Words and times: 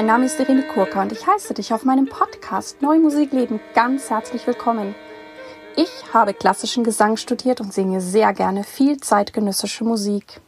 mein 0.00 0.06
Name 0.06 0.24
ist 0.24 0.40
Irene 0.40 0.62
Kurka 0.62 1.02
und 1.02 1.12
ich 1.12 1.26
heiße 1.26 1.52
dich 1.52 1.74
auf 1.74 1.84
meinem 1.84 2.06
Podcast 2.06 2.80
Neue 2.80 3.00
Musik 3.00 3.32
leben 3.32 3.60
ganz 3.74 4.08
herzlich 4.08 4.46
willkommen. 4.46 4.94
Ich 5.76 5.90
habe 6.14 6.32
klassischen 6.32 6.84
Gesang 6.84 7.18
studiert 7.18 7.60
und 7.60 7.74
singe 7.74 8.00
sehr 8.00 8.32
gerne 8.32 8.64
viel 8.64 8.98
zeitgenössische 8.98 9.84
Musik. 9.84 10.40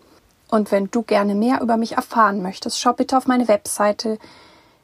Und 0.48 0.72
wenn 0.72 0.90
du 0.90 1.02
gerne 1.02 1.34
mehr 1.34 1.61
über 1.61 1.76
mich 1.76 1.98
erfahren 1.98 2.40
möchtest, 2.40 2.80
schau 2.80 2.94
bitte 2.94 3.14
auf 3.14 3.26
meine 3.26 3.46
Webseite 3.46 4.16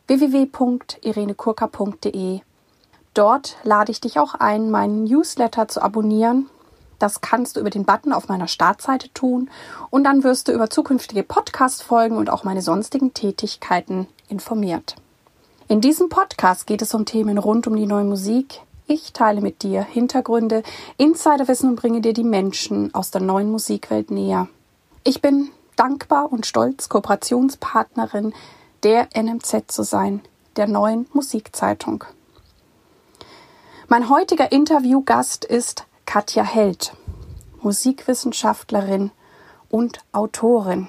www.irenekurka.de. 0.06 2.40
Dort 3.14 3.56
lade 3.62 3.90
ich 3.90 4.02
dich 4.02 4.18
auch 4.18 4.34
ein, 4.34 4.70
meinen 4.70 5.04
Newsletter 5.04 5.68
zu 5.68 5.80
abonnieren 5.80 6.50
das 6.98 7.20
kannst 7.20 7.56
du 7.56 7.60
über 7.60 7.70
den 7.70 7.84
Button 7.84 8.12
auf 8.12 8.28
meiner 8.28 8.48
Startseite 8.48 9.12
tun 9.14 9.50
und 9.90 10.04
dann 10.04 10.24
wirst 10.24 10.48
du 10.48 10.52
über 10.52 10.68
zukünftige 10.68 11.22
Podcast-Folgen 11.22 12.16
und 12.16 12.28
auch 12.28 12.42
meine 12.42 12.62
sonstigen 12.62 13.14
Tätigkeiten 13.14 14.08
informiert. 14.28 14.96
In 15.68 15.80
diesem 15.80 16.08
Podcast 16.08 16.66
geht 16.66 16.82
es 16.82 16.94
um 16.94 17.04
Themen 17.04 17.38
rund 17.38 17.66
um 17.66 17.76
die 17.76 17.86
neue 17.86 18.04
Musik. 18.04 18.60
Ich 18.86 19.12
teile 19.12 19.40
mit 19.40 19.62
dir 19.62 19.82
Hintergründe, 19.82 20.62
Insiderwissen 20.96 21.70
und 21.70 21.76
bringe 21.76 22.00
dir 22.00 22.14
die 22.14 22.24
Menschen 22.24 22.94
aus 22.94 23.10
der 23.10 23.20
neuen 23.20 23.50
Musikwelt 23.50 24.10
näher. 24.10 24.48
Ich 25.04 25.20
bin 25.20 25.50
dankbar 25.76 26.32
und 26.32 26.46
stolz, 26.46 26.88
Kooperationspartnerin 26.88 28.32
der 28.82 29.08
NMZ 29.14 29.70
zu 29.70 29.82
sein, 29.82 30.22
der 30.56 30.66
neuen 30.66 31.06
Musikzeitung. 31.12 32.04
Mein 33.88 34.08
heutiger 34.08 34.52
Interviewgast 34.52 35.44
ist 35.44 35.84
Katja 36.06 36.44
Held, 36.44 36.92
Musikwissenschaftlerin 37.62 39.10
und 39.68 40.00
Autorin. 40.12 40.88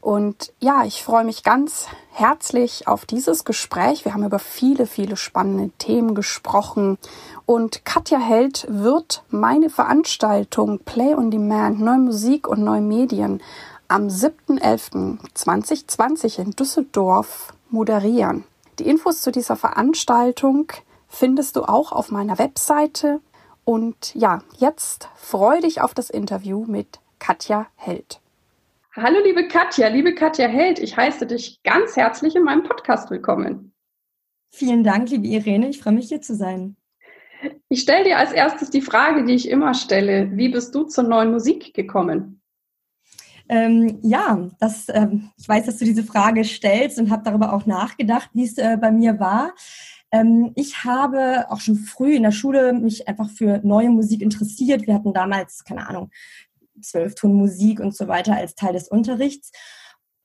Und 0.00 0.52
ja, 0.60 0.84
ich 0.84 1.02
freue 1.02 1.24
mich 1.24 1.42
ganz 1.42 1.86
herzlich 2.14 2.86
auf 2.86 3.06
dieses 3.06 3.44
Gespräch. 3.44 4.04
Wir 4.04 4.14
haben 4.14 4.24
über 4.24 4.38
viele, 4.38 4.86
viele 4.86 5.16
spannende 5.16 5.70
Themen 5.78 6.14
gesprochen. 6.14 6.96
Und 7.44 7.84
Katja 7.84 8.18
Held 8.18 8.66
wird 8.68 9.24
meine 9.30 9.68
Veranstaltung 9.68 10.78
Play 10.78 11.12
on 11.14 11.32
Demand, 11.32 11.80
Neue 11.80 11.98
Musik 11.98 12.46
und 12.46 12.62
Neue 12.62 12.82
Medien 12.82 13.42
am 13.88 14.06
7.11.2020 14.06 16.38
in 16.38 16.52
Düsseldorf 16.52 17.52
moderieren. 17.70 18.44
Die 18.78 18.86
Infos 18.86 19.20
zu 19.20 19.32
dieser 19.32 19.56
Veranstaltung 19.56 20.72
findest 21.08 21.56
du 21.56 21.64
auch 21.64 21.90
auf 21.90 22.12
meiner 22.12 22.38
Webseite 22.38 23.18
und 23.64 24.14
ja, 24.14 24.42
jetzt 24.56 25.08
freue 25.16 25.62
dich 25.62 25.80
auf 25.80 25.94
das 25.94 26.10
Interview 26.10 26.64
mit 26.66 27.00
Katja 27.18 27.66
Held. 27.76 28.20
Hallo 28.96 29.18
liebe 29.24 29.48
Katja, 29.48 29.88
liebe 29.88 30.14
Katja 30.14 30.46
Held, 30.46 30.78
ich 30.78 30.96
heiße 30.96 31.26
dich 31.26 31.60
ganz 31.64 31.96
herzlich 31.96 32.36
in 32.36 32.44
meinem 32.44 32.62
Podcast 32.62 33.10
willkommen. 33.10 33.74
Vielen 34.52 34.84
Dank, 34.84 35.10
liebe 35.10 35.26
Irene, 35.26 35.68
ich 35.68 35.80
freue 35.80 35.94
mich 35.94 36.06
hier 36.06 36.20
zu 36.20 36.36
sein. 36.36 36.76
Ich 37.68 37.80
stelle 37.80 38.04
dir 38.04 38.18
als 38.18 38.30
erstes 38.30 38.70
die 38.70 38.82
Frage, 38.82 39.24
die 39.24 39.34
ich 39.34 39.48
immer 39.48 39.74
stelle. 39.74 40.30
Wie 40.36 40.48
bist 40.48 40.72
du 40.76 40.84
zur 40.84 41.02
neuen 41.02 41.32
Musik 41.32 41.74
gekommen? 41.74 42.40
Ähm, 43.48 43.98
ja, 44.04 44.48
das, 44.60 44.86
ähm, 44.88 45.30
ich 45.38 45.48
weiß, 45.48 45.66
dass 45.66 45.78
du 45.78 45.84
diese 45.84 46.04
Frage 46.04 46.44
stellst 46.44 47.00
und 47.00 47.10
habe 47.10 47.24
darüber 47.24 47.52
auch 47.52 47.66
nachgedacht, 47.66 48.30
wie 48.32 48.44
es 48.44 48.58
äh, 48.58 48.78
bei 48.80 48.92
mir 48.92 49.18
war. 49.18 49.54
Ähm, 50.12 50.52
ich 50.54 50.84
habe 50.84 51.46
auch 51.48 51.58
schon 51.58 51.74
früh 51.74 52.14
in 52.14 52.22
der 52.22 52.30
Schule 52.30 52.72
mich 52.72 53.08
einfach 53.08 53.28
für 53.28 53.58
neue 53.64 53.90
Musik 53.90 54.22
interessiert. 54.22 54.86
Wir 54.86 54.94
hatten 54.94 55.12
damals, 55.12 55.64
keine 55.64 55.88
Ahnung, 55.88 56.10
Zwölftonmusik 56.80 57.80
und 57.80 57.94
so 57.96 58.08
weiter 58.08 58.36
als 58.36 58.54
Teil 58.54 58.72
des 58.72 58.88
Unterrichts 58.88 59.50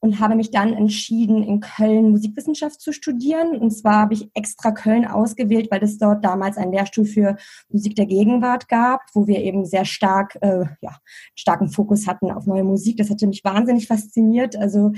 und 0.02 0.20
habe 0.20 0.36
mich 0.36 0.52
dann 0.52 0.74
entschieden, 0.74 1.44
in 1.44 1.60
Köln 1.60 2.12
Musikwissenschaft 2.12 2.80
zu 2.80 2.94
studieren. 2.94 3.58
Und 3.58 3.72
zwar 3.72 3.96
habe 4.02 4.14
ich 4.14 4.30
extra 4.34 4.72
Köln 4.72 5.06
ausgewählt, 5.06 5.70
weil 5.72 5.84
es 5.84 5.98
dort 5.98 6.24
damals 6.24 6.58
einen 6.58 6.72
Lehrstuhl 6.72 7.06
für 7.06 7.36
Musik 7.70 7.96
der 7.96 8.06
Gegenwart 8.06 8.70
gab, 8.70 9.02
wo 9.14 9.28
wir 9.28 9.40
eben 9.40 9.66
sehr 9.66 9.86
stark, 9.86 10.38
äh, 10.42 10.66
ja, 10.82 10.98
starken 11.36 11.70
Fokus 11.70 12.08
hatten 12.08 12.32
auf 12.32 12.46
neue 12.46 12.64
Musik. 12.64 12.98
Das 12.98 13.10
hatte 13.10 13.28
mich 13.28 13.44
wahnsinnig 13.44 13.88
fasziniert. 13.88 14.56
Also 14.56 14.94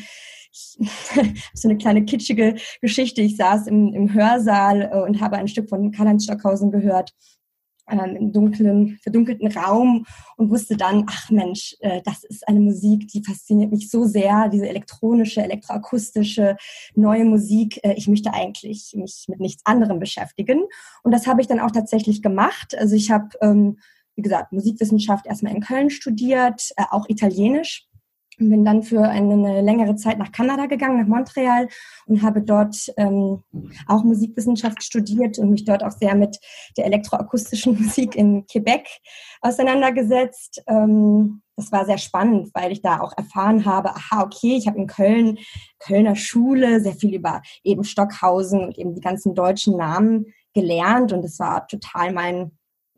so 0.52 1.68
eine 1.68 1.78
kleine 1.78 2.06
kitschige 2.06 2.56
Geschichte. 2.82 3.22
Ich 3.22 3.38
saß 3.38 3.68
im, 3.68 3.94
im 3.94 4.14
Hörsaal 4.14 4.92
äh, 4.94 5.02
und 5.02 5.20
habe 5.20 5.38
ein 5.38 5.48
Stück 5.48 5.70
von 5.70 5.92
Karl-Heinz 5.92 6.26
Stockhausen 6.26 6.72
gehört 6.72 7.14
ähm, 7.90 8.16
im 8.16 8.32
dunklen, 8.32 9.00
verdunkelten 9.02 9.52
Raum 9.52 10.06
und 10.38 10.50
wusste 10.50 10.78
dann, 10.78 11.06
ach 11.08 11.30
Mensch, 11.30 11.76
äh, 11.80 12.02
das 12.04 12.24
ist 12.24 12.48
eine 12.48 12.60
Musik, 12.60 13.08
die 13.08 13.24
fasziniert 13.24 13.72
mich 13.72 13.90
so 13.90 14.06
sehr, 14.06 14.50
diese 14.50 14.68
elektronische, 14.68 15.42
elektroakustische, 15.42 16.58
neue 16.96 17.26
Musik. 17.26 17.80
Äh, 17.84 17.94
ich 17.94 18.08
möchte 18.08 18.34
eigentlich 18.34 18.94
mich 18.96 19.26
mit 19.28 19.40
nichts 19.40 19.66
anderem 19.66 20.00
beschäftigen. 20.00 20.62
Und 21.04 21.12
das 21.12 21.28
habe 21.28 21.42
ich 21.42 21.48
dann 21.48 21.60
auch 21.60 21.72
tatsächlich 21.72 22.22
gemacht. 22.22 22.78
Also 22.78 22.96
ich 22.96 23.12
habe, 23.12 23.30
ähm, 23.42 23.78
wie 24.16 24.22
gesagt, 24.22 24.52
Musikwissenschaft 24.52 25.26
erstmal 25.26 25.56
in 25.56 25.62
Köln 25.62 25.90
studiert, 25.90 26.72
äh, 26.78 26.84
auch 26.90 27.08
Italienisch 27.10 27.88
und 28.42 28.50
bin 28.50 28.66
dann 28.66 28.84
für 28.84 29.04
eine 29.04 29.62
längere 29.62 29.96
Zeit 29.96 30.18
nach 30.18 30.32
Kanada 30.32 30.66
gegangen, 30.66 31.00
nach 31.00 31.08
Montreal 31.08 31.68
und 32.08 32.22
habe 32.24 32.42
dort 32.42 32.92
ähm, 32.98 33.44
auch 33.88 34.04
Musikwissenschaft 34.04 34.84
studiert 34.84 35.38
und 35.40 35.52
mich 35.52 35.66
dort 35.66 35.84
auch 35.84 35.92
sehr 35.92 36.16
mit 36.16 36.40
der 36.78 36.86
elektroakustischen 36.86 37.78
Musik 37.82 38.16
in 38.16 38.46
Quebec 38.48 38.88
auseinandergesetzt. 39.42 40.64
Ähm, 40.68 41.42
das 41.56 41.72
war 41.72 41.86
sehr 41.86 42.00
spannend, 42.00 42.50
weil 42.54 42.72
ich 42.72 42.82
da 42.82 43.02
auch 43.02 43.14
erfahren 43.16 43.66
habe, 43.66 43.92
aha, 43.92 44.24
okay, 44.24 44.56
ich 44.58 44.68
habe 44.68 44.80
in 44.80 44.88
Köln, 44.88 45.38
Kölner 45.80 46.16
Schule, 46.16 46.82
sehr 46.82 46.96
viel 46.96 47.14
über 47.14 47.42
eben 47.64 47.84
Stockhausen 47.84 48.62
und 48.62 48.78
eben 48.80 48.96
die 48.96 49.02
ganzen 49.02 49.36
deutschen 49.36 49.78
Namen 49.78 50.26
gelernt 50.54 51.14
und 51.14 51.24
es 51.24 51.40
war 51.40 51.68
total 51.68 52.14
mein 52.14 52.52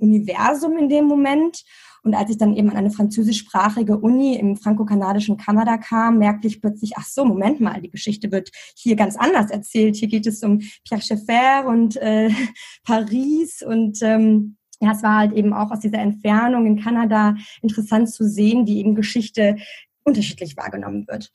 Universum 0.03 0.77
in 0.77 0.89
dem 0.89 1.05
Moment. 1.05 1.63
Und 2.03 2.15
als 2.15 2.29
ich 2.29 2.37
dann 2.37 2.55
eben 2.55 2.69
an 2.69 2.75
eine 2.75 2.91
französischsprachige 2.91 3.97
Uni 3.97 4.35
im 4.35 4.57
franco-kanadischen 4.57 5.37
Kanada 5.37 5.77
kam, 5.77 6.17
merkte 6.17 6.47
ich 6.47 6.59
plötzlich, 6.59 6.93
ach 6.97 7.05
so, 7.05 7.23
Moment 7.23 7.61
mal, 7.61 7.79
die 7.81 7.89
Geschichte 7.89 8.31
wird 8.31 8.51
hier 8.75 8.97
ganz 8.97 9.15
anders 9.15 9.49
erzählt. 9.49 9.95
Hier 9.95 10.09
geht 10.09 10.27
es 10.27 10.43
um 10.43 10.59
Pierre 10.85 11.01
Schaeffer 11.01 11.65
und 11.65 11.95
äh, 11.97 12.29
Paris 12.83 13.63
und 13.65 14.01
ähm, 14.01 14.57
ja, 14.81 14.91
es 14.91 15.01
war 15.01 15.19
halt 15.19 15.33
eben 15.33 15.53
auch 15.53 15.71
aus 15.71 15.79
dieser 15.79 15.99
Entfernung 15.99 16.65
in 16.65 16.81
Kanada 16.81 17.35
interessant 17.61 18.09
zu 18.09 18.27
sehen, 18.27 18.67
wie 18.67 18.79
eben 18.79 18.95
Geschichte 18.95 19.55
unterschiedlich 20.03 20.57
wahrgenommen 20.57 21.07
wird. 21.07 21.31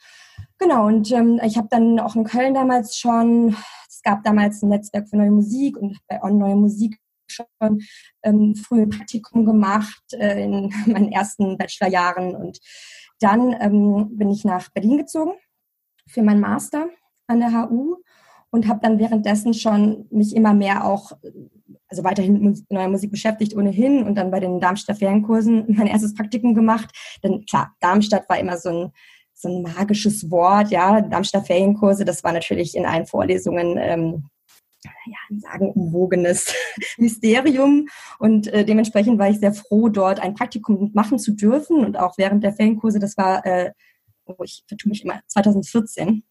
Genau, 0.59 0.87
und 0.87 1.11
ähm, 1.13 1.41
ich 1.43 1.57
habe 1.57 1.69
dann 1.71 1.99
auch 1.99 2.15
in 2.15 2.25
Köln 2.25 2.53
damals 2.53 2.99
schon, 2.99 3.57
es 3.89 4.03
gab 4.03 4.23
damals 4.23 4.63
ein 4.63 4.69
Netzwerk 4.69 5.09
für 5.09 5.17
neue 5.17 5.31
Musik 5.31 5.79
und 5.79 5.97
bei 6.09 6.23
On 6.23 6.37
Neue 6.37 6.57
Musik 6.57 6.99
schon 7.33 7.81
ähm, 8.23 8.55
früh 8.55 8.83
ein 8.83 8.91
Praktikum 8.91 9.45
gemacht 9.45 10.03
äh, 10.13 10.43
in 10.43 10.73
meinen 10.87 11.13
ersten 11.13 11.59
Bachelorjahren 11.59 12.35
und 12.35 12.59
dann 13.21 13.55
ähm, 13.61 14.17
bin 14.17 14.31
ich 14.31 14.45
nach 14.45 14.71
Berlin 14.71 14.99
gezogen 14.99 15.33
für 16.07 16.23
meinen 16.23 16.41
Master 16.41 16.89
an 17.27 17.41
der 17.41 17.53
HU 17.53 17.97
und 18.51 18.67
habe 18.69 18.81
dann 18.83 18.99
währenddessen 18.99 19.55
schon 19.55 20.07
mich 20.11 20.35
immer 20.35 20.55
mehr 20.55 20.85
auch, 20.85 21.13
also 21.89 22.05
weiterhin 22.05 22.41
mit 22.41 22.71
neuer 22.71 22.89
Musik 22.89 23.11
beschäftigt 23.11 23.55
ohnehin 23.55 24.05
und 24.05 24.15
dann 24.15 24.31
bei 24.31 24.41
den 24.41 24.61
Darmstädter 24.61 24.99
Ferienkursen 24.99 25.65
mein 25.77 25.87
erstes 25.87 26.15
Praktikum 26.15 26.55
gemacht. 26.55 26.91
Denn 27.23 27.45
klar, 27.45 27.75
Darmstadt 27.81 28.29
war 28.29 28.39
immer 28.39 28.57
so 28.57 28.71
ein 28.71 28.93
so 29.41 29.49
ein 29.49 29.63
magisches 29.63 30.33
Wort, 30.33 30.71
ja, 30.73 31.01
Darmstädter 31.01 31.45
Ferienkurse, 31.45 32.05
das 32.05 32.25
war 32.25 32.33
natürlich 32.33 32.75
in 32.75 32.85
allen 32.85 33.07
Vorlesungen 33.07 33.79
ähm, 33.79 34.25
ja, 34.85 35.19
ein 35.31 35.41
sagenumwogenes 35.41 36.55
Mysterium. 36.99 37.89
Und 38.19 38.47
äh, 38.49 38.65
dementsprechend 38.65 39.19
war 39.19 39.29
ich 39.29 39.39
sehr 39.39 39.53
froh, 39.53 39.89
dort 39.89 40.21
ein 40.21 40.35
Praktikum 40.35 40.91
machen 40.95 41.19
zu 41.19 41.33
dürfen. 41.33 41.85
Und 41.85 41.99
auch 41.99 42.19
während 42.19 42.45
der 42.45 42.53
Ferienkurse, 42.53 42.99
das 42.99 43.17
war, 43.17 43.45
äh, 43.45 43.73
oh, 44.27 44.43
ich 44.43 44.65
vertue 44.67 44.91
mich 44.91 45.05
immer, 45.05 45.21
2014. 45.27 46.23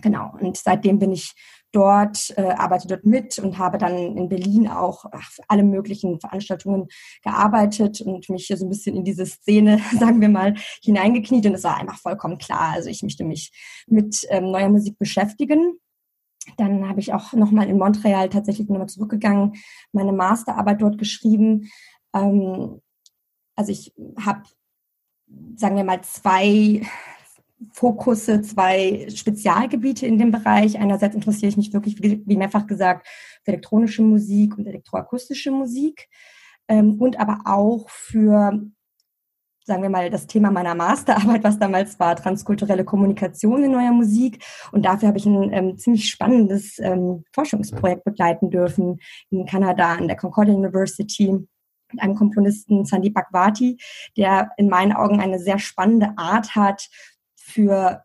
Genau. 0.00 0.32
Und 0.40 0.56
seitdem 0.56 0.98
bin 0.98 1.12
ich 1.12 1.34
dort, 1.70 2.32
äh, 2.38 2.42
arbeite 2.42 2.88
dort 2.88 3.04
mit 3.04 3.38
und 3.38 3.58
habe 3.58 3.76
dann 3.76 4.16
in 4.16 4.28
Berlin 4.28 4.68
auch 4.68 5.04
ach, 5.10 5.30
für 5.30 5.42
alle 5.48 5.62
möglichen 5.62 6.18
Veranstaltungen 6.18 6.88
gearbeitet 7.22 8.00
und 8.00 8.28
mich 8.30 8.46
so 8.46 8.64
ein 8.64 8.70
bisschen 8.70 8.96
in 8.96 9.04
diese 9.04 9.26
Szene, 9.26 9.80
sagen 9.98 10.20
wir 10.22 10.30
mal, 10.30 10.54
hineingekniet. 10.82 11.44
Und 11.44 11.54
es 11.54 11.64
war 11.64 11.76
einfach 11.76 11.98
vollkommen 11.98 12.38
klar. 12.38 12.72
Also 12.72 12.88
ich 12.88 13.02
möchte 13.02 13.24
mich 13.24 13.52
mit 13.86 14.26
ähm, 14.30 14.50
neuer 14.50 14.70
Musik 14.70 14.98
beschäftigen 14.98 15.78
dann 16.56 16.88
habe 16.88 17.00
ich 17.00 17.12
auch 17.12 17.32
nochmal 17.32 17.68
in 17.68 17.78
Montreal 17.78 18.28
tatsächlich 18.28 18.68
nochmal 18.68 18.88
zurückgegangen, 18.88 19.54
meine 19.92 20.12
Masterarbeit 20.12 20.82
dort 20.82 20.98
geschrieben. 20.98 21.70
Ähm, 22.14 22.80
also 23.56 23.72
ich 23.72 23.94
habe, 24.20 24.42
sagen 25.56 25.76
wir 25.76 25.84
mal, 25.84 26.02
zwei 26.02 26.82
Fokusse, 27.72 28.42
zwei 28.42 29.06
Spezialgebiete 29.14 30.06
in 30.06 30.18
dem 30.18 30.32
Bereich. 30.32 30.78
Einerseits 30.78 31.14
interessiere 31.14 31.48
ich 31.48 31.56
mich 31.56 31.72
wirklich, 31.72 32.02
wie 32.02 32.36
mehrfach 32.36 32.66
gesagt, 32.66 33.06
für 33.44 33.52
elektronische 33.52 34.02
Musik 34.02 34.58
und 34.58 34.66
elektroakustische 34.66 35.50
Musik 35.50 36.08
ähm, 36.68 37.00
und 37.00 37.20
aber 37.20 37.42
auch 37.44 37.88
für 37.88 38.60
sagen 39.64 39.82
wir 39.82 39.90
mal, 39.90 40.10
das 40.10 40.26
Thema 40.26 40.50
meiner 40.50 40.74
Masterarbeit, 40.74 41.44
was 41.44 41.58
damals 41.58 41.98
war, 42.00 42.16
transkulturelle 42.16 42.84
Kommunikation 42.84 43.62
in 43.62 43.72
neuer 43.72 43.92
Musik. 43.92 44.44
Und 44.72 44.84
dafür 44.84 45.08
habe 45.08 45.18
ich 45.18 45.26
ein 45.26 45.52
ähm, 45.52 45.78
ziemlich 45.78 46.08
spannendes 46.08 46.78
ähm, 46.78 47.24
Forschungsprojekt 47.32 48.04
begleiten 48.04 48.50
dürfen 48.50 49.00
in 49.30 49.46
Kanada 49.46 49.94
an 49.94 50.08
der 50.08 50.16
Concordia 50.16 50.54
University 50.54 51.32
mit 51.92 52.02
einem 52.02 52.14
Komponisten 52.14 52.84
Sandeep 52.84 53.14
Bhagwati, 53.14 53.78
der 54.16 54.50
in 54.56 54.68
meinen 54.68 54.92
Augen 54.92 55.20
eine 55.20 55.38
sehr 55.38 55.58
spannende 55.58 56.12
Art 56.16 56.56
hat, 56.56 56.88
für 57.34 58.02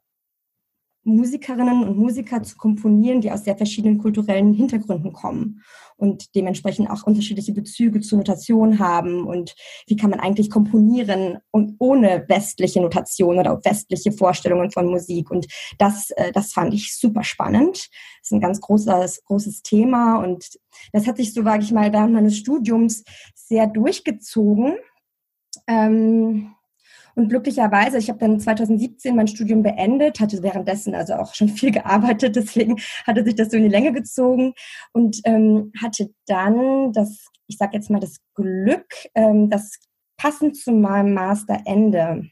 Musikerinnen 1.08 1.88
und 1.88 1.98
Musiker 1.98 2.44
zu 2.44 2.58
komponieren, 2.58 3.22
die 3.22 3.32
aus 3.32 3.46
sehr 3.46 3.56
verschiedenen 3.56 3.98
kulturellen 3.98 4.54
Hintergründen 4.54 5.14
kommen 5.14 5.64
und 5.96 6.36
dementsprechend 6.36 6.90
auch 6.90 7.04
unterschiedliche 7.04 7.54
Bezüge 7.54 8.02
zur 8.02 8.20
Notation 8.20 8.80
haben 8.80 9.26
und 9.26 9.56
wie 9.88 9.96
kann 9.96 10.10
man 10.10 10.20
eigentlich 10.20 10.50
komponieren 10.50 11.40
und 11.52 11.76
ohne 11.80 12.26
westliche 12.28 12.82
Notation 12.82 13.40
oder 13.40 13.60
westliche 13.64 14.12
Vorstellungen 14.12 14.72
von 14.72 14.88
Musik 14.88 15.32
und 15.32 15.48
das, 15.78 16.12
äh, 16.12 16.32
das 16.32 16.52
fand 16.54 16.74
ich 16.74 16.96
super 16.96 17.24
spannend. 17.24 17.78
Das 18.22 18.24
ist 18.24 18.32
ein 18.34 18.42
ganz 18.42 18.60
großes, 18.62 19.24
großes 19.24 19.62
Thema 19.64 20.18
und 20.18 20.60
das 20.92 21.08
hat 21.08 21.18
sich 21.18 21.34
so, 21.34 21.42
sage 21.44 21.64
ich 21.64 21.72
mal, 21.72 21.92
während 21.94 22.14
meines 22.14 22.38
Studiums 22.38 23.04
sehr 23.34 23.66
durchgezogen. 23.68 24.76
Ähm, 25.68 26.54
und 27.18 27.30
glücklicherweise, 27.30 27.98
ich 27.98 28.10
habe 28.10 28.20
dann 28.20 28.40
2017 28.40 29.16
mein 29.16 29.28
Studium 29.28 29.64
beendet, 29.64 30.20
hatte 30.20 30.44
währenddessen 30.44 30.94
also 30.94 31.16
auch 31.16 31.34
schon 31.34 31.50
viel 31.50 31.72
gearbeitet, 31.72 32.36
deswegen 32.38 32.78
hatte 33.06 33.24
sich 33.24 33.34
das 33.34 33.50
so 33.50 33.58
in 33.58 33.64
die 33.64 33.70
Länge 33.70 33.92
gezogen 33.92 34.54
und 34.94 35.20
ähm, 35.26 35.72
hatte 35.82 36.12
dann 36.28 36.94
das, 36.94 37.26
ich 37.48 37.58
sage 37.58 37.72
jetzt 37.74 37.90
mal 37.90 38.00
das 38.00 38.18
Glück, 38.36 38.86
ähm, 39.16 39.50
das 39.50 39.80
passend 40.18 40.58
zu 40.58 40.72
meinem 40.72 41.16
Masterende 41.16 42.30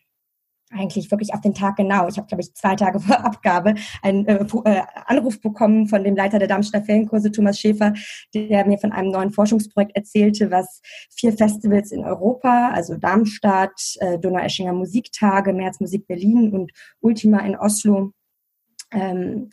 eigentlich 0.72 1.12
wirklich 1.12 1.34
auf 1.34 1.42
den 1.42 1.54
Tag 1.54 1.78
genau. 1.78 2.08
Ich 2.08 2.18
habe, 2.18 2.28
glaube 2.28 2.42
ich, 2.42 2.54
zwei 2.54 2.76
Tage 2.76 3.00
vor 3.02 3.24
Abgabe 3.24 3.76
einen 4.02 4.26
äh, 4.26 4.46
äh, 4.66 4.82
Anruf 5.06 5.42
bekommen 5.42 5.88
von 5.88 6.04
dem 6.04 6.16
Leiter 6.16 6.40
der 6.40 6.48
Darmstadt 6.48 6.86
Ferienkurse, 6.86 7.32
Thomas 7.32 7.60
Schäfer, 7.60 7.94
der 8.34 8.66
mir 8.66 8.78
von 8.78 8.92
einem 8.92 9.12
neuen 9.12 9.32
Forschungsprojekt 9.32 9.96
erzählte, 9.96 10.52
was 10.52 10.82
vier 11.12 11.34
Festivals 11.34 11.92
in 11.92 12.04
Europa, 12.04 12.70
also 12.70 12.96
Darmstadt, 12.96 13.96
äh, 14.00 14.20
Donaueschinger 14.20 14.74
Musiktage, 14.74 15.54
März 15.54 15.80
Musik 15.80 16.08
Berlin 16.08 16.52
und 16.52 16.72
Ultima 17.00 17.40
in 17.40 17.56
Oslo, 17.56 18.12
ähm, 18.92 19.50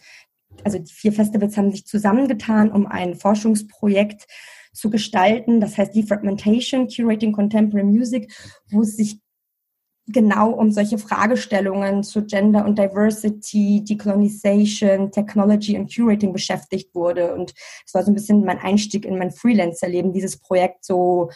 also 0.65 0.79
die 0.79 0.93
vier 0.93 1.13
Festivals 1.13 1.57
haben 1.57 1.73
sich 1.73 1.87
zusammengetan, 1.87 2.71
um 2.71 2.87
ein 2.87 3.15
Forschungsprojekt 3.15 4.27
zu 4.73 4.91
gestalten. 4.91 5.61
Das 5.61 5.79
heißt 5.79 5.95
Defragmentation, 5.95 6.89
Curating 6.89 7.33
Contemporary 7.33 7.87
Music, 7.87 8.33
wo 8.71 8.83
es 8.83 8.97
sich 8.97 9.21
genau 10.07 10.51
um 10.51 10.73
solche 10.73 10.99
Fragestellungen 10.99 12.03
zu 12.03 12.25
Gender 12.25 12.65
und 12.65 12.79
Diversity, 12.79 13.85
Decolonization, 13.85 15.13
Technology 15.13 15.79
und 15.79 15.95
Curating 15.95 16.33
beschäftigt 16.33 16.95
wurde. 16.95 17.35
Und 17.35 17.55
es 17.87 17.95
war 17.95 18.03
so 18.03 18.11
ein 18.11 18.15
bisschen 18.15 18.45
mein 18.45 18.59
Einstieg 18.59 19.05
in 19.05 19.19
mein 19.19 19.31
Freelancer-Leben, 19.31 20.13
dieses 20.13 20.39
Projekt 20.39 20.85
so 20.85 21.31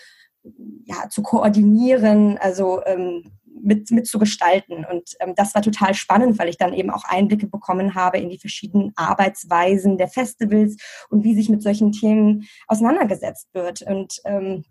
ja, 0.85 1.09
zu 1.09 1.23
koordinieren, 1.23 2.39
also 2.39 2.85
ähm, 2.87 3.33
mit, 3.63 3.91
mit 3.91 4.07
zu 4.07 4.19
gestalten. 4.19 4.85
Und 4.91 5.17
ähm, 5.21 5.35
das 5.35 5.55
war 5.55 5.63
total 5.63 5.95
spannend, 5.95 6.39
weil 6.39 6.49
ich 6.49 6.59
dann 6.59 6.73
eben 6.73 6.91
auch 6.91 7.05
Einblicke 7.05 7.47
bekommen 7.47 7.95
habe 7.95 8.19
in 8.19 8.29
die 8.29 8.39
verschiedenen 8.39 8.93
Arbeitsweisen 8.97 9.97
der 9.97 10.09
Festivals 10.09 10.77
und 11.09 11.25
wie 11.25 11.35
sich 11.35 11.49
mit 11.49 11.63
solchen 11.63 11.93
Themen 11.93 12.47
auseinandergesetzt 12.67 13.49
wird. 13.55 13.83
Und 13.83 14.21
ähm, 14.25 14.65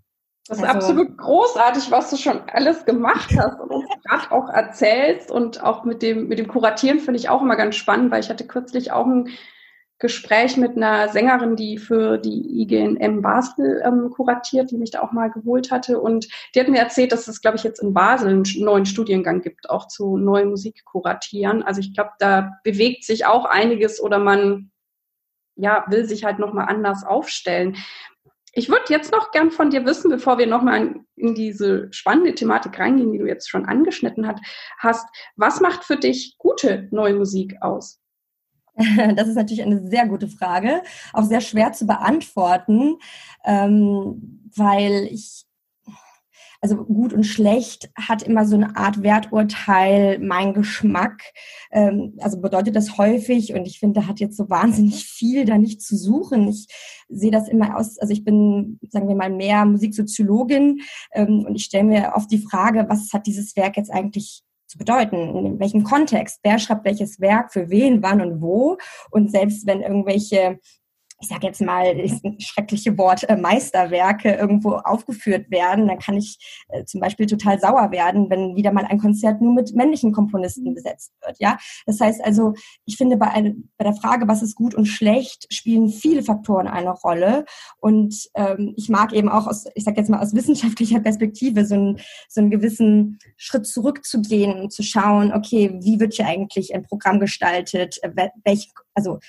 das 0.48 0.60
ist 0.60 0.64
also, 0.64 0.78
absolut 0.78 1.18
großartig, 1.18 1.90
was 1.90 2.12
du 2.12 2.18
schon 2.18 2.42
alles 2.52 2.86
gemacht 2.86 3.32
hast 3.36 3.60
und 3.60 3.72
uns 3.72 3.90
gerade 4.04 4.32
auch 4.32 4.50
erzählst. 4.50 5.32
Und 5.32 5.64
auch 5.64 5.84
mit 5.84 6.04
dem, 6.04 6.28
mit 6.28 6.38
dem 6.38 6.48
Kuratieren 6.48 7.00
finde 7.00 7.20
ich 7.20 7.30
auch 7.30 7.42
immer 7.42 7.56
ganz 7.56 7.76
spannend, 7.76 8.12
weil 8.12 8.20
ich 8.20 8.30
hatte 8.30 8.46
kürzlich 8.46 8.92
auch 8.92 9.08
ein 9.08 9.30
Gespräch 9.98 10.58
mit 10.58 10.76
einer 10.76 11.08
Sängerin, 11.10 11.56
die 11.56 11.78
für 11.78 12.18
die 12.18 12.62
IGNM 12.62 13.22
Basel 13.22 13.82
ähm, 13.84 14.12
kuratiert, 14.12 14.70
die 14.70 14.78
mich 14.78 14.92
da 14.92 15.02
auch 15.02 15.14
mal 15.14 15.32
geholt 15.32 15.72
hatte. 15.72 16.00
Und 16.00 16.28
die 16.54 16.60
hat 16.60 16.68
mir 16.68 16.80
erzählt, 16.80 17.12
dass 17.12 17.28
es, 17.28 17.42
glaube 17.42 17.58
ich, 17.58 17.64
jetzt 17.64 17.82
in 17.82 17.94
Basel 17.94 18.30
einen 18.30 18.44
neuen 18.58 18.86
Studiengang 18.86 19.42
gibt, 19.42 19.70
auch 19.70 19.88
zu 19.88 20.18
neuen 20.18 20.50
Musik 20.50 20.84
kuratieren. 20.86 21.64
Also 21.64 21.80
ich 21.80 21.94
glaube, 21.94 22.12
da 22.20 22.60
bewegt 22.64 23.04
sich 23.04 23.26
auch 23.26 23.46
einiges 23.46 24.02
oder 24.02 24.20
man 24.20 24.70
ja, 25.56 25.86
will 25.88 26.06
sich 26.06 26.26
halt 26.26 26.38
nochmal 26.38 26.68
anders 26.68 27.06
aufstellen. 27.06 27.78
Ich 28.57 28.69
würde 28.69 28.86
jetzt 28.88 29.12
noch 29.12 29.31
gern 29.31 29.52
von 29.52 29.69
dir 29.69 29.86
wissen, 29.86 30.10
bevor 30.10 30.38
wir 30.38 30.48
nochmal 30.48 30.96
in 31.18 31.36
diese 31.36 31.92
spannende 31.92 32.34
Thematik 32.34 32.80
reingehen, 32.80 33.12
die 33.12 33.18
du 33.18 33.28
jetzt 33.28 33.50
schon 33.50 33.66
angeschnitten 33.66 34.25
hast, 34.80 35.06
was 35.36 35.60
macht 35.60 35.84
für 35.84 35.98
dich 35.98 36.38
gute 36.38 36.88
neue 36.92 37.16
Musik 37.16 37.62
aus? 37.62 38.00
Das 39.16 39.28
ist 39.28 39.36
natürlich 39.36 39.63
eine 39.63 39.88
sehr 39.88 40.07
gute 40.07 40.28
Frage, 40.28 40.81
auch 41.13 41.24
sehr 41.24 41.42
schwer 41.42 41.74
zu 41.74 41.86
beantworten, 41.86 42.98
ähm, 43.46 44.50
weil 44.56 45.08
ich 45.12 45.46
also 46.62 46.78
gut 46.78 47.13
und 47.13 47.24
schlecht 47.24 47.90
hat 47.96 48.24
immer 48.24 48.46
so 48.46 48.56
eine 48.56 48.75
Art 48.75 49.02
Werturteil, 49.04 50.19
mein 50.19 50.54
Geschmack. 50.54 51.22
Ähm, 51.72 52.18
also 52.19 52.40
bedeutet 52.40 52.75
das 52.75 52.98
häufig 52.98 53.54
und 53.54 53.68
ich 53.68 53.80
finde, 53.80 54.02
da 54.02 54.07
hat 54.07 54.19
jetzt 54.19 54.38
so 54.38 54.50
wahnsinnig 54.50 55.06
viel 55.06 55.46
da 55.46 55.57
nicht 55.57 55.81
zu 55.81 55.96
suchen. 55.96 56.48
Ich 56.48 56.68
sehe 57.10 57.31
das 57.31 57.48
immer 57.48 57.78
aus, 57.78 57.98
also 58.00 58.13
ich 58.13 58.24
bin, 58.24 58.80
sagen 58.90 59.07
wir 59.07 59.16
mal, 59.16 59.30
mehr 59.30 59.66
Musiksoziologin 59.66 60.81
ähm, 61.13 61.46
und 61.48 61.56
ich 61.56 61.66
stelle 61.66 61.86
mir 61.86 62.13
oft 62.16 62.31
die 62.31 62.40
Frage, 62.40 62.86
was 62.90 63.13
hat 63.13 63.28
dieses 63.28 63.56
Werk 63.56 63.78
jetzt 63.78 63.92
eigentlich 63.92 64.44
zu 64.68 64.78
bedeuten, 64.78 65.46
in 65.46 65.60
welchem 65.60 65.84
Kontext, 65.84 66.40
wer 66.44 66.60
schreibt 66.60 66.86
welches 66.86 67.19
Werk, 67.19 67.54
für 67.54 67.69
wen, 67.69 68.01
wann 68.01 68.22
und 68.22 68.42
wo. 68.42 68.78
Und 69.12 69.31
selbst 69.31 69.68
wenn 69.68 69.81
irgendwelche 69.81 70.60
ich 71.25 71.30
sage 71.30 71.48
jetzt 71.48 71.62
mal, 71.62 72.00
ist 72.00 72.24
ein 72.24 72.39
schreckliche 72.39 72.95
Wort, 73.00 73.27
äh, 73.27 73.36
Meisterwerke 73.36 74.36
irgendwo 74.36 74.74
aufgeführt 74.74 75.50
werden, 75.50 75.88
dann 75.88 75.98
kann 75.98 76.18
ich 76.18 76.38
äh, 76.69 76.86
zum 76.86 77.01
Beispiel 77.01 77.25
total 77.25 77.60
sauer 77.60 77.89
werden, 77.89 78.30
wenn 78.30 78.56
wieder 78.56 78.72
mal 78.72 78.86
ein 78.86 79.00
Konzert 79.00 79.42
nur 79.42 79.54
mit 79.54 79.74
männlichen 79.74 80.12
Komponisten 80.12 80.75
besetzt 80.75 81.13
wird. 81.25 81.38
Ja, 81.39 81.57
das 81.88 82.00
heißt 82.00 82.24
also, 82.24 82.54
ich 82.86 82.98
finde 82.98 83.18
bei, 83.18 83.30
ein, 83.31 83.69
bei 83.77 83.86
der 83.86 83.95
Frage, 83.95 84.27
was 84.27 84.44
ist 84.44 84.56
gut 84.56 84.75
und 84.75 84.86
schlecht, 84.86 85.51
spielen 85.51 85.89
viele 85.89 86.22
Faktoren 86.22 86.68
eine 86.68 86.92
Rolle. 86.92 87.45
Und 87.80 88.30
ähm, 88.36 88.75
ich 88.77 88.89
mag 88.89 89.12
eben 89.12 89.30
auch 89.30 89.48
aus, 89.48 89.66
ich 89.74 89.83
sage 89.83 90.00
jetzt 90.00 90.10
mal 90.10 90.22
aus 90.22 90.36
wissenschaftlicher 90.36 91.00
Perspektive 91.00 91.66
so, 91.66 91.74
ein, 91.74 92.00
so 92.30 92.42
einen 92.42 92.51
gewissen 92.51 93.18
Schritt 93.36 93.66
zurückzugehen 93.66 94.60
und 94.60 94.72
zu 94.72 94.83
schauen, 94.83 95.34
okay, 95.34 95.75
wie 95.82 96.00
wird 96.00 96.13
hier 96.13 96.27
eigentlich 96.27 96.75
ein 96.75 96.84
Programm 96.84 97.20
gestaltet, 97.20 97.98
äh, 98.03 98.29
welche 98.44 98.70
also 98.94 99.20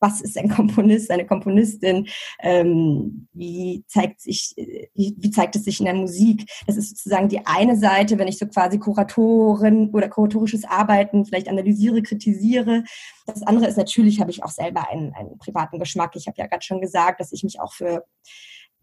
was 0.00 0.20
ist 0.20 0.36
ein 0.38 0.48
Komponist, 0.48 1.10
eine 1.10 1.26
Komponistin, 1.26 2.08
ähm, 2.40 3.28
wie 3.32 3.84
zeigt 3.86 4.20
sich, 4.20 4.54
wie, 4.56 5.14
wie, 5.18 5.30
zeigt 5.30 5.56
es 5.56 5.64
sich 5.64 5.80
in 5.80 5.86
der 5.86 5.94
Musik. 5.94 6.50
Das 6.66 6.76
ist 6.76 6.90
sozusagen 6.90 7.28
die 7.28 7.46
eine 7.46 7.76
Seite, 7.76 8.18
wenn 8.18 8.28
ich 8.28 8.38
so 8.38 8.46
quasi 8.46 8.78
Kuratorin 8.78 9.90
oder 9.90 10.08
kuratorisches 10.08 10.64
Arbeiten 10.64 11.24
vielleicht 11.24 11.48
analysiere, 11.48 12.02
kritisiere. 12.02 12.84
Das 13.26 13.42
andere 13.42 13.66
ist 13.66 13.76
natürlich, 13.76 14.20
habe 14.20 14.30
ich 14.30 14.42
auch 14.42 14.50
selber 14.50 14.88
einen, 14.88 15.12
einen 15.14 15.38
privaten 15.38 15.78
Geschmack. 15.78 16.16
Ich 16.16 16.26
habe 16.26 16.38
ja 16.38 16.46
gerade 16.46 16.64
schon 16.64 16.80
gesagt, 16.80 17.20
dass 17.20 17.32
ich 17.32 17.42
mich 17.42 17.60
auch 17.60 17.72
für 17.72 18.04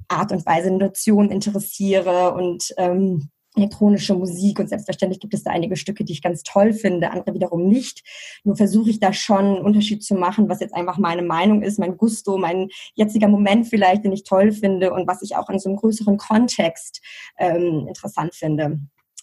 Art 0.08 0.32
und 0.32 0.46
Weise 0.46 0.72
Notation 0.72 1.30
interessiere 1.30 2.34
und 2.34 2.74
ähm, 2.78 3.30
elektronische 3.56 4.14
Musik 4.16 4.60
und 4.60 4.70
selbstverständlich 4.70 5.20
gibt 5.20 5.34
es 5.34 5.44
da 5.44 5.52
einige 5.52 5.76
Stücke, 5.76 6.04
die 6.06 6.14
ich 6.14 6.22
ganz 6.22 6.44
toll 6.44 6.74
finde, 6.74 7.12
andere 7.12 7.34
wiederum 7.34 7.68
nicht. 7.68 8.02
Nur 8.44 8.56
versuche 8.56 8.90
ich 8.90 9.00
da 9.00 9.12
schon 9.12 9.46
einen 9.46 9.62
Unterschied 9.62 10.04
zu 10.04 10.16
machen, 10.16 10.48
was 10.48 10.62
jetzt 10.62 10.74
einfach 10.74 10.98
meine 10.98 11.22
Meinung 11.22 11.62
ist, 11.62 11.78
mein 11.78 11.98
Gusto, 11.98 12.38
mein 12.38 12.70
jetziger 12.94 13.28
Moment 13.28 13.68
vielleicht, 13.68 14.06
den 14.06 14.14
ich 14.14 14.24
toll 14.24 14.52
finde 14.52 14.94
und 14.94 15.08
was 15.08 15.22
ich 15.22 15.36
auch 15.36 15.50
in 15.50 15.60
so 15.60 15.70
einem 15.70 15.78
größeren 15.78 16.18
Kontext 16.18 17.02
ähm, 17.38 17.88
interessant 17.88 18.36
finde. 18.36 18.80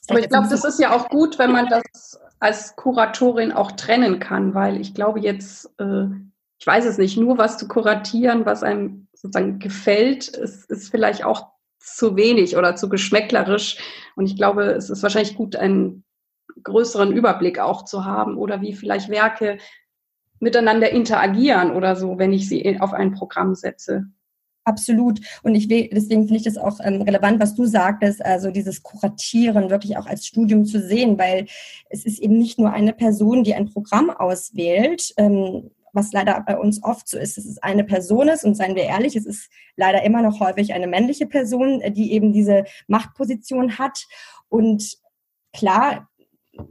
Aber 0.09 0.21
ich 0.21 0.29
glaube, 0.29 0.49
das 0.49 0.65
ist 0.65 0.79
ja 0.79 0.95
auch 0.95 1.09
gut, 1.09 1.39
wenn 1.39 1.53
man 1.53 1.69
das 1.69 2.19
als 2.41 2.77
Kuratorin 2.77 3.53
auch 3.53 3.73
trennen 3.73 4.21
kann, 4.21 4.55
weil 4.55 4.81
ich 4.81 4.95
glaube 4.95 5.21
jetzt, 5.21 5.71
äh, 5.79 6.05
ich 6.59 6.67
weiß 6.67 6.85
es 6.85 6.99
nicht, 6.99 7.17
nur 7.17 7.39
was 7.39 7.59
zu 7.59 7.69
kuratieren, 7.69 8.47
was 8.47 8.63
einem 8.63 9.09
sozusagen 9.13 9.59
gefällt, 9.59 10.29
ist, 10.29 10.71
ist 10.71 10.91
vielleicht 10.91 11.25
auch 11.25 11.49
zu 11.79 12.17
wenig 12.17 12.57
oder 12.57 12.77
zu 12.77 12.89
geschmäcklerisch. 12.89 13.79
Und 14.17 14.27
ich 14.27 14.37
glaube, 14.37 14.65
es 14.65 14.91
ist 14.91 15.03
wahrscheinlich 15.03 15.37
gut, 15.37 15.57
einen 15.57 16.05
größeren 16.63 17.13
Überblick 17.13 17.59
auch 17.59 17.85
zu 17.85 18.05
haben 18.05 18.37
oder 18.37 18.61
wie 18.61 18.75
vielleicht 18.75 19.09
Werke 19.09 19.59
miteinander 20.41 20.91
interagieren 20.91 21.73
oder 21.73 21.97
so, 21.97 22.19
wenn 22.19 22.33
ich 22.33 22.49
sie 22.49 22.81
auf 22.81 22.93
ein 22.93 23.13
Programm 23.13 23.55
setze. 23.55 24.07
Absolut. 24.69 25.21
Und 25.43 25.55
ich 25.55 25.71
will, 25.71 25.89
deswegen 25.91 26.25
finde 26.25 26.37
ich 26.37 26.43
das 26.43 26.59
auch 26.59 26.79
ähm, 26.83 27.01
relevant, 27.01 27.41
was 27.41 27.55
du 27.55 27.65
sagtest, 27.65 28.23
also 28.23 28.51
dieses 28.51 28.83
Kuratieren 28.83 29.71
wirklich 29.71 29.97
auch 29.97 30.07
als 30.07 30.27
Studium 30.27 30.67
zu 30.67 30.81
sehen, 30.81 31.19
weil 31.19 31.47
es 31.89 32.05
ist 32.05 32.19
eben 32.19 32.37
nicht 32.37 32.59
nur 32.59 32.71
eine 32.71 32.93
Person, 32.93 33.45
die 33.45 33.55
ein 33.55 33.71
Programm 33.71 34.11
auswählt, 34.11 35.15
ähm, 35.17 35.71
was 35.93 36.13
leider 36.13 36.43
bei 36.47 36.59
uns 36.59 36.83
oft 36.83 37.09
so 37.09 37.19
ist, 37.19 37.37
dass 37.37 37.45
es 37.45 37.59
eine 37.63 37.85
Person 37.85 38.29
ist 38.29 38.45
und 38.45 38.55
seien 38.55 38.75
wir 38.75 38.85
ehrlich, 38.85 39.17
es 39.17 39.27
ist 39.27 39.51
leider 39.77 40.03
immer 40.03 40.23
noch 40.23 40.41
häufig 40.41 40.73
eine 40.73 40.87
männliche 40.87 41.27
Person, 41.27 41.81
äh, 41.81 41.91
die 41.91 42.13
eben 42.13 42.33
diese 42.33 42.65
Machtposition 42.87 43.79
hat 43.79 44.07
und 44.49 44.99
klar, 45.53 46.09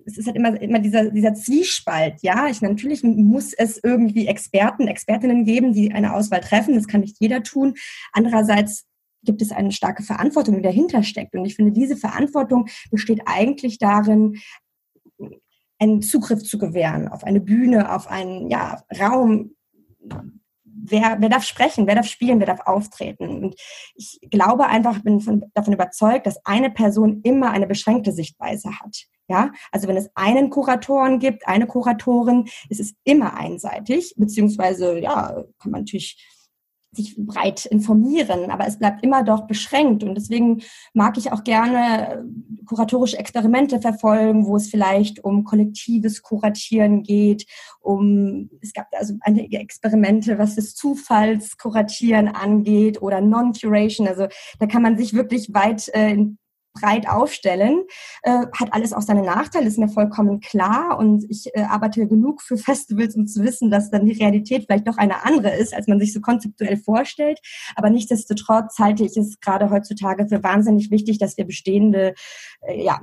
es 0.06 0.18
ist 0.18 0.28
halt 0.28 0.36
immer, 0.36 0.60
immer 0.62 0.80
dieser, 0.80 1.12
dieser 1.12 1.34
Zwiespalt, 1.34 2.22
ja. 2.22 2.48
Ich, 2.48 2.62
natürlich 2.62 3.04
muss 3.04 3.54
es 3.54 3.80
irgendwie 3.82 4.28
Experten, 4.28 4.88
Expertinnen 4.88 5.46
geben, 5.46 5.74
die 5.74 5.94
eine 5.94 6.14
Auswahl 6.14 6.42
treffen. 6.42 6.76
Das 6.76 6.88
kann 6.88 7.02
nicht 7.02 7.18
jeder 7.20 7.44
tun. 7.44 7.76
Andererseits 8.12 8.86
gibt 9.24 9.42
es 9.42 9.52
eine 9.52 9.72
starke 9.72 10.04
Verantwortung, 10.04 10.56
die 10.56 10.62
dahinter 10.62 11.04
steckt. 11.04 11.36
Und 11.36 11.46
ich 11.46 11.56
finde, 11.56 11.72
diese 11.72 11.98
Verantwortung 11.98 12.68
besteht 12.92 13.22
eigentlich 13.26 13.78
darin, 13.78 14.38
einen 15.80 16.02
Zugriff 16.02 16.44
zu 16.44 16.58
gewähren 16.58 17.08
auf 17.08 17.24
eine 17.24 17.40
Bühne, 17.40 17.94
auf 17.94 18.08
einen 18.08 18.50
ja, 18.50 18.84
Raum. 19.00 19.56
Wer, 20.64 21.18
wer 21.20 21.30
darf 21.30 21.44
sprechen, 21.44 21.86
wer 21.86 21.96
darf 21.96 22.08
spielen, 22.08 22.40
wer 22.40 22.48
darf 22.48 22.62
auftreten? 22.66 23.28
Und 23.28 23.56
ich 23.96 24.20
glaube 24.30 24.68
einfach, 24.68 25.02
bin 25.02 25.20
von, 25.20 25.44
davon 25.54 25.74
überzeugt, 25.74 26.26
dass 26.26 26.44
eine 26.46 26.70
Person 26.70 27.22
immer 27.24 27.52
eine 27.52 27.68
beschränkte 27.68 28.12
Sichtweise 28.12 28.80
hat. 28.80 28.96
Ja, 29.30 29.52
also 29.74 29.90
wenn 29.90 29.98
es 29.98 30.10
einen 30.16 30.50
Kuratoren 30.50 31.20
gibt, 31.20 31.46
eine 31.48 31.68
Kuratorin, 31.68 32.48
ist 32.70 32.80
es 32.80 32.94
immer 33.04 33.34
einseitig, 33.34 34.14
beziehungsweise 34.16 35.00
ja, 35.00 35.44
kann 35.60 35.72
man 35.72 35.82
natürlich 35.82 36.18
sich 36.92 37.16
breit 37.18 37.66
informieren, 37.66 38.50
aber 38.50 38.68
es 38.68 38.80
bleibt 38.80 39.04
immer 39.04 39.24
doch 39.24 39.48
beschränkt. 39.48 40.04
Und 40.04 40.16
deswegen 40.16 40.64
mag 40.94 41.18
ich 41.18 41.32
auch 41.32 41.44
gerne 41.44 42.14
äh, 42.14 42.18
kuratorische 42.66 43.18
Experimente 43.18 43.80
verfolgen, 43.80 44.46
wo 44.46 44.56
es 44.56 44.70
vielleicht 44.70 45.24
um 45.24 45.44
kollektives 45.44 46.22
Kuratieren 46.22 47.04
geht, 47.04 47.46
um, 47.80 48.50
es 48.62 48.74
gab 48.74 48.88
also 48.98 49.16
einige 49.22 49.60
Experimente, 49.60 50.38
was 50.38 50.56
das 50.56 50.76
Zufallskuratieren 50.76 52.28
angeht 52.28 53.02
oder 53.02 53.22
Non-Curation. 53.22 54.08
Also 54.08 54.28
da 54.60 54.66
kann 54.66 54.82
man 54.82 54.98
sich 54.98 55.14
wirklich 55.14 55.54
weit 55.54 55.90
äh, 55.94 56.18
breit 56.80 57.08
aufstellen. 57.08 57.84
Äh, 58.24 58.46
hat 58.60 58.72
alles 58.72 58.94
auch 58.94 59.02
seine 59.02 59.24
Nachteile, 59.24 59.68
ist 59.68 59.78
mir 59.78 59.90
vollkommen 59.90 60.40
klar. 60.40 60.98
Und 60.98 61.26
ich 61.30 61.50
äh, 61.54 61.62
arbeite 61.62 62.08
genug 62.08 62.42
für 62.42 62.58
Festivals, 62.58 63.16
um 63.16 63.28
zu 63.28 63.44
wissen, 63.44 63.72
dass 63.72 63.92
dann 63.92 64.06
die 64.06 64.14
Realität 64.14 64.66
vielleicht 64.66 64.88
doch 64.88 64.98
eine 64.98 65.24
andere 65.24 65.56
ist, 65.56 65.74
als 65.74 65.88
man 65.88 66.00
sich 66.00 66.14
so 66.14 66.22
konzeptuell 66.22 66.78
vorstellt. 66.78 67.40
Aber 67.76 67.90
nichtsdestotrotz 67.90 68.78
halte 68.80 69.04
ich 69.04 69.18
es 69.18 69.40
gerade 69.40 69.70
heutzutage 69.70 70.28
für 70.28 70.44
wahnsinnig 70.44 70.92
wichtig, 70.92 71.18
dass 71.18 71.38
wir 71.38 71.46
bestehende 71.46 72.14
äh, 72.62 72.84
ja, 72.84 73.00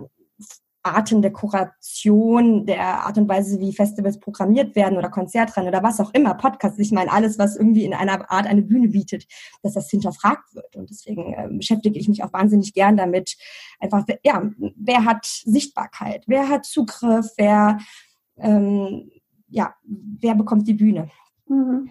Arten 0.84 1.22
der 1.22 1.32
Kuration, 1.32 2.66
der 2.66 3.06
Art 3.06 3.16
und 3.16 3.28
Weise, 3.28 3.58
wie 3.60 3.72
Festivals 3.72 4.20
programmiert 4.20 4.76
werden 4.76 4.98
oder 4.98 5.08
Konzertrennen 5.08 5.68
oder 5.68 5.82
was 5.82 5.98
auch 6.00 6.12
immer, 6.12 6.34
Podcasts, 6.34 6.78
ich 6.78 6.92
meine 6.92 7.10
alles, 7.10 7.38
was 7.38 7.56
irgendwie 7.56 7.84
in 7.84 7.94
einer 7.94 8.30
Art 8.30 8.46
eine 8.46 8.62
Bühne 8.62 8.88
bietet, 8.88 9.26
dass 9.62 9.74
das 9.74 9.90
hinterfragt 9.90 10.54
wird. 10.54 10.76
Und 10.76 10.90
deswegen 10.90 11.32
äh, 11.32 11.48
beschäftige 11.50 11.98
ich 11.98 12.08
mich 12.08 12.22
auch 12.22 12.32
wahnsinnig 12.32 12.74
gern 12.74 12.96
damit. 12.96 13.36
Einfach, 13.80 14.04
ja, 14.22 14.50
wer 14.76 15.04
hat 15.04 15.24
Sichtbarkeit? 15.24 16.24
Wer 16.26 16.48
hat 16.48 16.66
Zugriff? 16.66 17.30
Wer, 17.36 17.78
ähm, 18.36 19.10
ja, 19.48 19.74
wer 19.84 20.34
bekommt 20.34 20.68
die 20.68 20.74
Bühne? 20.74 21.10
Mhm 21.46 21.90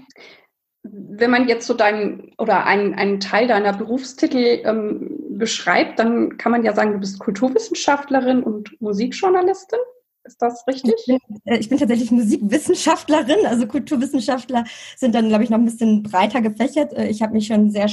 wenn 0.84 1.32
man 1.32 1.48
jetzt 1.48 1.66
so 1.66 1.74
deinen 1.74 2.34
oder 2.38 2.66
einen, 2.66 2.94
einen 2.94 3.20
Teil 3.22 3.48
deiner 3.48 3.74
Berufstitel 3.74 4.62
ähm, 4.66 5.18
beschreibt, 5.30 5.98
dann 6.00 6.38
kann 6.38 6.52
man 6.52 6.64
ja 6.64 6.74
sagen, 6.74 6.92
du 6.94 7.00
bist 7.00 7.20
Kulturwissenschaftlerin 7.20 8.44
und 8.44 8.82
Musikjournalistin. 8.82 9.80
Ist 10.26 10.42
das 10.42 10.66
richtig? 10.68 10.94
Ich 10.98 11.06
bin, 11.06 11.20
äh, 11.46 11.58
ich 11.58 11.68
bin, 11.68 11.78
tatsächlich 11.78 12.12
Musikwissenschaftlerin. 12.12 13.46
Also 13.46 13.68
Kulturwissenschaftler 13.68 14.64
sind 14.96 15.16
dann, 15.16 15.28
glaube 15.28 15.44
ich, 15.44 15.50
noch 15.50 15.58
ein 15.58 15.66
bisschen 15.66 16.02
breiter 16.02 16.42
gefächert. 16.42 16.94
Äh, 16.94 17.08
ich 17.08 17.22
habe 17.22 17.34
mich 17.34 17.48
schon 17.48 17.72
sehr, 17.72 17.90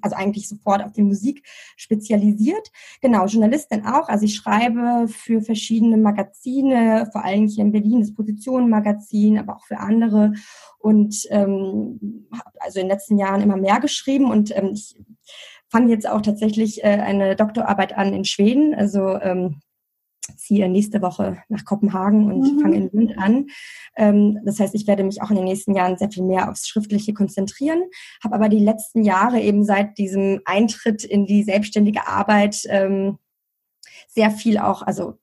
also 0.00 0.16
eigentlich 0.16 0.48
sofort 0.48 0.82
auf 0.82 0.92
die 0.92 1.02
Musik 1.02 1.42
spezialisiert. 1.76 2.70
Genau, 3.02 3.26
Journalistin 3.26 3.84
auch. 3.86 4.08
Also 4.08 4.24
ich 4.24 4.34
schreibe 4.34 5.08
für 5.08 5.42
verschiedene 5.42 5.98
Magazine, 5.98 7.08
vor 7.12 7.22
allem 7.22 7.48
hier 7.48 7.64
in 7.64 7.72
Berlin 7.72 8.00
das 8.00 8.14
Positionen-Magazin, 8.14 9.38
aber 9.38 9.56
auch 9.56 9.64
für 9.66 9.78
andere. 9.78 10.32
Und 10.78 11.26
ähm, 11.30 12.26
habe 12.32 12.50
also 12.60 12.80
in 12.80 12.86
den 12.86 12.92
letzten 12.92 13.18
Jahren 13.18 13.42
immer 13.42 13.56
mehr 13.56 13.80
geschrieben 13.80 14.30
und 14.30 14.56
ähm, 14.56 14.70
ich 14.72 14.96
fange 15.68 15.90
jetzt 15.90 16.08
auch 16.08 16.22
tatsächlich 16.22 16.82
äh, 16.82 16.88
eine 16.88 17.36
Doktorarbeit 17.36 17.96
an 17.96 18.14
in 18.14 18.24
Schweden. 18.24 18.74
Also 18.74 19.18
ähm, 19.20 19.60
ziehe 20.36 20.68
nächste 20.68 21.02
Woche 21.02 21.38
nach 21.48 21.64
Kopenhagen 21.64 22.30
und 22.30 22.40
mhm. 22.40 22.60
fange 22.60 22.76
in 22.76 22.90
Lund 22.92 23.18
an. 23.18 23.46
Ähm, 23.96 24.40
das 24.44 24.60
heißt, 24.60 24.74
ich 24.74 24.86
werde 24.86 25.04
mich 25.04 25.22
auch 25.22 25.30
in 25.30 25.36
den 25.36 25.44
nächsten 25.44 25.74
Jahren 25.74 25.96
sehr 25.96 26.10
viel 26.10 26.24
mehr 26.24 26.50
aufs 26.50 26.66
Schriftliche 26.66 27.14
konzentrieren, 27.14 27.82
habe 28.22 28.34
aber 28.34 28.48
die 28.48 28.64
letzten 28.64 29.02
Jahre 29.02 29.40
eben 29.40 29.64
seit 29.64 29.98
diesem 29.98 30.40
Eintritt 30.44 31.04
in 31.04 31.26
die 31.26 31.42
selbstständige 31.42 32.06
Arbeit 32.06 32.62
ähm, 32.68 33.18
sehr 34.08 34.30
viel 34.30 34.58
auch, 34.58 34.82
also 34.82 35.18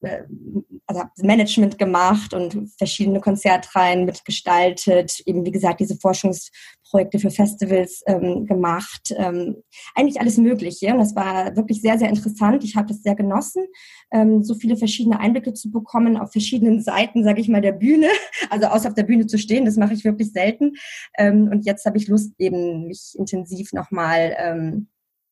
also 0.00 1.00
habe 1.00 1.10
Management 1.22 1.78
gemacht 1.78 2.32
und 2.32 2.70
verschiedene 2.78 3.20
Konzertreihen 3.20 4.04
mitgestaltet, 4.04 5.20
eben 5.26 5.44
wie 5.44 5.50
gesagt 5.50 5.80
diese 5.80 5.96
Forschungsprojekte 5.96 7.18
für 7.18 7.30
Festivals 7.30 8.02
ähm, 8.06 8.46
gemacht, 8.46 9.12
ähm, 9.16 9.56
eigentlich 9.94 10.20
alles 10.20 10.36
Mögliche. 10.38 10.92
Und 10.92 10.98
das 10.98 11.16
war 11.16 11.56
wirklich 11.56 11.82
sehr, 11.82 11.98
sehr 11.98 12.08
interessant. 12.08 12.64
Ich 12.64 12.76
habe 12.76 12.88
das 12.88 13.02
sehr 13.02 13.16
genossen, 13.16 13.66
ähm, 14.12 14.42
so 14.42 14.54
viele 14.54 14.76
verschiedene 14.76 15.18
Einblicke 15.18 15.52
zu 15.52 15.70
bekommen 15.70 16.16
auf 16.16 16.32
verschiedenen 16.32 16.80
Seiten, 16.80 17.24
sage 17.24 17.40
ich 17.40 17.48
mal, 17.48 17.62
der 17.62 17.72
Bühne. 17.72 18.08
Also 18.50 18.66
außer 18.66 18.88
auf 18.88 18.94
der 18.94 19.02
Bühne 19.02 19.26
zu 19.26 19.36
stehen, 19.36 19.66
das 19.66 19.76
mache 19.76 19.92
ich 19.92 20.04
wirklich 20.04 20.32
selten. 20.32 20.72
Ähm, 21.18 21.48
und 21.52 21.66
jetzt 21.66 21.84
habe 21.84 21.98
ich 21.98 22.08
Lust, 22.08 22.32
eben 22.38 22.86
mich 22.86 23.14
intensiv 23.18 23.72
nochmal 23.72 24.34
ähm, 24.38 24.88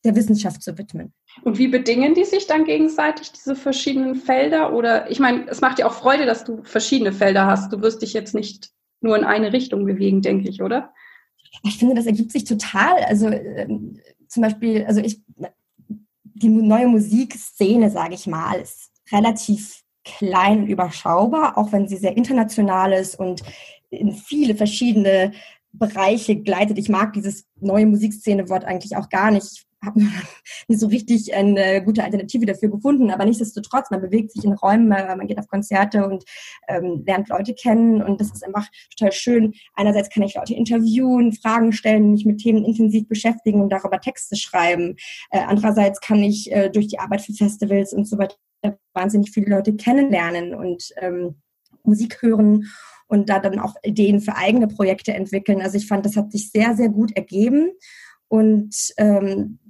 der 0.07 0.17
Wissenschaft 0.17 0.63
zu 0.63 0.79
widmen. 0.79 1.13
Und 1.43 1.59
wie 1.59 1.69
bedingen 1.69 2.15
die 2.15 2.25
sich 2.25 2.47
dann 2.47 2.65
gegenseitig, 2.65 3.33
diese 3.33 3.55
verschiedenen 3.55 4.15
Felder? 4.15 4.73
Oder 4.73 5.11
ich 5.11 5.21
meine, 5.21 5.47
es 5.49 5.61
macht 5.61 5.79
dir 5.79 5.87
auch 5.87 5.95
Freude, 5.95 6.27
dass 6.27 6.45
du 6.45 6.63
verschiedene 6.63 7.13
Felder 7.13 7.47
hast. 7.47 7.73
Du 7.73 7.83
wirst 7.83 8.03
dich 8.03 8.13
jetzt 8.13 8.35
nicht 8.35 8.71
nur 9.01 9.17
in 9.17 9.25
eine 9.25 9.53
Richtung 9.53 9.85
bewegen, 9.85 10.23
denke 10.23 10.49
ich, 10.49 10.63
oder? 10.63 10.93
Ich 11.63 11.79
finde, 11.79 11.95
das 11.95 12.07
ergibt 12.07 12.33
sich 12.33 12.45
total. 12.45 13.03
Also 13.05 13.29
ähm, 13.29 13.99
zum 14.29 14.43
Beispiel, 14.43 14.85
also 14.87 15.01
ich, 15.01 15.21
die 16.25 16.49
neue 16.49 16.87
Musikszene, 16.87 17.91
sage 17.91 18.15
ich 18.15 18.27
mal, 18.27 18.61
ist 18.61 18.91
relativ 19.13 19.83
klein 20.05 20.63
und 20.63 20.69
überschaubar, 20.69 21.59
auch 21.59 21.73
wenn 21.73 21.89
sie 21.89 21.97
sehr 21.97 22.17
international 22.17 22.93
ist 22.93 23.19
und 23.19 23.43
in 23.91 24.13
viele 24.13 24.55
verschiedene 24.55 25.33
Bereiche 25.73 26.37
gleitet. 26.37 26.79
Ich 26.79 26.89
mag 26.89 27.13
dieses 27.13 27.47
neue 27.61 27.87
Musikszene-Wort 27.87 28.65
eigentlich 28.65 28.97
auch 28.97 29.09
gar 29.09 29.31
nicht. 29.31 29.66
Habe 29.87 30.01
nicht 30.69 30.81
so 30.81 30.89
richtig 30.89 31.35
eine 31.35 31.83
gute 31.83 32.05
Alternative 32.05 32.45
dafür 32.45 32.71
gefunden, 32.71 33.11
aber 33.11 33.25
nichtsdestotrotz, 33.25 33.91
man 33.91 34.01
bewegt 34.01 34.33
sich 34.33 34.45
in 34.45 34.53
Räumen, 34.53 34.89
man 34.89 35.27
geht 35.27 35.39
auf 35.39 35.49
Konzerte 35.49 36.07
und 36.07 36.25
ähm, 36.69 37.05
lernt 37.07 37.29
Leute 37.29 37.55
kennen 37.55 38.03
und 38.03 38.21
das 38.21 38.33
ist 38.33 38.45
einfach 38.45 38.69
total 38.97 39.13
schön. 39.13 39.55
Einerseits 39.75 40.11
kann 40.11 40.23
ich 40.23 40.35
Leute 40.35 40.55
interviewen, 40.55 41.33
Fragen 41.33 41.73
stellen, 41.73 42.11
mich 42.11 42.27
mit 42.27 42.39
Themen 42.39 42.65
intensiv 42.65 43.09
beschäftigen 43.09 43.63
und 43.63 43.71
darüber 43.71 44.01
Texte 44.01 44.37
schreiben. 44.37 44.97
Äh, 45.31 45.41
andererseits 45.41 46.01
kann 46.01 46.23
ich 46.23 46.53
äh, 46.53 46.69
durch 46.69 46.89
die 46.89 46.99
Arbeit 46.99 47.23
für 47.23 47.33
Festivals 47.33 47.93
und 47.93 48.07
so 48.07 48.19
weiter 48.19 48.37
wahnsinnig 48.93 49.31
viele 49.31 49.55
Leute 49.55 49.77
kennenlernen 49.77 50.55
und 50.55 50.93
ähm, 50.97 51.37
Musik 51.85 52.21
hören 52.21 52.67
und 53.09 53.29
da 53.29 53.39
dann 53.39 53.59
auch 53.59 53.75
Ideen 53.83 54.21
für 54.21 54.37
eigene 54.37 54.67
Projekte 54.67 55.15
entwickeln. 55.15 55.63
Also 55.63 55.77
ich 55.77 55.87
fand, 55.87 56.05
das 56.05 56.17
hat 56.17 56.33
sich 56.33 56.51
sehr, 56.51 56.75
sehr 56.75 56.89
gut 56.89 57.13
ergeben. 57.17 57.71
Und 58.29 58.75
ähm, 58.97 59.61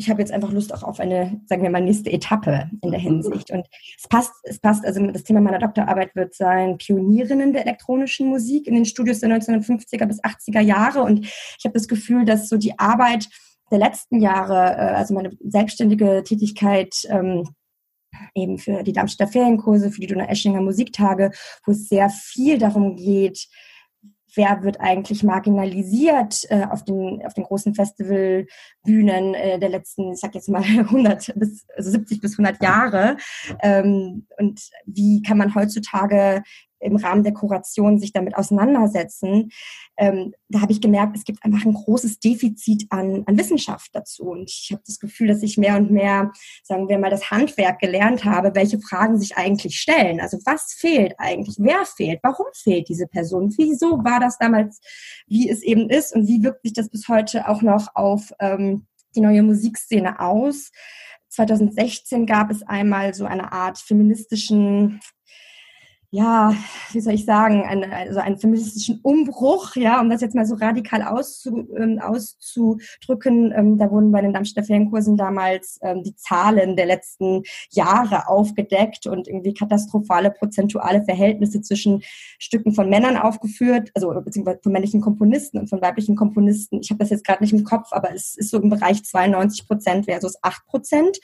ich 0.00 0.08
habe 0.08 0.22
jetzt 0.22 0.32
einfach 0.32 0.50
Lust 0.50 0.72
auch 0.72 0.82
auf 0.82 0.98
eine, 0.98 1.42
sagen 1.44 1.62
wir 1.62 1.68
mal, 1.68 1.82
nächste 1.82 2.10
Etappe 2.10 2.70
in 2.80 2.90
der 2.90 3.00
Hinsicht. 3.00 3.50
Und 3.50 3.66
es 3.98 4.08
passt, 4.08 4.32
es 4.44 4.58
passt, 4.58 4.82
also 4.86 5.06
das 5.08 5.24
Thema 5.24 5.42
meiner 5.42 5.58
Doktorarbeit 5.58 6.16
wird 6.16 6.34
sein 6.34 6.78
Pionierinnen 6.78 7.52
der 7.52 7.66
elektronischen 7.66 8.28
Musik 8.28 8.66
in 8.66 8.74
den 8.74 8.86
Studios 8.86 9.20
der 9.20 9.28
1950er 9.28 10.06
bis 10.06 10.24
80er 10.24 10.60
Jahre. 10.60 11.02
Und 11.02 11.26
ich 11.26 11.64
habe 11.64 11.74
das 11.74 11.86
Gefühl, 11.86 12.24
dass 12.24 12.48
so 12.48 12.56
die 12.56 12.78
Arbeit 12.78 13.28
der 13.70 13.78
letzten 13.78 14.20
Jahre, 14.20 14.54
äh, 14.54 14.94
also 14.96 15.12
meine 15.12 15.36
selbstständige 15.38 16.22
Tätigkeit, 16.24 16.94
ähm, 17.10 17.46
eben 18.34 18.56
für 18.56 18.82
die 18.82 18.94
Darmstädter 18.94 19.30
Ferienkurse, 19.30 19.90
für 19.90 20.00
die 20.00 20.06
Donau-Eschinger 20.06 20.62
Musiktage, 20.62 21.30
wo 21.66 21.72
es 21.72 21.90
sehr 21.90 22.08
viel 22.08 22.56
darum 22.56 22.96
geht, 22.96 23.48
wer 24.34 24.62
wird 24.62 24.80
eigentlich 24.80 25.22
marginalisiert 25.22 26.44
äh, 26.50 26.64
auf, 26.70 26.84
den, 26.84 27.22
auf 27.24 27.34
den 27.34 27.44
großen 27.44 27.74
Festivalbühnen 27.74 29.34
äh, 29.34 29.58
der 29.58 29.68
letzten, 29.68 30.12
ich 30.12 30.20
sag 30.20 30.34
jetzt 30.34 30.48
mal 30.48 30.62
100 30.64 31.32
bis 31.36 31.66
also 31.76 31.90
70 31.90 32.20
bis 32.20 32.38
100 32.38 32.62
Jahre? 32.62 33.16
Ähm, 33.62 34.26
und 34.38 34.60
wie 34.86 35.22
kann 35.22 35.38
man 35.38 35.54
heutzutage 35.54 36.42
im 36.80 36.96
Rahmen 36.96 37.22
der 37.22 37.34
Kuration 37.34 37.98
sich 37.98 38.12
damit 38.12 38.36
auseinandersetzen, 38.36 39.50
ähm, 39.96 40.32
da 40.48 40.62
habe 40.62 40.72
ich 40.72 40.80
gemerkt, 40.80 41.16
es 41.16 41.24
gibt 41.24 41.44
einfach 41.44 41.64
ein 41.64 41.74
großes 41.74 42.20
Defizit 42.20 42.86
an, 42.88 43.22
an 43.26 43.38
Wissenschaft 43.38 43.90
dazu. 43.92 44.30
Und 44.30 44.50
ich 44.50 44.70
habe 44.72 44.82
das 44.86 44.98
Gefühl, 44.98 45.28
dass 45.28 45.42
ich 45.42 45.58
mehr 45.58 45.76
und 45.76 45.90
mehr, 45.90 46.32
sagen 46.64 46.88
wir 46.88 46.98
mal, 46.98 47.10
das 47.10 47.30
Handwerk 47.30 47.80
gelernt 47.80 48.24
habe, 48.24 48.54
welche 48.54 48.80
Fragen 48.80 49.18
sich 49.18 49.36
eigentlich 49.36 49.78
stellen. 49.78 50.20
Also 50.20 50.38
was 50.46 50.72
fehlt 50.72 51.14
eigentlich? 51.18 51.56
Wer 51.58 51.84
fehlt? 51.84 52.20
Warum 52.22 52.46
fehlt 52.54 52.88
diese 52.88 53.06
Person? 53.06 53.54
Wieso 53.58 54.02
war 54.02 54.20
das 54.20 54.38
damals, 54.38 54.80
wie 55.26 55.50
es 55.50 55.62
eben 55.62 55.90
ist? 55.90 56.14
Und 56.14 56.26
wie 56.26 56.42
wirkt 56.42 56.62
sich 56.62 56.72
das 56.72 56.88
bis 56.88 57.08
heute 57.08 57.46
auch 57.46 57.60
noch 57.60 57.94
auf 57.94 58.32
ähm, 58.40 58.86
die 59.14 59.20
neue 59.20 59.42
Musikszene 59.42 60.18
aus? 60.18 60.70
2016 61.28 62.26
gab 62.26 62.50
es 62.50 62.62
einmal 62.62 63.14
so 63.14 63.24
eine 63.24 63.52
Art 63.52 63.78
feministischen 63.78 65.00
ja, 66.12 66.56
wie 66.90 67.00
soll 67.00 67.14
ich 67.14 67.24
sagen, 67.24 67.62
eine, 67.62 67.94
also 67.94 68.18
einen 68.18 68.36
feministischen 68.36 68.98
Umbruch, 69.02 69.76
ja, 69.76 70.00
um 70.00 70.10
das 70.10 70.20
jetzt 70.20 70.34
mal 70.34 70.44
so 70.44 70.56
radikal 70.56 71.02
auszu, 71.02 71.68
ähm, 71.76 72.00
auszudrücken. 72.00 73.52
Ähm, 73.54 73.78
da 73.78 73.88
wurden 73.92 74.10
bei 74.10 74.20
den 74.20 74.32
Darmstädter 74.32 74.66
Ferienkursen 74.66 75.16
damals 75.16 75.78
ähm, 75.82 76.02
die 76.02 76.16
Zahlen 76.16 76.74
der 76.74 76.86
letzten 76.86 77.44
Jahre 77.70 78.26
aufgedeckt 78.26 79.06
und 79.06 79.28
irgendwie 79.28 79.54
katastrophale 79.54 80.32
prozentuale 80.32 81.04
Verhältnisse 81.04 81.62
zwischen 81.62 82.02
Stücken 82.40 82.74
von 82.74 82.90
Männern 82.90 83.16
aufgeführt, 83.16 83.92
also 83.94 84.12
beziehungsweise 84.20 84.58
von 84.64 84.72
männlichen 84.72 85.00
Komponisten 85.00 85.58
und 85.58 85.70
von 85.70 85.80
weiblichen 85.80 86.16
Komponisten. 86.16 86.80
Ich 86.82 86.90
habe 86.90 86.98
das 86.98 87.10
jetzt 87.10 87.24
gerade 87.24 87.44
nicht 87.44 87.52
im 87.52 87.62
Kopf, 87.62 87.92
aber 87.92 88.12
es 88.12 88.34
ist 88.36 88.50
so 88.50 88.60
im 88.60 88.68
Bereich 88.68 89.04
92 89.04 89.68
Prozent 89.68 90.06
versus 90.06 90.34
8 90.42 90.66
Prozent. 90.66 91.20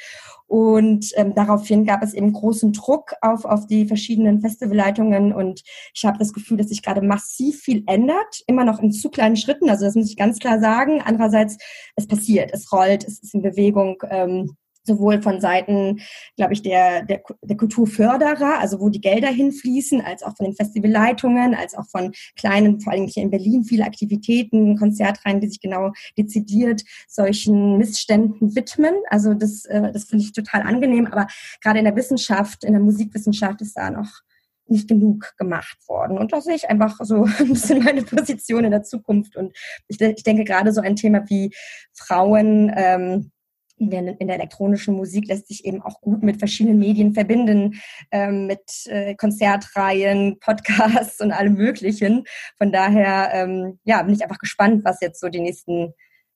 Und 0.49 1.11
ähm, 1.17 1.35
daraufhin 1.35 1.85
gab 1.85 2.05
es 2.05 2.15
eben 2.15 2.33
großen 2.33 2.73
Druck 2.73 3.15
auf, 3.21 3.45
auf 3.45 3.67
die 3.67 3.87
verschiedenen 3.87 4.41
Festivalleitungen 4.77 5.33
und 5.33 5.63
ich 5.95 6.05
habe 6.05 6.19
das 6.19 6.33
Gefühl, 6.33 6.59
dass 6.59 6.69
sich 6.69 6.83
gerade 6.83 7.03
massiv 7.03 7.61
viel 7.61 7.83
ändert, 7.87 8.43
immer 8.47 8.65
noch 8.65 8.81
in 8.81 8.93
zu 8.93 9.11
kleinen 9.11 9.37
Schritten. 9.37 9.71
Also 9.71 9.85
das 9.85 9.95
muss 9.95 10.11
ich 10.11 10.17
ganz 10.17 10.39
klar 10.39 10.61
sagen. 10.61 11.01
Andererseits, 11.05 11.57
es 11.97 12.07
passiert, 12.07 12.51
es 12.53 12.71
rollt, 12.73 13.05
es 13.05 13.21
ist 13.21 13.35
in 13.35 13.43
Bewegung. 13.43 14.03
Ähm, 14.11 14.57
sowohl 14.89 15.21
von 15.21 15.41
Seiten, 15.41 16.01
glaube 16.37 16.53
ich, 16.53 16.63
der, 16.63 17.03
der, 17.03 17.21
der 17.43 17.57
Kulturförderer, 17.57 18.61
also 18.61 18.79
wo 18.79 18.89
die 18.89 19.01
Gelder 19.01 19.27
hinfließen, 19.27 20.01
als 20.01 20.23
auch 20.23 20.37
von 20.37 20.47
den 20.47 20.55
Festivalleitungen, 20.55 21.57
als 21.57 21.75
auch 21.75 21.89
von 21.91 22.13
kleinen, 22.37 22.81
vor 22.81 22.93
allem 22.93 23.09
hier 23.09 23.25
in 23.25 23.31
Berlin, 23.31 23.65
viele 23.65 23.85
Aktivitäten, 23.85 24.79
Konzertreihen, 24.79 25.41
die 25.41 25.49
sich 25.49 25.61
genau 25.61 25.91
dezidiert 26.17 26.83
solchen 27.09 27.79
Missständen 27.79 28.55
widmen. 28.55 28.95
Also 29.11 29.35
das, 29.35 29.65
äh, 29.65 29.91
das 29.91 30.05
finde 30.05 30.25
ich 30.25 30.33
total 30.33 30.63
angenehm. 30.63 31.07
Aber 31.07 31.27
gerade 31.61 31.81
in 31.81 31.85
der 31.85 31.97
Wissenschaft, 31.97 32.63
in 32.63 32.73
der 32.73 32.83
Musikwissenschaft 32.83 33.61
ist 33.63 33.77
da 33.77 33.91
noch 33.91 34.21
nicht 34.69 34.89
genug 34.89 35.35
gemacht 35.37 35.77
worden. 35.89 36.19
Und 36.19 36.33
da 36.33 36.41
sehe 36.41 36.55
ich 36.55 36.69
einfach 36.69 36.99
so 37.03 37.25
ein 37.39 37.49
bisschen 37.49 37.83
meine 37.83 38.03
Position 38.03 38.65
in 38.65 38.71
der 38.71 38.83
Zukunft. 38.83 39.37
Und 39.37 39.57
ich, 39.89 40.01
ich 40.01 40.23
denke 40.23 40.45
gerade 40.45 40.73
so 40.73 40.81
ein 40.81 40.97
Thema 40.97 41.23
wie 41.29 41.53
Frauen, 41.95 42.73
ähm, 42.75 43.31
in 43.79 43.91
der, 43.91 44.21
in 44.21 44.27
der 44.27 44.37
elektronischen 44.37 44.95
Musik 44.95 45.29
lässt 45.29 45.49
sich 45.49 45.65
eben 45.65 45.83
auch 45.83 46.01
gut 46.01 46.23
mit 46.23 46.39
verschiedenen 46.39 46.79
Medien 46.79 47.13
verbinden, 47.13 47.81
ähm, 48.11 48.47
mit 48.47 48.87
äh, 48.87 49.15
Konzertreihen, 49.15 50.39
Podcasts 50.41 51.21
und 51.21 51.33
allem 51.33 51.55
Möglichen. 51.55 52.25
Von 52.57 52.73
daher, 52.73 53.31
ähm, 53.33 53.79
ja, 53.85 54.03
bin 54.03 54.15
ich 54.15 54.23
einfach 54.23 54.39
gespannt, 54.39 54.85
was 54.85 55.01
jetzt 55.01 55.21
so 55.21 55.29
die 55.29 55.41
nächsten, 55.41 55.93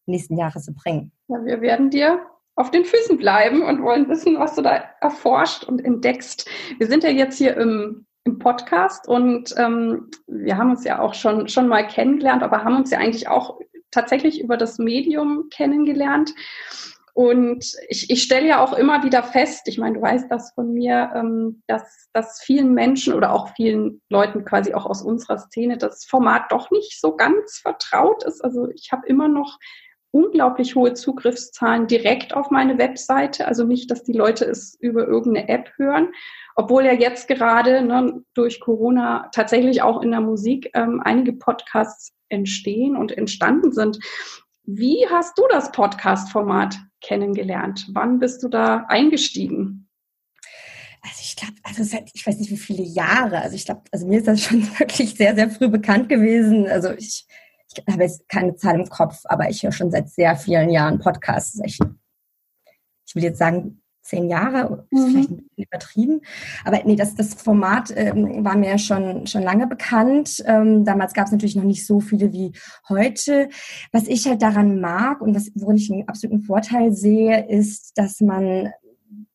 nächsten 0.07 0.37
Jahre 0.37 0.61
so 0.61 0.73
bringen. 0.75 1.13
Ja, 1.29 1.45
wir 1.45 1.61
werden 1.61 1.91
dir 1.91 2.21
auf 2.57 2.71
den 2.71 2.85
Füßen 2.85 3.17
bleiben 3.17 3.63
und 3.63 3.83
wollen 3.83 4.09
wissen, 4.09 4.39
was 4.39 4.55
du 4.55 4.63
da 4.63 4.85
erforscht 5.01 5.65
und 5.65 5.83
entdeckst. 5.83 6.49
Wir 6.79 6.89
sind 6.89 7.05
ja 7.05 7.11
jetzt 7.11 7.39
hier 7.39 7.57
im, 7.57 8.07
im 8.25 8.39
Podcast 8.39 9.09
und 9.09 9.55
ähm, 9.57 10.11
wir 10.27 10.57
haben 10.57 10.71
uns 10.71 10.85
ja 10.85 11.01
auch 11.01 11.15
schon, 11.15 11.49
schon 11.49 11.69
mal 11.69 11.87
kennengelernt, 11.87 12.43
aber 12.43 12.65
haben 12.65 12.77
uns 12.77 12.91
ja 12.91 12.99
eigentlich 12.99 13.29
auch 13.29 13.59
tatsächlich 13.91 14.41
über 14.41 14.57
das 14.57 14.79
Medium 14.79 15.49
kennengelernt. 15.51 16.33
Und 17.13 17.75
ich, 17.89 18.09
ich 18.09 18.23
stelle 18.23 18.47
ja 18.47 18.63
auch 18.63 18.73
immer 18.73 19.03
wieder 19.03 19.23
fest, 19.23 19.67
ich 19.67 19.79
meine, 19.79 19.97
du 19.97 20.03
weißt 20.03 20.31
das 20.31 20.53
von 20.53 20.73
mir, 20.73 21.11
ähm, 21.15 21.63
dass, 21.67 22.09
dass 22.13 22.41
vielen 22.41 22.73
Menschen 22.73 23.15
oder 23.15 23.33
auch 23.33 23.51
vielen 23.57 24.01
Leuten 24.09 24.45
quasi 24.45 24.75
auch 24.75 24.87
aus 24.87 25.03
unserer 25.03 25.39
Szene 25.39 25.77
das 25.77 26.05
Format 26.05 26.53
doch 26.53 26.71
nicht 26.71 27.01
so 27.01 27.17
ganz 27.17 27.59
vertraut 27.59 28.23
ist. 28.25 28.43
Also 28.45 28.69
ich 28.71 28.93
habe 28.93 29.07
immer 29.07 29.29
noch 29.29 29.59
unglaublich 30.13 30.75
hohe 30.75 30.95
Zugriffszahlen 30.95 31.87
direkt 31.87 32.35
auf 32.35 32.51
meine 32.51 32.79
Webseite. 32.79 33.47
Also 33.47 33.65
nicht, 33.65 33.91
dass 33.91 34.03
die 34.03 34.13
Leute 34.13 34.45
es 34.45 34.77
über 34.81 35.07
irgendeine 35.07 35.49
App 35.49 35.73
hören, 35.77 36.09
obwohl 36.57 36.85
ja 36.85 36.93
jetzt 36.93 37.29
gerade 37.29 37.83
ne, 37.83 38.23
durch 38.35 38.61
Corona 38.61 39.29
tatsächlich 39.33 39.83
auch 39.83 40.03
in 40.03 40.11
der 40.11 40.21
Musik 40.21 40.71
ähm, 40.75 41.01
einige 41.05 41.33
Podcasts 41.33 42.13
entstehen 42.29 42.97
und 42.97 43.17
entstanden 43.17 43.73
sind. 43.73 43.99
Wie 44.65 45.07
hast 45.09 45.39
du 45.39 45.43
das 45.51 45.73
Podcast-Format 45.73 46.79
kennengelernt? 47.01 47.89
Wann 47.93 48.19
bist 48.19 48.43
du 48.43 48.49
da 48.49 48.87
eingestiegen? 48.89 49.89
Also 51.03 51.21
ich 51.23 51.35
glaube, 51.35 51.55
also 51.63 51.83
seit, 51.83 52.11
ich 52.13 52.27
weiß 52.27 52.39
nicht 52.39 52.51
wie 52.51 52.59
viele 52.59 52.83
Jahre. 52.83 53.41
Also 53.41 53.57
ich 53.57 53.65
glaube, 53.65 53.83
also 53.91 54.07
mir 54.07 54.19
ist 54.19 54.29
das 54.29 54.43
schon 54.43 54.63
wirklich 54.79 55.15
sehr, 55.15 55.35
sehr 55.35 55.51
früh 55.51 55.69
bekannt 55.69 56.09
gewesen. 56.09 56.69
Also 56.69 56.93
ich, 56.93 57.27
ich 57.73 57.93
habe 57.93 58.03
jetzt 58.03 58.29
keine 58.29 58.57
Zahl 58.57 58.81
im 58.81 58.89
Kopf, 58.89 59.21
aber 59.25 59.49
ich 59.49 59.63
höre 59.63 59.73
schon 59.73 59.91
seit 59.91 60.09
sehr 60.09 60.37
vielen 60.37 60.71
Jahren 60.71 60.99
Podcasts. 60.99 61.61
Ich, 61.65 61.79
ich 63.07 63.15
will 63.15 63.23
jetzt 63.23 63.39
sagen, 63.39 63.81
zehn 64.03 64.29
Jahre, 64.29 64.87
mhm. 64.91 65.07
vielleicht 65.07 65.31
ein 65.31 65.37
bisschen 65.37 65.51
übertrieben. 65.57 66.21
Aber 66.65 66.81
nee, 66.85 66.97
das, 66.97 67.15
das 67.15 67.35
Format 67.35 67.93
ähm, 67.95 68.45
war 68.45 68.57
mir 68.57 68.79
schon, 68.79 69.27
schon 69.27 69.43
lange 69.43 69.67
bekannt. 69.67 70.43
Ähm, 70.47 70.85
damals 70.85 71.13
gab 71.13 71.27
es 71.27 71.33
natürlich 71.33 71.57
noch 71.57 71.65
nicht 71.65 71.87
so 71.87 72.01
viele 72.01 72.33
wie 72.33 72.53
heute. 72.89 73.49
Was 73.93 74.09
ich 74.09 74.27
halt 74.27 74.43
daran 74.43 74.81
mag 74.81 75.21
und 75.21 75.35
was, 75.35 75.51
worin 75.55 75.77
ich 75.77 75.93
einen 75.93 76.09
absoluten 76.09 76.43
Vorteil 76.43 76.93
sehe, 76.93 77.47
ist, 77.49 77.97
dass 77.99 78.21
man 78.21 78.71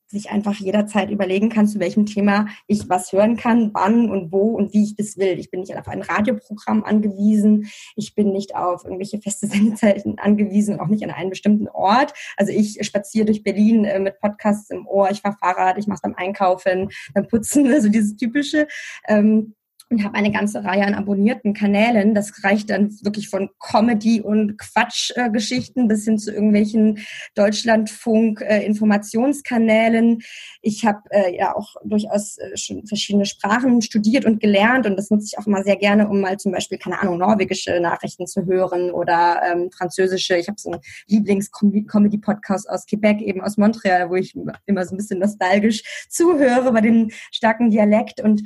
sich 0.07 0.29
einfach 0.29 0.55
jederzeit 0.55 1.09
überlegen 1.09 1.49
kann, 1.49 1.67
zu 1.67 1.79
welchem 1.79 2.05
Thema 2.05 2.47
ich 2.67 2.89
was 2.89 3.11
hören 3.11 3.37
kann, 3.37 3.71
wann 3.73 4.09
und 4.09 4.31
wo 4.31 4.55
und 4.55 4.73
wie 4.73 4.83
ich 4.83 4.95
das 4.95 5.17
will. 5.17 5.39
Ich 5.39 5.49
bin 5.49 5.61
nicht 5.61 5.75
auf 5.75 5.87
ein 5.87 6.01
Radioprogramm 6.01 6.83
angewiesen, 6.83 7.69
ich 7.95 8.15
bin 8.15 8.31
nicht 8.31 8.55
auf 8.55 8.83
irgendwelche 8.83 9.19
feste 9.19 9.47
Sendezeiten 9.55 10.19
angewiesen, 10.19 10.79
auch 10.79 10.87
nicht 10.87 11.03
an 11.03 11.11
einen 11.11 11.29
bestimmten 11.29 11.67
Ort. 11.67 12.13
Also 12.37 12.51
ich 12.51 12.77
spaziere 12.85 13.25
durch 13.25 13.43
Berlin 13.43 13.85
äh, 13.85 13.99
mit 13.99 14.19
Podcasts 14.19 14.69
im 14.69 14.87
Ohr, 14.87 15.09
ich 15.11 15.21
fahre 15.21 15.37
Fahrrad, 15.39 15.77
ich 15.77 15.87
mache 15.87 16.01
beim 16.03 16.15
Einkaufen, 16.15 16.89
beim 17.13 17.27
Putzen, 17.27 17.67
also 17.71 17.89
dieses 17.89 18.15
typische. 18.15 18.67
Ähm, 19.07 19.55
und 19.95 20.03
habe 20.03 20.15
eine 20.15 20.31
ganze 20.31 20.65
Reihe 20.65 20.86
an 20.86 20.93
abonnierten 20.93 21.53
Kanälen. 21.53 22.13
Das 22.13 22.43
reicht 22.43 22.69
dann 22.69 22.91
wirklich 23.01 23.29
von 23.29 23.49
Comedy 23.60 24.19
und 24.19 24.58
Quatschgeschichten 24.58 25.86
äh, 25.86 25.88
bis 25.88 26.03
hin 26.03 26.17
zu 26.17 26.34
irgendwelchen 26.34 26.99
Deutschlandfunk-Informationskanälen. 27.36 30.19
Äh, 30.19 30.23
ich 30.62 30.86
habe 30.86 30.99
äh, 31.12 31.38
ja 31.38 31.55
auch 31.55 31.75
durchaus 31.86 32.38
äh, 32.39 32.58
schon 32.58 32.86
verschiedene 32.86 33.25
Sprachen 33.25 33.81
studiert 33.81 34.25
und 34.25 34.41
gelernt 34.41 34.86
und 34.86 34.97
das 34.97 35.10
nutze 35.10 35.29
ich 35.31 35.39
auch 35.39 35.47
immer 35.47 35.63
sehr 35.63 35.77
gerne, 35.77 36.10
um 36.10 36.19
mal 36.19 36.36
zum 36.36 36.51
Beispiel, 36.51 36.77
keine 36.77 36.99
Ahnung, 36.99 37.17
norwegische 37.17 37.79
Nachrichten 37.79 38.27
zu 38.27 38.45
hören 38.45 38.91
oder 38.91 39.39
ähm, 39.49 39.71
französische. 39.71 40.36
Ich 40.36 40.49
habe 40.49 40.60
so 40.60 40.71
einen 40.71 40.81
Lieblings-Comedy-Podcast 41.08 42.69
aus 42.69 42.86
Quebec, 42.86 43.21
eben 43.21 43.39
aus 43.39 43.55
Montreal, 43.55 44.10
wo 44.10 44.15
ich 44.15 44.36
immer 44.65 44.86
so 44.86 44.93
ein 44.93 44.97
bisschen 44.97 45.19
nostalgisch 45.19 45.84
zuhöre 46.10 46.73
bei 46.73 46.81
dem 46.81 47.12
starken 47.31 47.71
Dialekt 47.71 48.19
und 48.19 48.41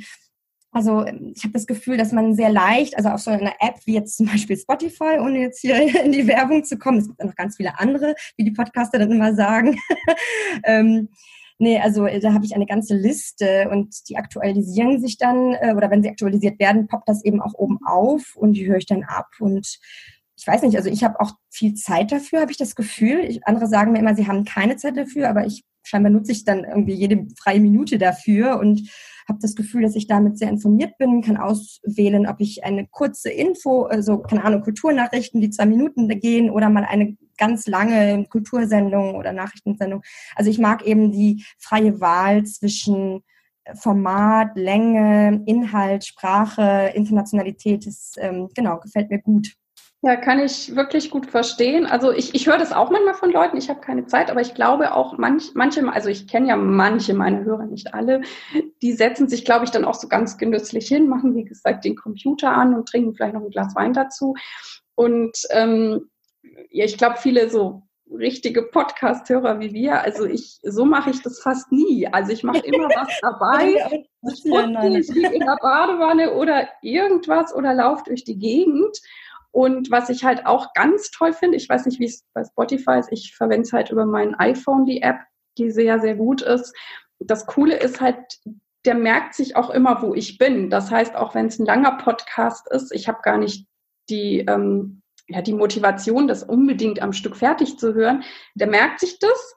also 0.72 1.04
ich 1.04 1.42
habe 1.42 1.52
das 1.52 1.66
Gefühl, 1.66 1.96
dass 1.96 2.12
man 2.12 2.34
sehr 2.34 2.50
leicht, 2.50 2.96
also 2.96 3.08
auf 3.08 3.20
so 3.20 3.30
einer 3.30 3.54
App 3.60 3.80
wie 3.86 3.94
jetzt 3.94 4.16
zum 4.16 4.26
Beispiel 4.26 4.56
Spotify, 4.56 5.18
ohne 5.20 5.40
jetzt 5.40 5.60
hier 5.60 5.80
in 6.04 6.12
die 6.12 6.26
Werbung 6.26 6.64
zu 6.64 6.78
kommen, 6.78 6.98
es 6.98 7.08
gibt 7.08 7.20
auch 7.20 7.26
noch 7.26 7.34
ganz 7.34 7.56
viele 7.56 7.78
andere, 7.78 8.14
wie 8.36 8.44
die 8.44 8.52
Podcaster 8.52 8.98
dann 8.98 9.10
immer 9.10 9.34
sagen. 9.34 9.78
ähm, 10.64 11.08
nee, 11.58 11.78
also 11.80 12.06
da 12.06 12.32
habe 12.32 12.44
ich 12.44 12.54
eine 12.54 12.66
ganze 12.66 12.94
Liste 12.94 13.68
und 13.70 14.08
die 14.08 14.16
aktualisieren 14.16 15.00
sich 15.00 15.18
dann, 15.18 15.54
äh, 15.54 15.74
oder 15.76 15.90
wenn 15.90 16.02
sie 16.02 16.10
aktualisiert 16.10 16.60
werden, 16.60 16.86
poppt 16.86 17.08
das 17.08 17.24
eben 17.24 17.42
auch 17.42 17.54
oben 17.54 17.78
auf 17.84 18.36
und 18.36 18.52
die 18.52 18.66
höre 18.66 18.78
ich 18.78 18.86
dann 18.86 19.02
ab 19.02 19.28
und 19.40 19.78
ich 20.40 20.46
weiß 20.46 20.62
nicht, 20.62 20.76
also 20.76 20.88
ich 20.88 21.04
habe 21.04 21.20
auch 21.20 21.32
viel 21.50 21.74
Zeit 21.74 22.12
dafür, 22.12 22.40
habe 22.40 22.50
ich 22.50 22.56
das 22.56 22.74
Gefühl. 22.74 23.20
Ich, 23.28 23.46
andere 23.46 23.66
sagen 23.66 23.92
mir 23.92 23.98
immer, 23.98 24.14
sie 24.14 24.26
haben 24.26 24.46
keine 24.46 24.76
Zeit 24.76 24.96
dafür, 24.96 25.28
aber 25.28 25.44
ich 25.44 25.64
scheinbar 25.82 26.10
nutze 26.10 26.32
ich 26.32 26.44
dann 26.44 26.64
irgendwie 26.64 26.94
jede 26.94 27.26
freie 27.38 27.60
Minute 27.60 27.98
dafür 27.98 28.58
und 28.58 28.88
habe 29.28 29.38
das 29.42 29.54
Gefühl, 29.54 29.82
dass 29.82 29.96
ich 29.96 30.06
damit 30.06 30.38
sehr 30.38 30.48
informiert 30.48 30.96
bin, 30.96 31.20
kann 31.20 31.36
auswählen, 31.36 32.26
ob 32.26 32.40
ich 32.40 32.64
eine 32.64 32.86
kurze 32.86 33.30
Info, 33.30 33.82
also 33.82 34.18
keine 34.18 34.44
Ahnung, 34.44 34.62
Kulturnachrichten, 34.62 35.42
die 35.42 35.50
zwei 35.50 35.66
Minuten 35.66 36.08
gehen 36.08 36.48
oder 36.48 36.70
mal 36.70 36.84
eine 36.84 37.18
ganz 37.36 37.66
lange 37.66 38.24
Kultursendung 38.24 39.16
oder 39.16 39.32
Nachrichtensendung. 39.32 40.02
Also 40.36 40.50
ich 40.50 40.58
mag 40.58 40.86
eben 40.86 41.12
die 41.12 41.44
freie 41.58 42.00
Wahl 42.00 42.44
zwischen 42.44 43.22
Format, 43.74 44.56
Länge, 44.56 45.42
Inhalt, 45.44 46.06
Sprache, 46.06 46.92
Internationalität. 46.94 47.86
Das 47.86 48.14
ähm, 48.18 48.48
genau 48.54 48.80
gefällt 48.80 49.10
mir 49.10 49.20
gut. 49.20 49.54
Ja, 50.02 50.16
kann 50.16 50.40
ich 50.40 50.74
wirklich 50.74 51.10
gut 51.10 51.26
verstehen. 51.26 51.84
Also 51.84 52.10
ich, 52.10 52.34
ich 52.34 52.46
höre 52.46 52.56
das 52.56 52.72
auch 52.72 52.90
manchmal 52.90 53.12
von 53.12 53.30
Leuten, 53.30 53.58
ich 53.58 53.68
habe 53.68 53.80
keine 53.80 54.06
Zeit, 54.06 54.30
aber 54.30 54.40
ich 54.40 54.54
glaube 54.54 54.94
auch 54.94 55.18
manch, 55.18 55.50
manche, 55.54 55.86
also 55.92 56.08
ich 56.08 56.26
kenne 56.26 56.48
ja 56.48 56.56
manche 56.56 57.12
meiner 57.12 57.44
Hörer, 57.44 57.66
nicht 57.66 57.92
alle, 57.92 58.22
die 58.80 58.92
setzen 58.92 59.28
sich, 59.28 59.44
glaube 59.44 59.66
ich, 59.66 59.70
dann 59.70 59.84
auch 59.84 59.94
so 59.94 60.08
ganz 60.08 60.38
genüsslich 60.38 60.88
hin, 60.88 61.06
machen, 61.06 61.34
wie 61.34 61.44
gesagt, 61.44 61.84
den 61.84 61.96
Computer 61.96 62.50
an 62.50 62.74
und 62.74 62.88
trinken 62.88 63.14
vielleicht 63.14 63.34
noch 63.34 63.42
ein 63.42 63.50
Glas 63.50 63.74
Wein 63.76 63.92
dazu. 63.92 64.34
Und 64.94 65.36
ähm, 65.50 66.08
ja, 66.70 66.86
ich 66.86 66.96
glaube, 66.96 67.18
viele 67.18 67.50
so 67.50 67.82
richtige 68.10 68.62
Podcast-Hörer 68.62 69.60
wie 69.60 69.72
wir, 69.74 70.00
also 70.00 70.24
ich, 70.24 70.60
so 70.62 70.86
mache 70.86 71.10
ich 71.10 71.22
das 71.22 71.40
fast 71.40 71.70
nie. 71.72 72.06
Also 72.06 72.32
ich 72.32 72.42
mache 72.42 72.60
immer 72.60 72.88
was 72.88 73.18
dabei. 73.22 73.74
Ich, 74.22 74.44
ich 74.44 75.14
liege 75.14 75.34
in 75.34 75.40
der 75.40 75.58
Badewanne 75.60 76.32
oder 76.32 76.68
irgendwas 76.82 77.54
oder 77.54 77.74
laufe 77.74 78.04
durch 78.06 78.24
die 78.24 78.38
Gegend. 78.38 78.98
Und 79.52 79.90
was 79.90 80.08
ich 80.10 80.24
halt 80.24 80.46
auch 80.46 80.72
ganz 80.74 81.10
toll 81.10 81.32
finde, 81.32 81.56
ich 81.56 81.68
weiß 81.68 81.86
nicht, 81.86 81.98
wie 81.98 82.06
es 82.06 82.24
bei 82.34 82.44
Spotify 82.44 82.98
ist, 82.98 83.10
ich 83.10 83.34
verwende 83.36 83.62
es 83.62 83.72
halt 83.72 83.90
über 83.90 84.06
mein 84.06 84.34
iPhone, 84.36 84.86
die 84.86 85.02
App, 85.02 85.20
die 85.58 85.70
sehr, 85.70 85.98
sehr 86.00 86.14
gut 86.14 86.42
ist. 86.42 86.74
Das 87.18 87.46
Coole 87.46 87.76
ist 87.76 88.00
halt, 88.00 88.16
der 88.84 88.94
merkt 88.94 89.34
sich 89.34 89.56
auch 89.56 89.70
immer, 89.70 90.00
wo 90.02 90.14
ich 90.14 90.38
bin. 90.38 90.70
Das 90.70 90.90
heißt, 90.90 91.16
auch 91.16 91.34
wenn 91.34 91.46
es 91.46 91.58
ein 91.58 91.66
langer 91.66 91.98
Podcast 91.98 92.70
ist, 92.70 92.92
ich 92.92 93.08
habe 93.08 93.18
gar 93.22 93.38
nicht 93.38 93.66
die, 94.08 94.40
ähm, 94.40 95.02
ja, 95.28 95.42
die 95.42 95.52
Motivation, 95.52 96.28
das 96.28 96.42
unbedingt 96.42 97.02
am 97.02 97.12
Stück 97.12 97.36
fertig 97.36 97.78
zu 97.78 97.94
hören. 97.94 98.24
Der 98.54 98.68
merkt 98.68 99.00
sich 99.00 99.18
das 99.18 99.56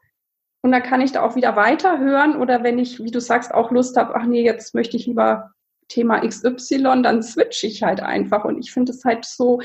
und 0.62 0.72
dann 0.72 0.84
kann 0.84 1.02
ich 1.02 1.12
da 1.12 1.22
auch 1.22 1.36
wieder 1.36 1.56
weiterhören 1.56 2.36
oder 2.36 2.64
wenn 2.64 2.80
ich, 2.80 3.04
wie 3.04 3.12
du 3.12 3.22
sagst, 3.22 3.54
auch 3.54 3.72
Lust 3.72 3.98
habe, 3.98 4.16
ach 4.16 4.26
nee, 4.26 4.44
jetzt 4.44 4.74
möchte 4.74 4.98
ich 4.98 5.06
lieber 5.06 5.53
Thema 5.88 6.20
XY, 6.28 7.02
dann 7.04 7.24
switche 7.24 7.68
ich 7.68 7.84
halt 7.84 8.02
einfach 8.02 8.46
und 8.46 8.60
ich 8.60 8.72
finde 8.72 8.92
es 8.92 9.04
halt 9.06 9.26
so 9.26 9.62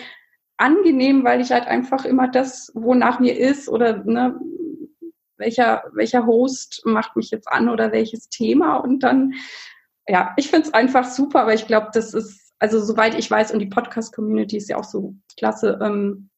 angenehm, 0.56 1.24
weil 1.24 1.40
ich 1.40 1.52
halt 1.52 1.66
einfach 1.66 2.04
immer 2.04 2.28
das, 2.28 2.70
wonach 2.74 3.20
mir 3.20 3.38
ist 3.38 3.68
oder 3.68 4.04
ne, 4.04 4.38
welcher, 5.36 5.84
welcher 5.92 6.26
Host 6.26 6.82
macht 6.84 7.16
mich 7.16 7.30
jetzt 7.30 7.48
an 7.48 7.68
oder 7.68 7.92
welches 7.92 8.28
Thema 8.28 8.76
und 8.76 9.00
dann, 9.02 9.34
ja, 10.06 10.34
ich 10.36 10.50
finde 10.50 10.68
es 10.68 10.74
einfach 10.74 11.04
super, 11.04 11.42
aber 11.42 11.54
ich 11.54 11.66
glaube, 11.66 11.88
das 11.92 12.12
ist, 12.12 12.52
also 12.58 12.80
soweit 12.80 13.16
ich 13.16 13.30
weiß 13.30 13.52
und 13.52 13.60
die 13.60 13.66
Podcast-Community 13.66 14.56
ist 14.56 14.68
ja 14.68 14.76
auch 14.76 14.84
so 14.84 15.14
klasse, 15.38 15.78
ähm, 15.80 16.28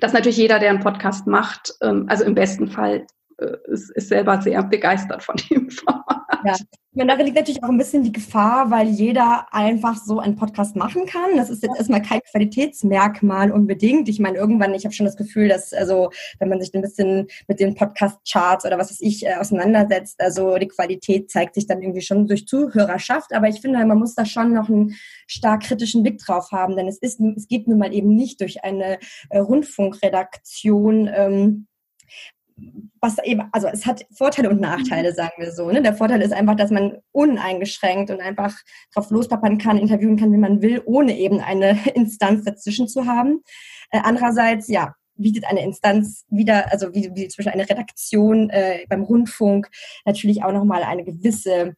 dass 0.00 0.12
natürlich 0.12 0.36
jeder, 0.36 0.58
der 0.58 0.70
einen 0.70 0.80
Podcast 0.80 1.26
macht, 1.26 1.74
ähm, 1.80 2.06
also 2.08 2.24
im 2.24 2.34
besten 2.34 2.68
Fall 2.68 3.06
äh, 3.38 3.56
ist, 3.66 3.90
ist 3.90 4.08
selber 4.08 4.40
sehr 4.42 4.62
begeistert 4.62 5.22
von 5.22 5.36
dem 5.50 5.70
Format. 5.70 6.19
Ja. 6.44 6.54
Und 6.92 7.06
darin 7.06 7.24
liegt 7.24 7.36
natürlich 7.36 7.62
auch 7.62 7.68
ein 7.68 7.78
bisschen 7.78 8.02
die 8.02 8.10
Gefahr, 8.10 8.72
weil 8.72 8.88
jeder 8.88 9.46
einfach 9.52 9.96
so 9.96 10.18
einen 10.18 10.34
Podcast 10.34 10.74
machen 10.74 11.06
kann. 11.06 11.36
Das 11.36 11.48
ist 11.48 11.62
jetzt 11.62 11.76
erstmal 11.76 12.02
kein 12.02 12.20
Qualitätsmerkmal 12.32 13.52
unbedingt. 13.52 14.08
Ich 14.08 14.18
meine, 14.18 14.38
irgendwann, 14.38 14.74
ich 14.74 14.84
habe 14.84 14.92
schon 14.92 15.06
das 15.06 15.16
Gefühl, 15.16 15.46
dass, 15.48 15.72
also, 15.72 16.10
wenn 16.40 16.48
man 16.48 16.60
sich 16.60 16.74
ein 16.74 16.82
bisschen 16.82 17.28
mit 17.46 17.60
den 17.60 17.76
Podcast-Charts 17.76 18.64
oder 18.64 18.76
was 18.76 18.90
weiß 18.90 19.00
ich 19.02 19.24
äh, 19.24 19.36
auseinandersetzt, 19.36 20.20
also 20.20 20.58
die 20.58 20.66
Qualität 20.66 21.30
zeigt 21.30 21.54
sich 21.54 21.68
dann 21.68 21.80
irgendwie 21.80 22.02
schon 22.02 22.26
durch 22.26 22.48
Zuhörerschaft. 22.48 23.32
Aber 23.34 23.46
ich 23.46 23.60
finde, 23.60 23.86
man 23.86 23.98
muss 23.98 24.16
da 24.16 24.24
schon 24.24 24.52
noch 24.52 24.68
einen 24.68 24.96
stark 25.28 25.62
kritischen 25.62 26.02
Blick 26.02 26.18
drauf 26.18 26.50
haben, 26.50 26.74
denn 26.76 26.88
es 26.88 26.98
ist, 26.98 27.20
es 27.20 27.46
geht 27.46 27.68
nun 27.68 27.78
mal 27.78 27.94
eben 27.94 28.16
nicht 28.16 28.40
durch 28.40 28.64
eine 28.64 28.98
äh, 29.28 29.38
Rundfunkredaktion. 29.38 31.08
Ähm, 31.14 31.66
was 33.00 33.16
eben, 33.24 33.42
also 33.52 33.68
es 33.68 33.86
hat 33.86 34.04
Vorteile 34.12 34.50
und 34.50 34.60
Nachteile, 34.60 35.10
mhm. 35.10 35.14
sagen 35.14 35.32
wir 35.38 35.52
so. 35.52 35.70
Ne? 35.70 35.82
Der 35.82 35.94
Vorteil 35.94 36.20
ist 36.20 36.32
einfach, 36.32 36.54
dass 36.54 36.70
man 36.70 36.98
uneingeschränkt 37.12 38.10
und 38.10 38.20
einfach 38.20 38.54
drauf 38.94 39.10
lospappern 39.10 39.58
kann, 39.58 39.78
interviewen 39.78 40.16
kann, 40.16 40.32
wie 40.32 40.38
man 40.38 40.60
will, 40.62 40.82
ohne 40.84 41.16
eben 41.16 41.40
eine 41.40 41.78
Instanz 41.94 42.44
dazwischen 42.44 42.88
zu 42.88 43.06
haben. 43.06 43.42
Äh, 43.90 44.00
andererseits, 44.02 44.68
ja, 44.68 44.94
bietet 45.16 45.44
eine 45.44 45.62
Instanz 45.62 46.24
wieder, 46.28 46.72
also 46.72 46.94
wie, 46.94 47.10
wie 47.14 47.28
zum 47.28 47.44
Beispiel 47.44 47.60
eine 47.60 47.68
Redaktion 47.68 48.50
äh, 48.50 48.86
beim 48.88 49.02
Rundfunk 49.02 49.68
natürlich 50.04 50.42
auch 50.42 50.52
nochmal 50.52 50.82
eine 50.82 51.04
gewisse, 51.04 51.74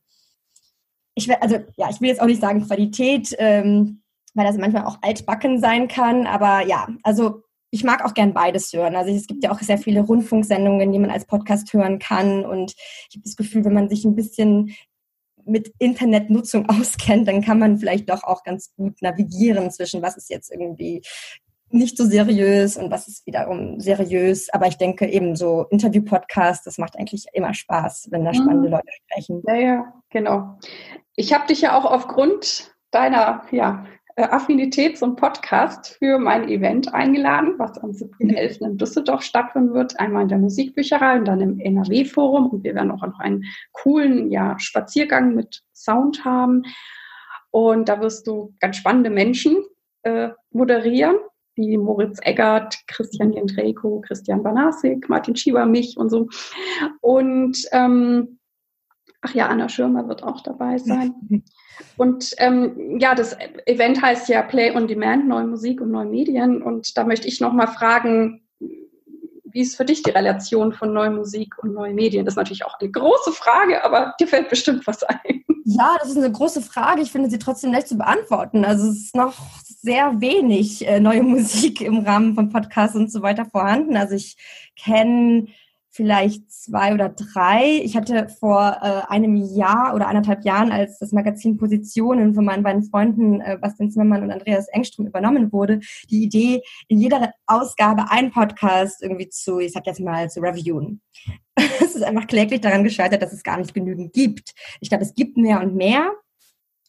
ich 1.14 1.28
will, 1.28 1.36
also 1.40 1.58
ja, 1.76 1.90
ich 1.90 2.00
will 2.00 2.08
jetzt 2.08 2.20
auch 2.20 2.26
nicht 2.26 2.40
sagen 2.40 2.66
Qualität, 2.66 3.34
ähm, 3.38 4.02
weil 4.34 4.46
das 4.46 4.56
manchmal 4.56 4.86
auch 4.86 4.98
altbacken 5.02 5.60
sein 5.60 5.88
kann, 5.88 6.26
aber 6.26 6.66
ja, 6.66 6.88
also 7.02 7.42
ich 7.72 7.84
mag 7.84 8.04
auch 8.04 8.12
gern 8.12 8.34
beides 8.34 8.70
hören. 8.72 8.94
Also 8.94 9.10
es 9.10 9.26
gibt 9.26 9.42
ja 9.42 9.50
auch 9.50 9.58
sehr 9.58 9.78
viele 9.78 10.02
Rundfunksendungen, 10.02 10.92
die 10.92 10.98
man 10.98 11.10
als 11.10 11.24
Podcast 11.24 11.72
hören 11.72 11.98
kann. 11.98 12.44
Und 12.44 12.74
ich 13.08 13.16
habe 13.16 13.24
das 13.24 13.34
Gefühl, 13.34 13.64
wenn 13.64 13.72
man 13.72 13.88
sich 13.88 14.04
ein 14.04 14.14
bisschen 14.14 14.76
mit 15.46 15.72
Internetnutzung 15.78 16.68
auskennt, 16.68 17.26
dann 17.26 17.40
kann 17.40 17.58
man 17.58 17.78
vielleicht 17.78 18.10
doch 18.10 18.24
auch 18.24 18.44
ganz 18.44 18.74
gut 18.76 19.00
navigieren 19.00 19.70
zwischen 19.70 20.02
was 20.02 20.18
ist 20.18 20.28
jetzt 20.28 20.52
irgendwie 20.52 21.02
nicht 21.70 21.96
so 21.96 22.04
seriös 22.04 22.76
und 22.76 22.90
was 22.90 23.08
ist 23.08 23.24
wiederum 23.26 23.80
seriös. 23.80 24.50
Aber 24.52 24.66
ich 24.66 24.76
denke 24.76 25.08
eben 25.08 25.34
so 25.34 25.64
Interview-Podcast, 25.70 26.66
das 26.66 26.76
macht 26.76 26.98
eigentlich 26.98 27.24
immer 27.32 27.54
Spaß, 27.54 28.08
wenn 28.10 28.26
da 28.26 28.34
spannende 28.34 28.68
mhm. 28.68 28.74
Leute 28.74 28.92
sprechen. 28.92 29.42
Ja, 29.46 29.54
ja, 29.54 29.94
genau. 30.10 30.58
Ich 31.16 31.32
habe 31.32 31.46
dich 31.46 31.62
ja 31.62 31.78
auch 31.78 31.86
aufgrund 31.86 32.74
deiner 32.90 33.46
ja, 33.50 33.86
Affinität 34.16 34.98
zum 34.98 35.16
Podcast 35.16 35.96
für 35.98 36.18
mein 36.18 36.48
Event 36.48 36.92
eingeladen, 36.92 37.54
was 37.58 37.78
am 37.78 37.90
7.11. 37.90 38.66
in 38.66 38.78
Düsseldorf 38.78 39.22
stattfinden 39.22 39.74
wird. 39.74 39.98
Einmal 39.98 40.22
in 40.22 40.28
der 40.28 40.38
Musikbücherei 40.38 41.18
und 41.18 41.26
dann 41.26 41.40
im 41.40 41.58
NRW-Forum. 41.58 42.48
Und 42.48 42.64
wir 42.64 42.74
werden 42.74 42.90
auch 42.90 43.06
noch 43.06 43.18
einen 43.20 43.44
coolen 43.72 44.30
ja, 44.30 44.58
Spaziergang 44.58 45.34
mit 45.34 45.62
Sound 45.72 46.24
haben. 46.24 46.62
Und 47.50 47.88
da 47.88 48.00
wirst 48.00 48.26
du 48.26 48.54
ganz 48.60 48.76
spannende 48.76 49.10
Menschen 49.10 49.56
äh, 50.02 50.30
moderieren, 50.50 51.16
wie 51.54 51.76
Moritz 51.76 52.18
Eggert, 52.22 52.76
Christian 52.86 53.32
Jendreko, 53.32 54.00
Christian 54.00 54.42
Banasik, 54.42 55.08
Martin 55.08 55.36
Schieber, 55.36 55.66
mich 55.66 55.96
und 55.96 56.10
so. 56.10 56.28
Und 57.00 57.58
ähm, 57.72 58.38
ach 59.20 59.34
ja, 59.34 59.48
Anna 59.48 59.68
Schirmer 59.68 60.08
wird 60.08 60.22
auch 60.22 60.40
dabei 60.42 60.78
sein. 60.78 61.14
Und 61.96 62.34
ähm, 62.38 62.98
ja, 62.98 63.14
das 63.14 63.36
Event 63.66 64.02
heißt 64.02 64.28
ja 64.28 64.42
Play 64.42 64.74
on 64.74 64.86
Demand, 64.86 65.28
neue 65.28 65.46
Musik 65.46 65.80
und 65.80 65.90
neue 65.90 66.06
Medien. 66.06 66.62
Und 66.62 66.96
da 66.96 67.04
möchte 67.04 67.28
ich 67.28 67.40
nochmal 67.40 67.68
fragen, 67.68 68.42
wie 69.52 69.60
ist 69.60 69.76
für 69.76 69.84
dich 69.84 70.02
die 70.02 70.10
Relation 70.10 70.72
von 70.72 70.92
neue 70.92 71.10
Musik 71.10 71.62
und 71.62 71.74
neue 71.74 71.92
Medien? 71.92 72.24
Das 72.24 72.32
ist 72.32 72.38
natürlich 72.38 72.64
auch 72.64 72.78
eine 72.80 72.90
große 72.90 73.32
Frage, 73.32 73.84
aber 73.84 74.14
dir 74.18 74.26
fällt 74.26 74.48
bestimmt 74.48 74.86
was 74.86 75.02
ein. 75.02 75.44
Ja, 75.64 75.96
das 76.00 76.10
ist 76.10 76.16
eine 76.16 76.32
große 76.32 76.62
Frage. 76.62 77.02
Ich 77.02 77.12
finde 77.12 77.30
sie 77.30 77.38
trotzdem 77.38 77.72
leicht 77.72 77.88
zu 77.88 77.96
beantworten. 77.96 78.64
Also 78.64 78.88
es 78.88 79.04
ist 79.04 79.16
noch 79.16 79.34
sehr 79.80 80.20
wenig 80.20 80.86
äh, 80.86 81.00
neue 81.00 81.22
Musik 81.22 81.80
im 81.80 81.98
Rahmen 81.98 82.34
von 82.34 82.48
Podcasts 82.48 82.96
und 82.96 83.12
so 83.12 83.22
weiter 83.22 83.44
vorhanden. 83.44 83.96
Also 83.96 84.14
ich 84.14 84.36
kenne 84.76 85.48
vielleicht 85.92 86.50
zwei 86.50 86.94
oder 86.94 87.10
drei. 87.10 87.80
Ich 87.84 87.96
hatte 87.96 88.28
vor 88.28 88.78
äh, 88.80 89.12
einem 89.12 89.36
Jahr 89.36 89.94
oder 89.94 90.08
anderthalb 90.08 90.44
Jahren, 90.44 90.72
als 90.72 90.98
das 90.98 91.12
Magazin 91.12 91.58
Positionen 91.58 92.34
von 92.34 92.46
meinen 92.46 92.62
beiden 92.62 92.82
Freunden 92.82 93.42
äh, 93.42 93.58
Bastian 93.60 93.90
Zimmermann 93.90 94.22
und 94.22 94.30
Andreas 94.30 94.68
Engström 94.68 95.06
übernommen 95.06 95.52
wurde, 95.52 95.80
die 96.08 96.24
Idee, 96.24 96.62
in 96.88 96.98
jeder 96.98 97.32
Ausgabe 97.46 98.10
einen 98.10 98.30
Podcast 98.30 99.02
irgendwie 99.02 99.28
zu, 99.28 99.58
ich 99.58 99.72
sag 99.72 99.86
jetzt 99.86 100.00
mal, 100.00 100.30
zu 100.30 100.40
reviewen. 100.40 101.02
es 101.54 101.94
ist 101.94 102.02
einfach 102.02 102.26
kläglich 102.26 102.62
daran 102.62 102.84
gescheitert, 102.84 103.20
dass 103.20 103.34
es 103.34 103.42
gar 103.42 103.58
nicht 103.58 103.74
genügend 103.74 104.14
gibt. 104.14 104.54
Ich 104.80 104.88
glaube, 104.88 105.04
es 105.04 105.14
gibt 105.14 105.36
mehr 105.36 105.60
und 105.60 105.74
mehr. 105.74 106.10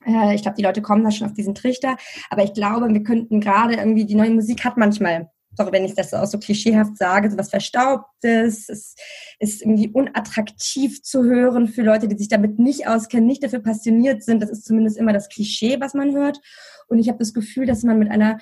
Äh, 0.05 0.33
ich 0.35 0.43
glaube, 0.43 0.55
die 0.55 0.63
Leute 0.63 0.81
kommen 0.81 1.03
da 1.03 1.11
schon 1.11 1.27
auf 1.27 1.33
diesen 1.33 1.55
Trichter. 1.55 1.97
Aber 2.29 2.43
ich 2.43 2.53
glaube, 2.53 2.87
wir 2.87 3.03
könnten 3.03 3.41
gerade 3.41 3.75
irgendwie, 3.75 4.05
die 4.05 4.15
neue 4.15 4.31
Musik 4.31 4.63
hat 4.63 4.77
manchmal 4.77 5.29
sorry, 5.55 5.71
wenn 5.71 5.85
ich 5.85 5.93
das 5.93 6.13
auch 6.13 6.25
so 6.25 6.39
klischeehaft 6.39 6.97
sage, 6.97 7.29
so 7.29 7.37
was 7.37 7.49
Verstaubtes, 7.49 8.69
es 8.69 8.95
ist 9.39 9.61
irgendwie 9.61 9.89
unattraktiv 9.89 11.01
zu 11.03 11.23
hören 11.23 11.67
für 11.67 11.83
Leute, 11.83 12.07
die 12.07 12.17
sich 12.17 12.29
damit 12.29 12.59
nicht 12.59 12.87
auskennen, 12.87 13.27
nicht 13.27 13.43
dafür 13.43 13.59
passioniert 13.59 14.23
sind. 14.23 14.41
Das 14.41 14.49
ist 14.49 14.65
zumindest 14.65 14.97
immer 14.97 15.13
das 15.13 15.29
Klischee, 15.29 15.79
was 15.79 15.93
man 15.93 16.15
hört. 16.15 16.39
Und 16.87 16.99
ich 16.99 17.07
habe 17.07 17.19
das 17.19 17.33
Gefühl, 17.33 17.65
dass 17.65 17.83
man 17.83 17.99
mit 17.99 18.09
einer 18.09 18.39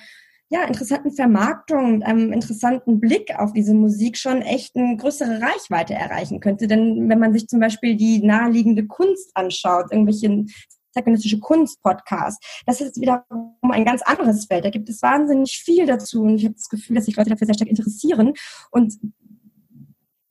ja, 0.52 0.64
interessanten 0.64 1.12
Vermarktung, 1.12 1.92
mit 1.92 2.02
einem 2.04 2.30
interessanten 2.30 3.00
Blick 3.00 3.34
auf 3.38 3.54
diese 3.54 3.72
Musik 3.72 4.18
schon 4.18 4.42
echt 4.42 4.76
eine 4.76 4.98
größere 4.98 5.40
Reichweite 5.40 5.94
erreichen 5.94 6.40
könnte. 6.40 6.66
Denn 6.66 7.08
wenn 7.08 7.18
man 7.18 7.32
sich 7.32 7.48
zum 7.48 7.58
Beispiel 7.58 7.96
die 7.96 8.22
naheliegende 8.22 8.86
Kunst 8.86 9.30
anschaut, 9.34 9.86
irgendwelche 9.90 10.44
zeitgenössische 10.92 11.40
Kunst-Podcast. 11.40 12.42
Das 12.66 12.80
ist 12.80 13.00
wiederum 13.00 13.54
ein 13.62 13.84
ganz 13.84 14.02
anderes 14.02 14.46
Feld. 14.46 14.64
Da 14.64 14.70
gibt 14.70 14.88
es 14.88 15.02
wahnsinnig 15.02 15.58
viel 15.58 15.86
dazu 15.86 16.22
und 16.22 16.36
ich 16.36 16.44
habe 16.44 16.54
das 16.54 16.68
Gefühl, 16.68 16.96
dass 16.96 17.06
sich 17.06 17.16
Leute 17.16 17.30
dafür 17.30 17.46
sehr 17.46 17.54
stark 17.54 17.70
interessieren 17.70 18.34
und 18.70 18.98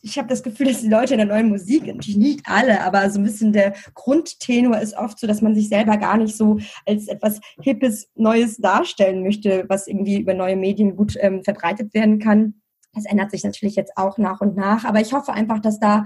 ich 0.04 0.18
habe 0.18 0.28
das 0.28 0.44
Gefühl, 0.44 0.68
dass 0.68 0.82
die 0.82 0.90
Leute 0.90 1.14
in 1.14 1.20
der 1.20 1.28
neuen 1.28 1.50
Musik, 1.50 1.86
natürlich 1.86 2.18
nicht 2.18 2.42
alle, 2.46 2.82
aber 2.84 3.10
so 3.10 3.20
ein 3.20 3.24
bisschen 3.24 3.54
der 3.54 3.74
Grundtenor 3.94 4.80
ist 4.80 4.98
oft 4.98 5.20
so, 5.20 5.28
dass 5.28 5.42
man 5.42 5.56
sich 5.56 5.70
selber 5.70 5.98
gar 5.98 6.18
nicht 6.18 6.36
so 6.36 6.58
als 6.86 7.08
etwas 7.08 7.40
Hippes, 7.62 8.10
Neues 8.16 8.58
darstellen 8.58 9.24
möchte, 9.24 9.66
was 9.68 9.88
irgendwie 9.88 10.20
über 10.20 10.34
neue 10.34 10.56
Medien 10.56 10.96
gut 10.96 11.16
ähm, 11.20 11.44
verbreitet 11.44 11.94
werden 11.94 12.20
kann. 12.20 12.56
Das 12.94 13.06
ändert 13.06 13.32
sich 13.32 13.44
natürlich 13.44 13.76
jetzt 13.76 13.96
auch 13.96 14.18
nach 14.18 14.42
und 14.42 14.56
nach, 14.56 14.86
aber 14.86 15.00
ich 15.00 15.14
hoffe 15.14 15.34
einfach, 15.34 15.60
dass 15.60 15.80
da 15.80 16.06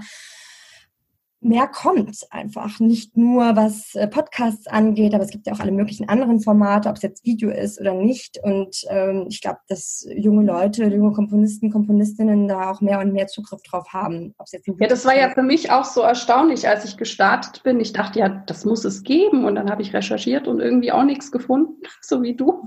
mehr 1.46 1.68
kommt 1.68 2.26
einfach. 2.30 2.80
Nicht 2.80 3.16
nur 3.16 3.56
was 3.56 3.94
äh, 3.94 4.08
Podcasts 4.08 4.66
angeht, 4.66 5.14
aber 5.14 5.24
es 5.24 5.30
gibt 5.30 5.46
ja 5.46 5.52
auch 5.52 5.60
alle 5.60 5.72
möglichen 5.72 6.08
anderen 6.08 6.40
Formate, 6.40 6.88
ob 6.88 6.96
es 6.96 7.02
jetzt 7.02 7.24
Video 7.24 7.50
ist 7.50 7.80
oder 7.80 7.94
nicht. 7.94 8.38
Und 8.42 8.84
ähm, 8.88 9.26
ich 9.28 9.40
glaube, 9.40 9.60
dass 9.68 10.06
junge 10.14 10.44
Leute, 10.44 10.84
junge 10.86 11.12
Komponisten, 11.12 11.70
Komponistinnen 11.70 12.48
da 12.48 12.70
auch 12.70 12.80
mehr 12.80 12.98
und 13.00 13.12
mehr 13.12 13.28
Zugriff 13.28 13.62
drauf 13.62 13.92
haben. 13.92 14.34
Ob 14.38 14.46
es 14.46 14.52
jetzt 14.52 14.66
ja, 14.66 14.88
das 14.88 15.04
war 15.04 15.16
ja 15.16 15.30
für 15.30 15.42
mich 15.42 15.70
auch 15.70 15.84
so 15.84 16.02
erstaunlich, 16.02 16.68
als 16.68 16.84
ich 16.84 16.96
gestartet 16.96 17.62
bin. 17.62 17.80
Ich 17.80 17.92
dachte 17.92 18.18
ja, 18.18 18.28
das 18.28 18.64
muss 18.64 18.84
es 18.84 19.02
geben. 19.04 19.44
Und 19.44 19.54
dann 19.54 19.70
habe 19.70 19.82
ich 19.82 19.94
recherchiert 19.94 20.48
und 20.48 20.60
irgendwie 20.60 20.92
auch 20.92 21.04
nichts 21.04 21.30
gefunden, 21.30 21.80
so 22.02 22.22
wie 22.22 22.34
du. 22.34 22.62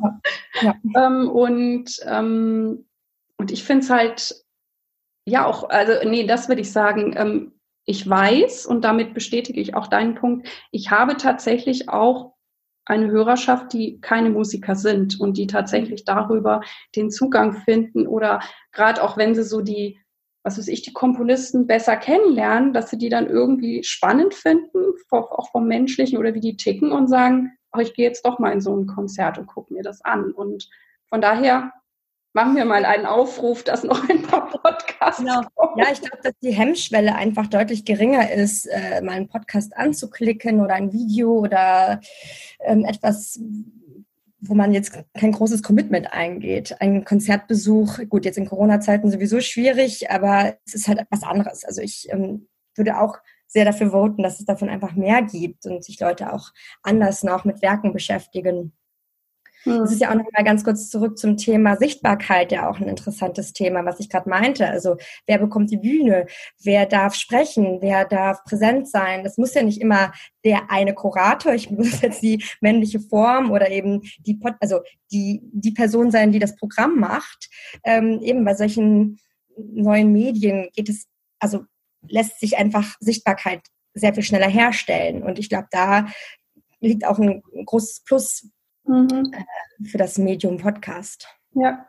Ja. 0.62 0.76
ja. 0.94 1.06
ähm, 1.08 1.30
und, 1.30 2.00
ähm, 2.08 2.86
und 3.38 3.52
ich 3.52 3.64
finde 3.64 3.84
es 3.84 3.90
halt, 3.90 4.46
ja 5.26 5.46
auch, 5.46 5.70
also 5.70 5.94
nee, 6.10 6.26
das 6.26 6.48
würde 6.48 6.62
ich 6.62 6.72
sagen, 6.72 7.14
ähm, 7.16 7.59
ich 7.86 8.08
weiß, 8.08 8.66
und 8.66 8.84
damit 8.84 9.14
bestätige 9.14 9.60
ich 9.60 9.76
auch 9.76 9.88
deinen 9.88 10.16
Punkt, 10.16 10.48
ich 10.72 10.92
habe 10.92 11.18
tatsächlich 11.18 11.90
auch 11.90 12.34
eine 12.86 13.12
Hörerschaft, 13.12 13.74
die 13.74 14.02
keine 14.02 14.30
Musiker 14.32 14.76
sind 14.76 15.20
und 15.20 15.38
die 15.38 15.48
tatsächlich 15.48 16.06
darüber 16.06 16.62
den 16.96 17.12
Zugang 17.12 17.54
finden 17.54 18.08
oder 18.08 18.42
gerade 18.72 19.04
auch 19.04 19.16
wenn 19.16 19.36
sie 19.36 19.44
so 19.44 19.62
die, 19.62 20.00
was 20.44 20.58
weiß 20.58 20.68
ich, 20.68 20.82
die 20.82 20.94
Komponisten 20.94 21.68
besser 21.68 21.98
kennenlernen, 21.98 22.74
dass 22.74 22.90
sie 22.90 22.98
die 22.98 23.10
dann 23.10 23.28
irgendwie 23.28 23.84
spannend 23.84 24.34
finden, 24.34 24.80
auch 25.12 25.52
vom 25.52 25.68
Menschlichen 25.68 26.18
oder 26.18 26.34
wie 26.34 26.40
die 26.40 26.58
ticken 26.58 26.92
und 26.92 27.08
sagen, 27.08 27.52
oh, 27.74 27.80
ich 27.80 27.94
gehe 27.94 28.06
jetzt 28.06 28.26
doch 28.26 28.40
mal 28.40 28.52
in 28.52 28.62
so 28.62 28.76
ein 28.76 28.88
Konzert 28.88 29.38
und 29.38 29.48
gucke 29.48 29.74
mir 29.74 29.84
das 29.84 30.02
an. 30.04 30.32
Und 30.32 30.70
von 31.10 31.22
daher 31.22 31.74
machen 32.34 32.56
wir 32.56 32.66
mal 32.66 32.86
einen 32.86 33.06
Aufruf, 33.06 33.64
dass 33.64 33.84
noch 33.84 34.08
ein 34.10 34.24
paar 34.24 34.50
Podcasts 35.00 35.22
genau. 35.22 35.42
Ja, 35.78 35.92
ich 35.92 36.02
glaube, 36.02 36.20
dass 36.24 36.34
die 36.42 36.52
Hemmschwelle 36.52 37.16
einfach 37.16 37.48
deutlich 37.48 37.86
geringer 37.86 38.32
ist, 38.32 38.66
äh, 38.66 39.02
mal 39.02 39.14
einen 39.14 39.28
Podcast 39.28 39.76
anzuklicken 39.76 40.62
oder 40.62 40.76
ein 40.76 40.92
Video 40.94 41.32
oder 41.32 42.02
ähm, 42.60 42.86
etwas, 42.86 43.40
wo 44.42 44.54
man 44.54 44.74
jetzt 44.74 44.98
kein 45.14 45.32
großes 45.32 45.64
Commitment 45.64 46.12
eingeht. 46.12 46.76
Ein 46.82 47.06
Konzertbesuch, 47.06 48.00
gut, 48.10 48.26
jetzt 48.26 48.38
in 48.38 48.48
Corona-Zeiten 48.48 49.12
sowieso 49.12 49.42
schwierig, 49.42 50.10
aber 50.12 50.58
es 50.66 50.76
ist 50.76 50.88
halt 50.88 51.00
etwas 51.00 51.24
anderes. 51.24 51.64
Also 51.66 51.82
ich 51.82 52.08
ähm, 52.12 52.48
würde 52.76 53.00
auch 53.00 53.18
sehr 53.48 53.66
dafür 53.66 53.92
voten, 53.92 54.22
dass 54.22 54.40
es 54.40 54.46
davon 54.46 54.70
einfach 54.70 54.94
mehr 54.94 55.24
gibt 55.24 55.66
und 55.66 55.84
sich 55.84 56.00
Leute 56.00 56.32
auch 56.32 56.52
anders 56.84 57.24
noch 57.24 57.46
mit 57.46 57.62
Werken 57.62 57.94
beschäftigen. 57.94 58.74
Hm. 59.64 59.80
Das 59.80 59.92
ist 59.92 60.02
ja 60.02 60.10
auch 60.10 60.16
noch 60.16 60.26
mal 60.32 60.44
ganz 60.44 60.64
kurz 60.64 60.90
zurück 60.90 61.18
zum 61.18 61.38
Thema 61.38 61.76
Sichtbarkeit, 61.76 62.52
ja 62.52 62.70
auch 62.70 62.80
ein 62.80 62.88
interessantes 62.88 63.54
Thema, 63.54 63.86
was 63.86 64.00
ich 64.00 64.10
gerade 64.10 64.30
meinte. 64.30 64.68
Also 64.68 64.98
wer 65.28 65.38
bekommt 65.38 65.72
die 65.72 65.78
Bühne? 65.78 66.28
Wer 66.64 66.86
darf 66.86 67.16
sprechen? 67.16 67.80
Wer 67.82 68.06
darf 68.06 68.44
präsent 68.44 68.88
sein? 68.88 69.24
Das 69.24 69.38
muss 69.38 69.54
ja 69.54 69.64
nicht 69.64 69.82
immer 69.82 70.14
der 70.46 70.72
eine 70.72 70.94
Kurator, 70.94 71.54
ich 71.54 71.70
muss 71.70 72.02
jetzt 72.02 72.22
die 72.22 72.44
männliche 72.62 73.00
Form 73.00 73.52
oder 73.52 73.70
eben 73.70 74.02
die, 74.20 74.40
also 74.60 74.80
die, 75.12 75.42
die 75.52 75.72
Person 75.72 76.12
sein, 76.12 76.32
die 76.32 76.40
das 76.40 76.56
Programm 76.56 76.98
macht. 76.98 77.50
Ähm, 77.84 78.20
eben 78.22 78.46
bei 78.46 78.56
solchen 78.56 79.20
neuen 79.58 80.12
Medien 80.12 80.70
geht 80.74 80.90
es, 80.90 81.08
also 81.40 81.66
lässt 82.08 82.40
sich 82.40 82.58
einfach 82.58 82.96
Sichtbarkeit 83.00 83.62
sehr 83.94 84.14
viel 84.14 84.24
schneller 84.24 84.48
herstellen. 84.48 85.24
Und 85.24 85.40
ich 85.40 85.50
glaube, 85.50 85.68
da 85.72 86.08
liegt 86.80 87.06
auch 87.06 87.20
ein 87.20 87.42
großes 87.66 88.04
Plus 88.06 88.48
mhm. 88.90 89.32
Äh, 89.34 89.86
für 89.86 89.98
das 89.98 90.18
Medium 90.18 90.58
Podcast. 90.58 91.28
Ja. 91.54 91.86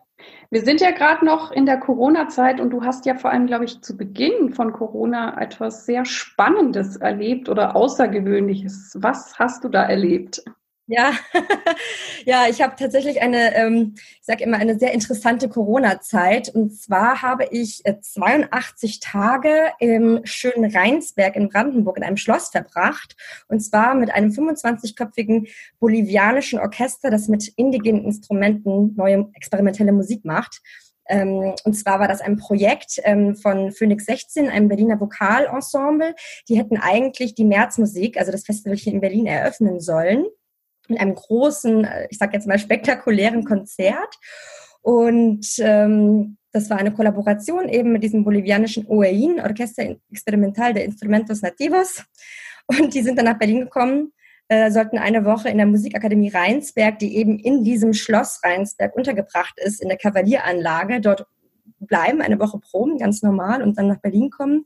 Wir 0.51 0.63
sind 0.63 0.83
ja 0.83 0.91
gerade 0.91 1.25
noch 1.25 1.51
in 1.51 1.65
der 1.65 1.79
Corona-Zeit 1.79 2.61
und 2.61 2.71
du 2.71 2.85
hast 2.85 3.07
ja 3.07 3.15
vor 3.15 3.31
allem, 3.31 3.47
glaube 3.47 3.65
ich, 3.65 3.81
zu 3.81 3.97
Beginn 3.97 4.53
von 4.53 4.73
Corona 4.73 5.41
etwas 5.41 5.87
sehr 5.87 6.05
Spannendes 6.05 6.97
erlebt 6.97 7.49
oder 7.49 7.75
Außergewöhnliches. 7.75 8.99
Was 9.01 9.39
hast 9.39 9.65
du 9.65 9.71
da 9.71 9.83
erlebt? 9.83 10.45
Ja, 10.91 11.13
ja, 12.27 12.47
ich 12.51 12.61
habe 12.61 12.75
tatsächlich 12.77 13.23
eine, 13.23 13.55
ähm, 13.55 13.95
ich 13.97 14.27
sage 14.27 14.43
immer, 14.43 14.57
eine 14.57 14.77
sehr 14.77 14.93
interessante 14.93 15.49
Corona-Zeit. 15.49 16.49
Und 16.49 16.73
zwar 16.73 17.23
habe 17.23 17.47
ich 17.53 17.85
82 17.85 18.97
äh, 18.97 18.99
Tage 19.01 19.71
im 19.79 20.21
schönen 20.25 20.69
Rheinsberg 20.69 21.37
in 21.37 21.49
Brandenburg 21.49 21.97
in 21.97 22.03
einem 22.03 22.17
Schloss 22.17 22.49
verbracht. 22.49 23.15
Und 23.47 23.61
zwar 23.61 23.95
mit 23.95 24.11
einem 24.11 24.31
25-köpfigen 24.31 25.49
bolivianischen 25.79 26.59
Orchester, 26.59 27.09
das 27.09 27.29
mit 27.29 27.47
indigenen 27.55 28.05
Instrumenten 28.05 28.97
neue 28.97 29.29
experimentelle 29.35 29.93
Musik 29.93 30.25
macht. 30.25 30.61
Ähm, 31.09 31.55
und 31.63 31.75
zwar 31.75 32.01
war 32.01 32.09
das 32.09 32.21
ein 32.21 32.37
Projekt 32.37 33.01
ähm, 33.05 33.37
von 33.37 33.71
Phoenix 33.71 34.07
16, 34.07 34.49
einem 34.49 34.67
Berliner 34.67 34.99
Vokalensemble. 34.99 36.17
Die 36.49 36.59
hätten 36.59 36.79
eigentlich 36.79 37.37
die 37.37 37.45
Märzmusik, 37.45 38.19
also 38.19 38.33
das 38.33 38.45
Festival 38.45 38.77
hier 38.77 38.93
in 38.93 39.01
Berlin, 39.01 39.27
eröffnen 39.27 39.79
sollen 39.79 40.25
mit 40.91 41.01
einem 41.01 41.15
großen, 41.15 41.85
äh, 41.85 42.07
ich 42.11 42.19
sage 42.19 42.35
jetzt 42.35 42.47
mal 42.47 42.59
spektakulären 42.59 43.45
Konzert. 43.45 44.17
Und 44.83 45.47
ähm, 45.59 46.37
das 46.53 46.69
war 46.71 46.79
eine 46.79 46.93
Kollaboration 46.93 47.69
eben 47.69 47.93
mit 47.93 48.03
diesem 48.03 48.25
bolivianischen 48.25 48.87
OEIN, 48.87 49.41
Orchester 49.41 49.97
Experimental 50.11 50.75
de 50.75 50.85
Instrumentos 50.85 51.43
Nativos. 51.43 52.05
Und 52.67 52.95
die 52.95 53.03
sind 53.03 53.19
dann 53.19 53.27
nach 53.27 53.39
Berlin 53.39 53.61
gekommen, 53.61 54.13
äh, 54.49 54.71
sollten 54.71 54.99
eine 54.99 55.25
Woche 55.25 55.49
in 55.49 55.59
der 55.59 55.67
Musikakademie 55.67 56.31
Rheinsberg, 56.31 56.99
die 56.99 57.17
eben 57.17 57.39
in 57.39 57.63
diesem 57.63 57.93
Schloss 57.93 58.41
Rheinsberg 58.43 58.97
untergebracht 58.97 59.55
ist, 59.65 59.81
in 59.81 59.89
der 59.89 59.99
Kavalieranlage, 59.99 61.01
dort 61.01 61.27
bleiben, 61.79 62.21
eine 62.21 62.39
Woche 62.39 62.59
proben, 62.59 62.99
ganz 62.99 63.23
normal, 63.23 63.63
und 63.63 63.79
dann 63.79 63.89
nach 63.89 64.01
Berlin 64.01 64.31
kommen. 64.31 64.65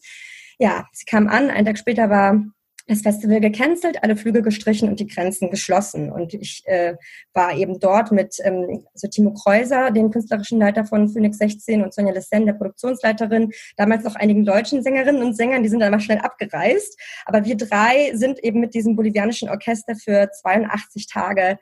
Ja, 0.59 0.87
sie 0.93 1.05
kam 1.05 1.29
an, 1.29 1.51
einen 1.51 1.67
Tag 1.67 1.79
später 1.79 2.11
war 2.11 2.43
das 2.87 3.01
Festival 3.01 3.41
gecancelt, 3.41 4.03
alle 4.03 4.17
Flüge 4.17 4.43
gestrichen 4.43 4.89
und 4.89 5.01
die 5.01 5.07
Grenzen 5.07 5.51
geschlossen. 5.51 6.13
Und 6.13 6.35
ich 6.35 6.63
äh, 6.67 6.97
war 7.33 7.57
eben 7.57 7.81
dort 7.81 8.13
mit 8.13 8.37
ähm, 8.43 8.85
also 8.93 9.09
Timo 9.09 9.33
Kreuser, 9.33 9.91
dem 9.91 10.11
künstlerischen 10.11 10.59
Leiter 10.59 10.85
von 10.85 11.09
Phoenix 11.09 11.39
16 11.39 11.83
und 11.83 11.95
Sonja 11.95 12.13
Lessen, 12.13 12.45
der 12.45 12.53
Produktionsleiterin, 12.53 13.53
damals 13.77 14.05
noch 14.05 14.17
einigen 14.17 14.45
deutschen 14.45 14.83
Sängerinnen 14.83 15.23
und 15.23 15.35
Sängern, 15.35 15.63
die 15.63 15.69
sind 15.71 15.81
dann 15.81 15.93
mal 15.93 16.01
schnell 16.01 16.19
abgereist. 16.19 16.99
Aber 17.25 17.45
wir 17.45 17.57
drei 17.57 18.13
sind 18.15 18.39
eben 18.45 18.61
mit 18.61 18.75
diesem 18.75 18.97
bolivianischen 18.97 19.49
Orchester 19.49 19.97
für 19.97 20.31
82 20.31 21.07
Tage 21.07 21.59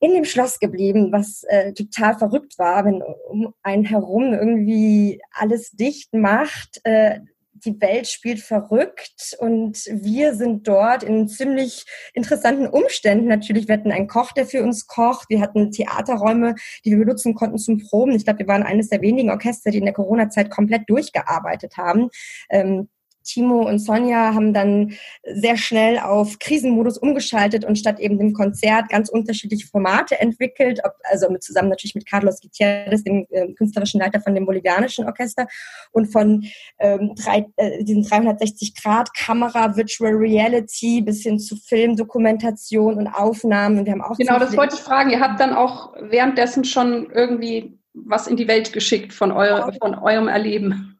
in 0.00 0.14
dem 0.14 0.24
Schloss 0.24 0.60
geblieben, 0.60 1.10
was 1.10 1.42
äh, 1.48 1.72
total 1.72 2.16
verrückt 2.16 2.58
war, 2.58 2.84
wenn 2.84 3.02
um 3.02 3.54
einen 3.62 3.84
herum 3.84 4.32
irgendwie 4.32 5.20
alles 5.32 5.72
dicht 5.72 6.14
macht. 6.14 6.80
Äh, 6.84 7.20
die 7.64 7.80
Welt 7.80 8.08
spielt 8.08 8.40
verrückt 8.40 9.36
und 9.38 9.84
wir 9.90 10.34
sind 10.34 10.66
dort 10.66 11.02
in 11.02 11.28
ziemlich 11.28 11.84
interessanten 12.14 12.66
Umständen. 12.66 13.28
Natürlich, 13.28 13.68
wir 13.68 13.74
hatten 13.74 13.92
einen 13.92 14.08
Koch, 14.08 14.32
der 14.32 14.46
für 14.46 14.62
uns 14.62 14.86
kocht. 14.86 15.28
Wir 15.28 15.40
hatten 15.40 15.70
Theaterräume, 15.70 16.54
die 16.84 16.90
wir 16.90 16.98
benutzen 16.98 17.34
konnten 17.34 17.58
zum 17.58 17.78
Proben. 17.78 18.12
Ich 18.12 18.24
glaube, 18.24 18.40
wir 18.40 18.48
waren 18.48 18.62
eines 18.62 18.88
der 18.88 19.00
wenigen 19.00 19.30
Orchester, 19.30 19.70
die 19.70 19.78
in 19.78 19.84
der 19.84 19.94
Corona-Zeit 19.94 20.50
komplett 20.50 20.88
durchgearbeitet 20.88 21.76
haben. 21.76 22.08
Ähm, 22.50 22.88
Timo 23.28 23.68
und 23.68 23.78
Sonja 23.78 24.34
haben 24.34 24.52
dann 24.52 24.94
sehr 25.22 25.56
schnell 25.56 25.98
auf 25.98 26.38
Krisenmodus 26.38 26.98
umgeschaltet 26.98 27.64
und 27.64 27.78
statt 27.78 28.00
eben 28.00 28.18
dem 28.18 28.32
Konzert 28.32 28.88
ganz 28.88 29.08
unterschiedliche 29.08 29.66
Formate 29.66 30.18
entwickelt, 30.18 30.80
ob, 30.84 30.92
also 31.04 31.30
mit, 31.30 31.42
zusammen 31.42 31.68
natürlich 31.68 31.94
mit 31.94 32.06
Carlos 32.06 32.40
Gutierrez, 32.40 33.04
dem 33.04 33.26
äh, 33.30 33.52
künstlerischen 33.52 34.00
Leiter 34.00 34.20
von 34.20 34.34
dem 34.34 34.46
bolivianischen 34.46 35.04
Orchester 35.04 35.46
und 35.92 36.06
von 36.06 36.46
ähm, 36.78 37.12
drei, 37.16 37.46
äh, 37.56 37.84
diesen 37.84 38.04
360-Grad-Kamera, 38.04 39.76
Virtual 39.76 40.12
Reality 40.14 41.02
bis 41.02 41.22
hin 41.22 41.38
zu 41.38 41.56
Filmdokumentation 41.56 42.94
und 42.96 43.08
Aufnahmen. 43.08 43.80
Und 43.80 43.84
wir 43.84 43.92
haben 43.92 44.02
auch 44.02 44.16
genau, 44.16 44.38
das 44.38 44.56
wollte 44.56 44.76
ich 44.76 44.80
fragen. 44.80 45.10
Ihr 45.10 45.20
habt 45.20 45.40
dann 45.40 45.54
auch 45.54 45.94
währenddessen 46.00 46.64
schon 46.64 47.10
irgendwie 47.10 47.78
was 47.94 48.26
in 48.26 48.36
die 48.36 48.48
Welt 48.48 48.72
geschickt 48.72 49.12
von, 49.12 49.32
eure, 49.32 49.72
von 49.80 49.94
eurem 49.94 50.28
Erleben. 50.28 50.97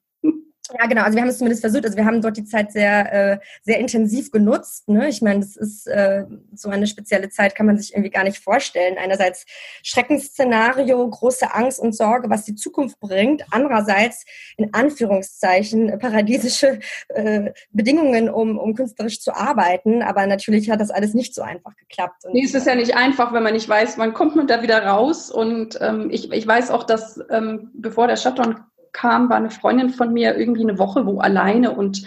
Ja, 0.77 0.87
genau. 0.87 1.03
Also 1.03 1.17
wir 1.17 1.23
haben 1.23 1.29
es 1.29 1.39
zumindest 1.39 1.63
versucht. 1.63 1.85
Also 1.85 1.97
wir 1.97 2.05
haben 2.05 2.21
dort 2.21 2.37
die 2.37 2.45
Zeit 2.45 2.73
sehr, 2.73 3.13
äh, 3.13 3.39
sehr 3.63 3.79
intensiv 3.79 4.31
genutzt. 4.31 4.89
Ne? 4.89 5.09
Ich 5.09 5.23
meine, 5.23 5.41
das 5.41 5.57
ist 5.57 5.87
äh, 5.87 6.25
so 6.55 6.69
eine 6.69 6.87
spezielle 6.87 7.31
Zeit, 7.31 7.55
kann 7.55 7.67
man 7.67 7.79
sich 7.79 7.93
irgendwie 7.93 8.11
gar 8.11 8.25
nicht 8.25 8.39
vorstellen. 8.39 8.97
Einerseits 8.99 9.47
Schreckensszenario, 9.83 11.09
große 11.09 11.55
Angst 11.55 11.81
und 11.81 11.95
Sorge, 11.95 12.29
was 12.31 12.45
die 12.45 12.55
Zukunft 12.55 13.01
bringt. 13.01 13.45
Andererseits 13.51 14.25
in 14.57 14.75
Anführungszeichen 14.75 15.99
paradiesische 15.99 16.81
äh, 17.09 17.53
Bedingungen, 17.71 18.29
um, 18.29 18.59
um 18.59 18.75
künstlerisch 18.75 19.21
zu 19.21 19.35
arbeiten. 19.35 20.03
Aber 20.03 20.27
natürlich 20.27 20.71
hat 20.71 20.81
das 20.81 20.91
alles 20.91 21.15
nicht 21.15 21.35
so 21.35 21.43
einfach 21.43 21.75
geklappt. 21.77 22.25
Und 22.25 22.35
nee, 22.35 22.45
es 22.45 22.55
ist 22.55 22.67
ja 22.67 22.75
nicht 22.75 22.97
einfach, 22.97 23.33
wenn 23.33 23.43
man 23.43 23.55
nicht 23.55 23.69
weiß, 23.69 23.99
wann 23.99 24.13
kommt 24.13 24.37
man 24.37 24.47
da 24.47 24.63
wieder 24.63 24.85
raus. 24.85 25.31
Und 25.31 25.79
ähm, 25.81 26.09
ich, 26.11 26.31
ich 26.31 26.47
weiß 26.47 26.71
auch, 26.71 26.85
dass 26.85 27.21
ähm, 27.31 27.71
bevor 27.75 28.07
der 28.07 28.17
Shutdown 28.17 28.65
kam, 28.93 29.29
war 29.29 29.37
eine 29.37 29.51
Freundin 29.51 29.91
von 29.91 30.13
mir 30.13 30.37
irgendwie 30.37 30.63
eine 30.63 30.79
Woche 30.79 31.07
wo 31.07 31.21
alleine 31.21 31.73
und 31.73 32.05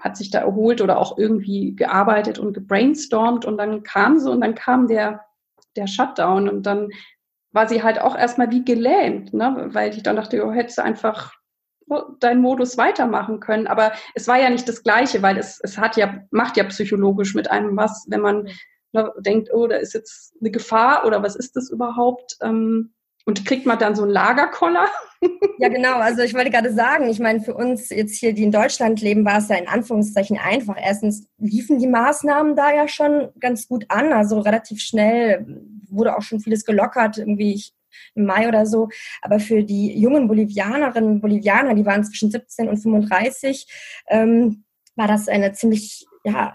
hat 0.00 0.16
sich 0.16 0.30
da 0.30 0.40
erholt 0.40 0.80
oder 0.80 0.98
auch 0.98 1.18
irgendwie 1.18 1.74
gearbeitet 1.74 2.38
und 2.38 2.52
gebrainstormt 2.52 3.44
und 3.44 3.56
dann 3.58 3.82
kam 3.82 4.18
sie 4.18 4.30
und 4.30 4.40
dann 4.40 4.54
kam 4.54 4.88
der, 4.88 5.24
der 5.74 5.86
Shutdown 5.86 6.48
und 6.48 6.64
dann 6.64 6.90
war 7.52 7.68
sie 7.68 7.82
halt 7.82 8.00
auch 8.00 8.16
erstmal 8.16 8.50
wie 8.50 8.64
gelähmt, 8.64 9.32
ne? 9.32 9.68
weil 9.72 9.90
ich 9.90 10.02
dann 10.02 10.16
dachte, 10.16 10.44
oh, 10.44 10.52
hättest 10.52 10.78
du 10.78 10.82
einfach 10.82 11.32
deinen 12.20 12.42
Modus 12.42 12.76
weitermachen 12.76 13.40
können. 13.40 13.66
Aber 13.66 13.92
es 14.14 14.28
war 14.28 14.38
ja 14.38 14.50
nicht 14.50 14.68
das 14.68 14.82
Gleiche, 14.82 15.22
weil 15.22 15.38
es, 15.38 15.60
es 15.62 15.78
hat 15.78 15.96
ja, 15.96 16.20
macht 16.30 16.56
ja 16.56 16.64
psychologisch 16.64 17.34
mit 17.34 17.50
einem 17.50 17.76
was, 17.76 18.06
wenn 18.08 18.20
man 18.20 18.48
ne, 18.92 19.12
denkt, 19.20 19.50
oh, 19.52 19.66
da 19.66 19.76
ist 19.76 19.94
jetzt 19.94 20.34
eine 20.40 20.50
Gefahr 20.50 21.06
oder 21.06 21.22
was 21.22 21.36
ist 21.36 21.56
das 21.56 21.70
überhaupt? 21.70 22.36
Ähm, 22.42 22.94
und 23.26 23.44
kriegt 23.44 23.66
man 23.66 23.78
dann 23.78 23.94
so 23.94 24.02
einen 24.02 24.12
Lagerkoller? 24.12 24.86
Ja, 25.58 25.68
genau. 25.68 25.94
Also 25.94 26.20
ich 26.20 26.34
wollte 26.34 26.50
gerade 26.50 26.70
sagen, 26.74 27.08
ich 27.08 27.18
meine, 27.18 27.40
für 27.40 27.54
uns 27.54 27.88
jetzt 27.88 28.14
hier, 28.16 28.34
die 28.34 28.42
in 28.42 28.52
Deutschland 28.52 29.00
leben, 29.00 29.24
war 29.24 29.38
es 29.38 29.48
ja 29.48 29.56
in 29.56 29.66
Anführungszeichen 29.66 30.36
einfach. 30.36 30.76
Erstens 30.78 31.26
liefen 31.38 31.78
die 31.78 31.86
Maßnahmen 31.86 32.54
da 32.54 32.70
ja 32.74 32.86
schon 32.86 33.30
ganz 33.40 33.66
gut 33.66 33.86
an. 33.88 34.12
Also 34.12 34.40
relativ 34.40 34.80
schnell 34.82 35.46
wurde 35.88 36.14
auch 36.14 36.20
schon 36.20 36.40
vieles 36.40 36.66
gelockert, 36.66 37.16
irgendwie 37.16 37.64
im 38.14 38.26
Mai 38.26 38.46
oder 38.46 38.66
so. 38.66 38.90
Aber 39.22 39.40
für 39.40 39.64
die 39.64 39.98
jungen 39.98 40.28
Bolivianerinnen 40.28 41.12
und 41.12 41.20
Bolivianer, 41.22 41.74
die 41.74 41.86
waren 41.86 42.04
zwischen 42.04 42.30
17 42.30 42.68
und 42.68 42.76
35, 42.76 43.66
ähm, 44.08 44.64
war 44.94 45.08
das 45.08 45.28
eine 45.28 45.52
ziemlich, 45.52 46.06
ja, 46.24 46.54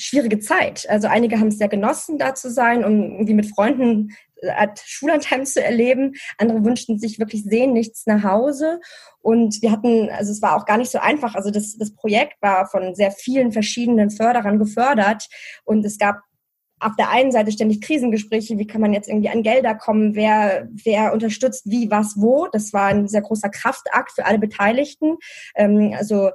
schwierige 0.00 0.40
Zeit. 0.40 0.88
Also 0.88 1.08
einige 1.08 1.38
haben 1.38 1.48
es 1.48 1.58
sehr 1.58 1.68
genossen, 1.68 2.18
da 2.18 2.34
zu 2.34 2.50
sein, 2.50 2.84
um 2.84 3.12
irgendwie 3.12 3.34
mit 3.34 3.46
Freunden 3.46 4.16
Art 4.48 4.80
Schullandheim 4.84 5.44
zu 5.44 5.62
erleben. 5.62 6.14
Andere 6.38 6.64
wünschten 6.64 6.98
sich 6.98 7.18
wirklich 7.18 7.44
sehen 7.44 7.72
nichts 7.72 8.06
nach 8.06 8.22
Hause. 8.22 8.80
Und 9.20 9.60
wir 9.62 9.70
hatten, 9.70 10.08
also 10.10 10.32
es 10.32 10.42
war 10.42 10.56
auch 10.56 10.66
gar 10.66 10.78
nicht 10.78 10.90
so 10.90 10.98
einfach. 10.98 11.34
Also 11.34 11.50
das, 11.50 11.76
das 11.76 11.94
Projekt 11.94 12.40
war 12.40 12.66
von 12.66 12.94
sehr 12.94 13.10
vielen 13.10 13.52
verschiedenen 13.52 14.10
Förderern 14.10 14.58
gefördert 14.58 15.28
und 15.64 15.84
es 15.84 15.98
gab 15.98 16.20
auf 16.80 16.96
der 16.96 17.10
einen 17.10 17.30
Seite 17.30 17.52
ständig 17.52 17.82
Krisengespräche, 17.82 18.58
wie 18.58 18.66
kann 18.66 18.80
man 18.80 18.92
jetzt 18.92 19.08
irgendwie 19.08 19.28
an 19.28 19.42
Gelder 19.42 19.74
kommen, 19.74 20.14
wer, 20.14 20.66
wer 20.84 21.12
unterstützt 21.12 21.64
wie, 21.66 21.90
was, 21.90 22.14
wo. 22.16 22.48
Das 22.50 22.72
war 22.72 22.86
ein 22.86 23.06
sehr 23.06 23.20
großer 23.20 23.50
Kraftakt 23.50 24.12
für 24.12 24.24
alle 24.24 24.38
Beteiligten. 24.38 25.18
Ähm, 25.54 25.94
also 25.96 26.30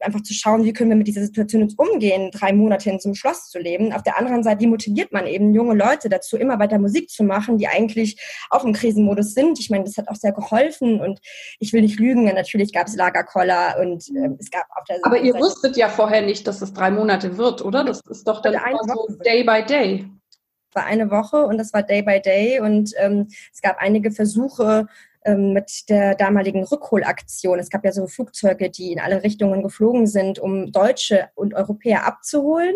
einfach 0.00 0.22
zu 0.22 0.34
schauen, 0.34 0.64
wie 0.64 0.72
können 0.72 0.90
wir 0.90 0.96
mit 0.96 1.06
dieser 1.06 1.22
Situation 1.22 1.62
jetzt 1.62 1.78
umgehen, 1.78 2.30
drei 2.30 2.52
Monate 2.52 2.90
in 2.90 3.00
so 3.00 3.08
einem 3.08 3.14
Schloss 3.14 3.48
zu 3.48 3.58
leben. 3.58 3.92
Auf 3.92 4.02
der 4.02 4.18
anderen 4.18 4.42
Seite, 4.42 4.60
wie 4.60 4.66
motiviert 4.66 5.12
man 5.12 5.26
eben 5.26 5.54
junge 5.54 5.74
Leute 5.74 6.08
dazu, 6.08 6.36
immer 6.36 6.58
weiter 6.58 6.78
Musik 6.78 7.08
zu 7.08 7.24
machen, 7.24 7.58
die 7.58 7.68
eigentlich 7.68 8.20
auch 8.50 8.64
im 8.64 8.72
Krisenmodus 8.72 9.34
sind. 9.34 9.58
Ich 9.58 9.70
meine, 9.70 9.84
das 9.84 9.96
hat 9.96 10.08
auch 10.08 10.16
sehr 10.16 10.32
geholfen 10.32 11.00
und 11.00 11.20
ich 11.58 11.72
will 11.72 11.82
nicht 11.82 11.98
lügen, 11.98 12.24
natürlich 12.24 12.72
gab 12.72 12.86
es 12.86 12.96
Lagerkoller 12.96 13.76
und 13.80 14.08
äh, 14.08 14.30
es 14.38 14.50
gab 14.50 14.66
auf 14.76 14.84
der 14.88 14.98
Aber 15.02 15.18
ihr 15.18 15.32
Seite 15.32 15.44
wusstet 15.44 15.76
ja 15.76 15.88
vorher 15.88 16.22
nicht, 16.22 16.46
dass 16.46 16.62
es 16.62 16.72
drei 16.72 16.90
Monate 16.90 17.38
wird, 17.38 17.64
oder? 17.64 17.84
Das 17.84 18.00
ist 18.08 18.26
doch 18.26 18.42
dann 18.42 18.54
so 18.86 19.16
Day 19.24 19.44
by 19.44 19.64
Day 19.64 20.06
war 20.76 20.84
eine 20.84 21.10
Woche 21.10 21.46
und 21.46 21.58
das 21.58 21.72
war 21.72 21.82
Day 21.82 22.02
by 22.02 22.20
Day 22.20 22.60
und 22.60 22.92
ähm, 22.98 23.28
es 23.52 23.62
gab 23.62 23.78
einige 23.78 24.12
Versuche, 24.12 24.86
ähm, 25.26 25.52
mit 25.52 25.88
der 25.88 26.14
damaligen 26.14 26.64
Rückholaktion. 26.64 27.58
Es 27.58 27.70
gab 27.70 27.84
ja 27.84 27.92
so 27.92 28.06
Flugzeuge, 28.06 28.70
die 28.70 28.92
in 28.92 29.00
alle 29.00 29.22
Richtungen 29.22 29.62
geflogen 29.62 30.06
sind, 30.06 30.38
um 30.38 30.72
Deutsche 30.72 31.28
und 31.34 31.54
Europäer 31.54 32.06
abzuholen. 32.06 32.74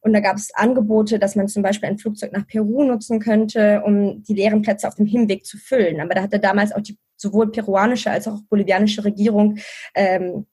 Und 0.00 0.12
da 0.12 0.20
gab 0.20 0.36
es 0.36 0.54
Angebote, 0.54 1.18
dass 1.18 1.36
man 1.36 1.48
zum 1.48 1.62
Beispiel 1.62 1.88
ein 1.88 1.98
Flugzeug 1.98 2.32
nach 2.32 2.46
Peru 2.46 2.84
nutzen 2.84 3.20
könnte, 3.20 3.82
um 3.84 4.22
die 4.22 4.34
leeren 4.34 4.62
Plätze 4.62 4.88
auf 4.88 4.96
dem 4.96 5.06
Hinweg 5.06 5.46
zu 5.46 5.56
füllen. 5.56 6.00
Aber 6.00 6.14
da 6.14 6.22
hatte 6.22 6.40
damals 6.40 6.72
auch 6.72 6.80
die 6.80 6.98
sowohl 7.16 7.50
peruanische 7.52 8.10
als 8.10 8.26
auch 8.26 8.40
bolivianische 8.50 9.04
Regierung 9.04 9.58
ähm, 9.94 10.46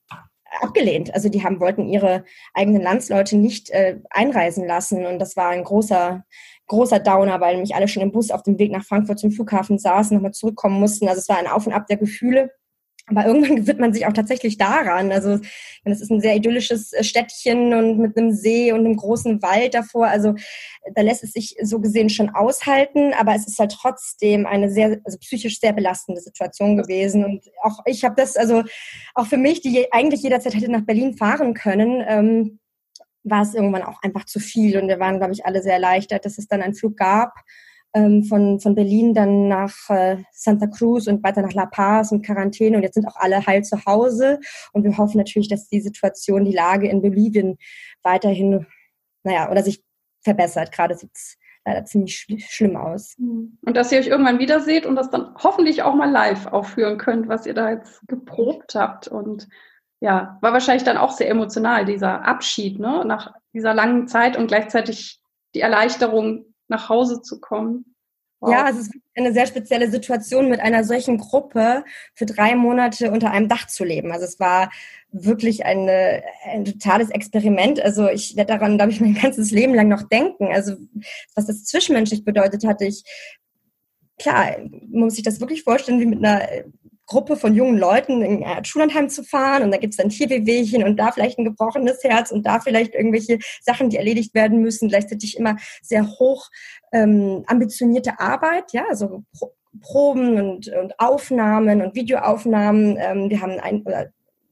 abgelehnt. 0.62 1.13
Also 1.13 1.29
die 1.29 1.43
haben 1.43 1.59
wollten 1.59 1.88
ihre 1.88 2.23
eigenen 2.53 2.81
Landsleute 2.81 3.38
nicht 3.38 3.69
äh, 3.69 3.99
einreisen 4.09 4.65
lassen 4.65 5.05
und 5.05 5.19
das 5.19 5.35
war 5.35 5.49
ein 5.49 5.63
großer 5.63 6.23
großer 6.69 6.99
Downer, 6.99 7.41
weil 7.41 7.55
nämlich 7.55 7.75
alle 7.75 7.88
schon 7.88 8.03
im 8.03 8.12
Bus 8.12 8.31
auf 8.31 8.43
dem 8.43 8.57
Weg 8.57 8.71
nach 8.71 8.85
Frankfurt 8.85 9.19
zum 9.19 9.31
Flughafen 9.31 9.77
saßen, 9.77 10.15
nochmal 10.15 10.31
zurückkommen 10.31 10.79
mussten. 10.79 11.09
Also 11.09 11.19
es 11.19 11.27
war 11.27 11.38
ein 11.38 11.47
Auf 11.47 11.67
und 11.67 11.73
Ab 11.73 11.88
der 11.88 11.97
Gefühle. 11.97 12.51
Aber 13.10 13.26
irgendwann 13.26 13.56
gewinnt 13.56 13.80
man 13.80 13.93
sich 13.93 14.06
auch 14.06 14.13
tatsächlich 14.13 14.58
daran. 14.58 15.12
Also 15.12 15.39
es 15.84 16.02
ist 16.02 16.12
ein 16.12 16.22
sehr 16.22 16.36
idyllisches 16.36 16.93
äh, 16.93 17.04
Städtchen 17.04 17.74
und 17.74 17.98
mit 17.98 18.17
einem 18.17 18.32
See 18.32 18.72
und 18.72 18.80
einem 18.80 18.95
großen 18.95 19.41
Wald 19.41 19.74
davor. 19.74 20.08
Also 20.08 20.36
da 20.93 21.02
lässt 21.02 21.24
es 21.24 21.34
sich 21.34 21.56
so 21.62 21.80
gesehen 21.80 22.10
schon 22.10 22.30
aushalten, 22.30 23.13
aber 23.13 23.36
es 23.36 23.48
ist 23.48 23.60
halt 23.60 23.72
trotzdem 23.72 24.45
eine 24.45 24.69
sehr, 24.72 25.00
also 25.04 25.17
psychisch 25.19 25.60
sehr 25.60 25.74
belastende 25.74 26.22
Situation 26.22 26.78
gewesen. 26.78 27.26
Und 27.26 27.45
auch 27.63 27.80
ich 27.86 28.04
habe 28.04 28.15
das, 28.15 28.38
also 28.38 28.63
auch 29.15 29.26
für 29.26 29.38
mich, 29.38 29.62
die 29.62 29.91
eigentlich 29.91 30.22
jederzeit 30.22 30.56
hätte 30.56 30.72
nach 30.72 30.86
Berlin 30.86 31.17
fahren 31.17 31.54
können, 31.54 32.04
ähm, 32.08 32.60
war 33.24 33.41
es 33.41 33.54
irgendwann 33.54 33.84
auch 33.84 34.02
einfach 34.02 34.26
zu 34.26 34.39
viel. 34.39 34.80
Und 34.80 34.88
wir 34.88 35.00
waren, 35.00 35.17
glaube 35.17 35.34
ich, 35.34 35.45
alle 35.45 35.62
sehr 35.62 35.74
erleichtert, 35.74 36.26
dass 36.26 36.38
es 36.38 36.48
dann 36.48 36.62
einen 36.62 36.76
Flug 36.76 36.98
gab 36.98 37.34
ähm, 37.93 38.23
von, 38.23 38.60
von 38.60 38.75
Berlin 38.75 39.13
dann 39.13 39.47
nach 39.47 39.73
äh, 39.89 40.17
Santa 40.32 40.67
Cruz 40.67 41.08
und 41.08 41.23
weiter 41.23 41.41
nach 41.41 41.54
La 41.54 41.65
Paz 41.65 42.12
und 42.12 42.25
Quarantäne. 42.25 42.78
Und 42.78 42.84
jetzt 42.84 42.95
sind 42.95 43.08
auch 43.08 43.15
alle 43.15 43.45
heil 43.45 43.63
zu 43.63 43.84
Hause. 43.86 44.39
Und 44.73 44.84
wir 44.84 44.97
hoffen 44.97 45.17
natürlich, 45.17 45.49
dass 45.49 45.69
die 45.69 45.82
Situation, 45.82 46.45
die 46.45 46.54
Lage 46.54 46.88
in 46.88 47.02
Bolivien 47.02 47.58
weiterhin, 48.04 48.65
naja, 49.23 49.49
oder 49.52 49.63
sich 49.63 49.84
verbessert. 50.21 50.71
Gerade 50.71 50.95
sieht 50.95 51.12
es 51.13 51.38
leider 51.65 51.86
ziemlich 51.86 52.17
schl 52.17 52.39
schlimm 52.39 52.75
aus. 52.75 53.15
Mhm. 53.17 53.58
Und 53.65 53.78
dass 53.78 53.91
ihr 53.91 53.99
euch 53.99 54.08
irgendwann 54.08 54.39
wieder 54.39 54.60
seht 54.60 54.86
und 54.86 54.95
das 54.95 55.10
dann 55.10 55.34
hoffentlich 55.43 55.84
auch 55.84 55.95
mal 55.95 56.10
live 56.10 56.47
aufführen 56.47 56.97
könnt, 56.97 57.28
was 57.28 57.45
ihr 57.45 57.54
da 57.54 57.71
jetzt 57.71 58.08
geprobt 58.08 58.75
habt. 58.75 59.08
Und 59.08 59.47
ja, 59.99 60.38
war 60.41 60.54
wahrscheinlich 60.54 60.84
dann 60.84 60.97
auch 60.97 61.12
sehr 61.12 61.30
emotional, 61.30 61.86
dieser 61.86 62.25
Abschied, 62.25 62.80
ne? 62.80 63.04
Nach 63.06 63.34
dieser 63.54 63.73
langen 63.73 64.08
Zeit 64.08 64.38
und 64.38 64.47
gleichzeitig 64.47 65.19
die 65.56 65.62
Erleichterung, 65.62 66.45
nach 66.69 66.89
Hause 66.89 67.21
zu 67.21 67.39
kommen. 67.39 67.95
Wow. 68.41 68.51
Ja, 68.51 68.69
es 68.69 68.77
ist 68.77 68.93
eine 69.15 69.34
sehr 69.34 69.47
spezielle 69.47 69.91
Situation, 69.91 70.49
mit 70.49 70.62
einer 70.62 70.86
solchen 70.86 71.17
Gruppe 71.17 71.84
für 72.15 72.25
drei 72.25 72.55
Monate 72.55 73.12
unter 73.12 73.32
einem 73.32 73.49
Dach 73.49 73.67
zu 73.67 73.84
leben. 73.84 74.13
Also 74.13 74.25
es 74.25 74.39
war 74.39 74.71
wirklich 75.12 75.65
eine, 75.65 76.23
ein 76.45 76.63
totales 76.63 77.10
Experiment. 77.10 77.82
Also 77.82 78.08
ich 78.08 78.38
werde 78.38 78.53
daran, 78.53 78.77
glaube 78.77 78.91
ich, 78.91 79.01
mein 79.01 79.15
ganzes 79.15 79.51
Leben 79.51 79.73
lang 79.73 79.89
noch 79.89 80.03
denken. 80.03 80.47
Also 80.53 80.77
was 81.36 81.47
das 81.47 81.65
zwischenmenschlich 81.65 82.23
bedeutet 82.23 82.65
hatte, 82.65 82.86
ich 82.86 83.03
klar, 84.17 84.58
man 84.60 85.01
muss 85.01 85.15
sich 85.15 85.23
das 85.23 85.41
wirklich 85.41 85.63
vorstellen, 85.63 85.99
wie 85.99 86.05
mit 86.05 86.19
einer 86.19 86.47
Gruppe 87.10 87.36
von 87.36 87.56
jungen 87.56 87.78
Leuten 87.78 88.22
in 88.22 88.43
ein 88.43 88.63
Schullandheim 88.63 89.10
zu 89.10 89.24
fahren 89.24 89.63
und 89.63 89.72
da 89.72 89.78
gibt 89.78 89.93
es 89.93 89.98
dann 89.98 90.12
hier 90.12 90.30
Wehwehchen 90.30 90.84
und 90.84 90.98
da 90.98 91.12
vielleicht 91.12 91.39
ein 91.39 91.45
gebrochenes 91.45 92.04
Herz 92.04 92.32
und 92.32 92.45
da 92.45 92.60
vielleicht 92.60 92.93
irgendwelche 92.93 93.39
Sachen, 93.62 93.89
die 93.89 93.98
erledigt 93.98 94.36
werden 94.36 94.62
müssen. 94.62 94.89
Gleichzeitig 94.89 95.36
immer 95.36 95.58
sehr 95.82 96.08
hoch 96.08 96.50
ähm, 96.93 97.43
ambitionierte 97.48 98.19
Arbeit, 98.19 98.72
ja, 98.74 98.86
also 98.88 99.24
Pro 99.38 99.52
Proben 99.82 100.39
und, 100.39 100.67
und 100.67 101.00
Aufnahmen 101.00 101.82
und 101.84 101.93
Videoaufnahmen. 101.95 102.98
Ähm, 103.00 103.30
wir 103.30 103.39
haben 103.39 103.60
ein, 103.60 103.84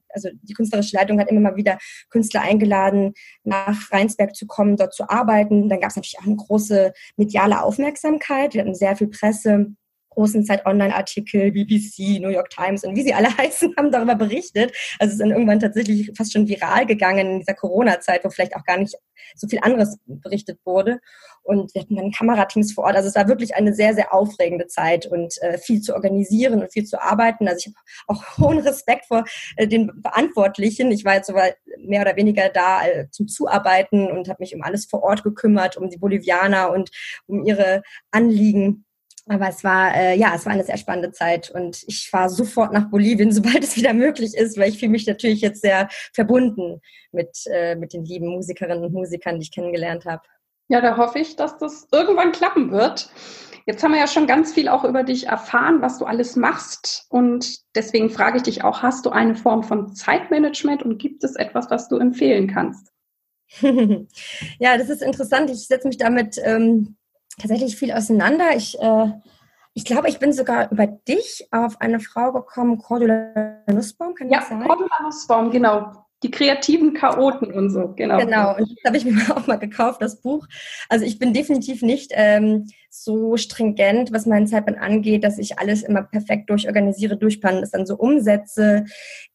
also 0.09 0.29
die 0.43 0.53
künstlerische 0.53 0.95
Leitung 0.95 1.19
hat 1.19 1.29
immer 1.29 1.41
mal 1.41 1.55
wieder 1.55 1.79
Künstler 2.11 2.41
eingeladen, 2.41 3.13
nach 3.43 3.91
Rheinsberg 3.91 4.35
zu 4.35 4.45
kommen, 4.45 4.77
dort 4.77 4.93
zu 4.93 5.09
arbeiten. 5.09 5.69
Dann 5.69 5.79
gab 5.79 5.89
es 5.89 5.95
natürlich 5.95 6.19
auch 6.19 6.27
eine 6.27 6.35
große 6.35 6.93
mediale 7.17 7.63
Aufmerksamkeit. 7.63 8.53
Wir 8.53 8.61
hatten 8.61 8.75
sehr 8.75 8.95
viel 8.95 9.07
Presse 9.07 9.75
großen 10.17 10.43
Zeit-Online-Artikel, 10.45 11.51
BBC, 11.51 12.19
New 12.19 12.29
York 12.29 12.49
Times 12.49 12.83
und 12.83 12.95
wie 12.95 13.03
sie 13.03 13.13
alle 13.13 13.29
heißen, 13.37 13.75
haben 13.77 13.91
darüber 13.91 14.15
berichtet. 14.15 14.71
Also 14.97 15.09
es 15.09 15.13
ist 15.13 15.21
dann 15.21 15.29
irgendwann 15.29 15.59
tatsächlich 15.59 16.11
fast 16.17 16.33
schon 16.33 16.47
viral 16.47 16.87
gegangen 16.87 17.33
in 17.33 17.39
dieser 17.39 17.53
Corona-Zeit, 17.53 18.25
wo 18.25 18.29
vielleicht 18.31 18.55
auch 18.55 18.63
gar 18.63 18.77
nicht 18.77 18.95
so 19.35 19.47
viel 19.47 19.59
anderes 19.61 19.97
berichtet 20.05 20.59
wurde. 20.65 20.99
Und 21.43 21.73
wir 21.73 21.81
hatten 21.81 21.95
dann 21.95 22.11
Kamerateams 22.11 22.73
vor 22.73 22.85
Ort. 22.85 22.95
Also 22.95 23.09
es 23.09 23.15
war 23.15 23.27
wirklich 23.27 23.55
eine 23.55 23.73
sehr, 23.73 23.93
sehr 23.93 24.13
aufregende 24.13 24.67
Zeit 24.67 25.05
und 25.05 25.39
äh, 25.41 25.57
viel 25.59 25.81
zu 25.81 25.93
organisieren 25.93 26.61
und 26.61 26.73
viel 26.73 26.85
zu 26.85 27.01
arbeiten. 27.01 27.47
Also 27.47 27.59
ich 27.59 27.67
habe 27.67 27.77
auch 28.07 28.37
hohen 28.39 28.59
Respekt 28.59 29.05
vor 29.05 29.23
äh, 29.55 29.67
den 29.67 29.91
Verantwortlichen. 30.01 30.91
Ich 30.91 31.05
war 31.05 31.13
jetzt 31.13 31.27
sogar 31.27 31.51
mehr 31.77 32.01
oder 32.01 32.15
weniger 32.15 32.49
da 32.49 32.85
äh, 32.87 33.07
zum 33.11 33.27
Zuarbeiten 33.27 34.11
und 34.11 34.29
habe 34.29 34.41
mich 34.41 34.55
um 34.55 34.63
alles 34.63 34.87
vor 34.87 35.03
Ort 35.03 35.23
gekümmert, 35.23 35.77
um 35.77 35.89
die 35.89 35.97
Bolivianer 35.97 36.71
und 36.71 36.89
um 37.27 37.45
ihre 37.45 37.83
Anliegen. 38.11 38.86
Aber 39.29 39.49
es 39.49 39.63
war, 39.63 39.95
äh, 39.95 40.17
ja, 40.17 40.33
es 40.35 40.45
war 40.45 40.53
eine 40.53 40.63
sehr 40.63 40.77
spannende 40.77 41.11
Zeit 41.11 41.49
und 41.49 41.83
ich 41.87 42.09
fahre 42.09 42.29
sofort 42.29 42.71
nach 42.71 42.89
Bolivien, 42.89 43.31
sobald 43.33 43.63
es 43.63 43.75
wieder 43.75 43.93
möglich 43.93 44.35
ist, 44.35 44.57
weil 44.57 44.69
ich 44.69 44.79
fühle 44.79 44.91
mich 44.91 45.07
natürlich 45.07 45.41
jetzt 45.41 45.61
sehr 45.61 45.89
verbunden 46.13 46.81
mit, 47.11 47.37
äh, 47.51 47.75
mit 47.75 47.93
den 47.93 48.05
lieben 48.05 48.27
Musikerinnen 48.27 48.83
und 48.83 48.93
Musikern, 48.93 49.35
die 49.35 49.43
ich 49.43 49.51
kennengelernt 49.51 50.05
habe. 50.05 50.23
Ja, 50.69 50.81
da 50.81 50.97
hoffe 50.97 51.19
ich, 51.19 51.35
dass 51.35 51.57
das 51.57 51.87
irgendwann 51.91 52.31
klappen 52.31 52.71
wird. 52.71 53.09
Jetzt 53.65 53.83
haben 53.83 53.91
wir 53.91 53.99
ja 53.99 54.07
schon 54.07 54.27
ganz 54.27 54.53
viel 54.53 54.69
auch 54.69 54.83
über 54.83 55.03
dich 55.03 55.27
erfahren, 55.27 55.81
was 55.81 55.97
du 55.97 56.05
alles 56.05 56.35
machst. 56.35 57.05
Und 57.09 57.57
deswegen 57.75 58.09
frage 58.09 58.37
ich 58.37 58.43
dich 58.43 58.63
auch, 58.63 58.81
hast 58.81 59.05
du 59.05 59.09
eine 59.09 59.35
Form 59.35 59.63
von 59.63 59.93
Zeitmanagement 59.93 60.83
und 60.83 60.97
gibt 60.97 61.23
es 61.23 61.35
etwas, 61.35 61.69
was 61.69 61.89
du 61.89 61.97
empfehlen 61.97 62.47
kannst? 62.47 62.91
ja, 64.59 64.77
das 64.77 64.89
ist 64.89 65.01
interessant. 65.01 65.49
Ich 65.49 65.67
setze 65.67 65.87
mich 65.87 65.97
damit 65.97 66.37
ähm, 66.43 66.96
tatsächlich 67.39 67.75
viel 67.75 67.91
auseinander. 67.91 68.55
Ich, 68.55 68.79
äh, 68.79 69.11
ich 69.73 69.85
glaube, 69.85 70.09
ich 70.09 70.19
bin 70.19 70.33
sogar 70.33 70.71
über 70.71 70.87
dich 70.87 71.47
auf 71.51 71.79
eine 71.79 71.99
Frau 71.99 72.31
gekommen, 72.31 72.79
Cordula 72.79 73.63
Nussbaum, 73.67 74.15
kann 74.15 74.29
ja, 74.29 74.39
das 74.39 74.49
sein? 74.49 74.61
Ja, 74.61 74.67
Cordula 74.67 75.03
Nussbaum, 75.03 75.51
genau. 75.51 75.91
Die 76.23 76.31
kreativen 76.31 76.95
Chaoten 76.95 77.53
und 77.53 77.69
so, 77.69 77.93
genau. 77.95 78.17
Genau, 78.17 78.57
und 78.57 78.61
das 78.61 78.83
habe 78.85 78.97
ich 78.97 79.05
mir 79.05 79.13
auch 79.37 79.45
mal 79.45 79.57
gekauft, 79.57 80.01
das 80.01 80.19
Buch. 80.19 80.47
Also 80.89 81.05
ich 81.05 81.19
bin 81.19 81.31
definitiv 81.31 81.83
nicht 81.83 82.11
ähm, 82.15 82.65
so 82.89 83.37
stringent, 83.37 84.11
was 84.11 84.25
meinen 84.25 84.47
Zeitplan 84.47 84.79
angeht, 84.79 85.23
dass 85.23 85.37
ich 85.37 85.59
alles 85.59 85.83
immer 85.83 86.01
perfekt 86.01 86.49
durchorganisiere, 86.49 87.17
durchplanen, 87.17 87.61
das 87.61 87.69
dann 87.69 87.85
so 87.85 87.97
umsetze. 87.97 88.85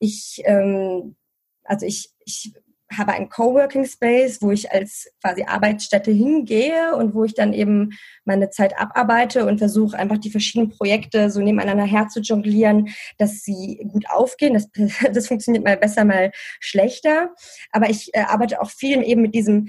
Ich, 0.00 0.42
ähm, 0.44 1.14
also 1.62 1.86
ich, 1.86 2.11
ich 2.24 2.53
habe 2.97 3.12
einen 3.12 3.28
Coworking 3.28 3.84
Space, 3.84 4.40
wo 4.40 4.51
ich 4.51 4.70
als 4.72 5.11
quasi 5.22 5.45
Arbeitsstätte 5.45 6.11
hingehe 6.11 6.95
und 6.97 7.14
wo 7.14 7.24
ich 7.24 7.34
dann 7.34 7.53
eben 7.53 7.90
meine 8.24 8.51
Zeit 8.51 8.78
abarbeite 8.78 9.47
und 9.47 9.59
versuche 9.59 9.99
einfach 9.99 10.18
die 10.18 10.30
verschiedenen 10.30 10.70
Projekte 10.70 11.30
so 11.30 11.40
nebeneinander 11.40 11.84
her 11.84 12.09
zu 12.09 12.20
jonglieren, 12.20 12.88
dass 13.18 13.43
sie 13.43 13.86
gut 13.90 14.05
aufgehen. 14.11 14.55
Das, 14.55 14.68
das 15.12 15.28
funktioniert 15.28 15.64
mal 15.64 15.76
besser, 15.76 16.05
mal 16.05 16.30
schlechter. 16.61 17.34
Aber 17.70 17.90
ich 17.90 18.11
äh, 18.14 18.20
arbeite 18.20 18.61
auch 18.61 18.70
viel 18.70 19.03
eben 19.03 19.22
mit 19.22 19.34
diesem 19.34 19.68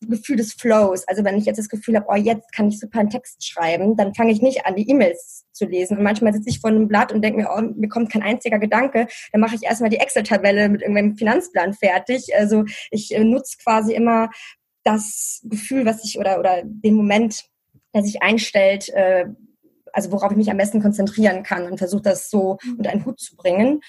Gefühl 0.00 0.36
des 0.36 0.54
Flows. 0.54 1.06
Also 1.06 1.24
wenn 1.24 1.36
ich 1.36 1.44
jetzt 1.44 1.58
das 1.58 1.68
Gefühl 1.68 1.96
habe, 1.96 2.06
oh, 2.08 2.14
jetzt 2.14 2.52
kann 2.52 2.68
ich 2.68 2.78
super 2.78 3.00
einen 3.00 3.10
Text 3.10 3.46
schreiben, 3.46 3.96
dann 3.96 4.14
fange 4.14 4.32
ich 4.32 4.42
nicht 4.42 4.66
an, 4.66 4.76
die 4.76 4.88
E-Mails 4.88 5.44
zu 5.52 5.66
lesen. 5.66 5.98
Und 5.98 6.02
manchmal 6.02 6.32
sitze 6.32 6.48
ich 6.48 6.60
vor 6.60 6.70
einem 6.70 6.88
Blatt 6.88 7.12
und 7.12 7.22
denke 7.22 7.40
mir, 7.40 7.48
oh, 7.54 7.60
mir 7.60 7.88
kommt 7.88 8.10
kein 8.10 8.22
einziger 8.22 8.58
Gedanke. 8.58 9.06
Dann 9.32 9.40
mache 9.40 9.54
ich 9.54 9.64
erstmal 9.64 9.90
die 9.90 9.98
Excel-Tabelle 9.98 10.68
mit 10.68 10.82
irgendeinem 10.82 11.16
Finanzplan 11.16 11.74
fertig. 11.74 12.34
Also 12.36 12.64
ich 12.90 13.14
äh, 13.14 13.24
nutze 13.24 13.58
quasi 13.62 13.94
immer 13.94 14.30
das 14.84 15.42
Gefühl, 15.44 15.84
was 15.84 16.04
ich 16.04 16.18
oder, 16.18 16.38
oder 16.38 16.62
den 16.64 16.94
Moment, 16.94 17.44
der 17.94 18.02
sich 18.02 18.22
einstellt, 18.22 18.88
äh, 18.90 19.26
also 19.92 20.12
worauf 20.12 20.30
ich 20.30 20.38
mich 20.38 20.50
am 20.50 20.56
besten 20.56 20.80
konzentrieren 20.80 21.42
kann 21.42 21.66
und 21.66 21.78
versuche 21.78 22.02
das 22.02 22.30
so 22.30 22.58
mhm. 22.62 22.76
unter 22.78 22.90
einen 22.90 23.04
Hut 23.04 23.20
zu 23.20 23.36
bringen. 23.36 23.80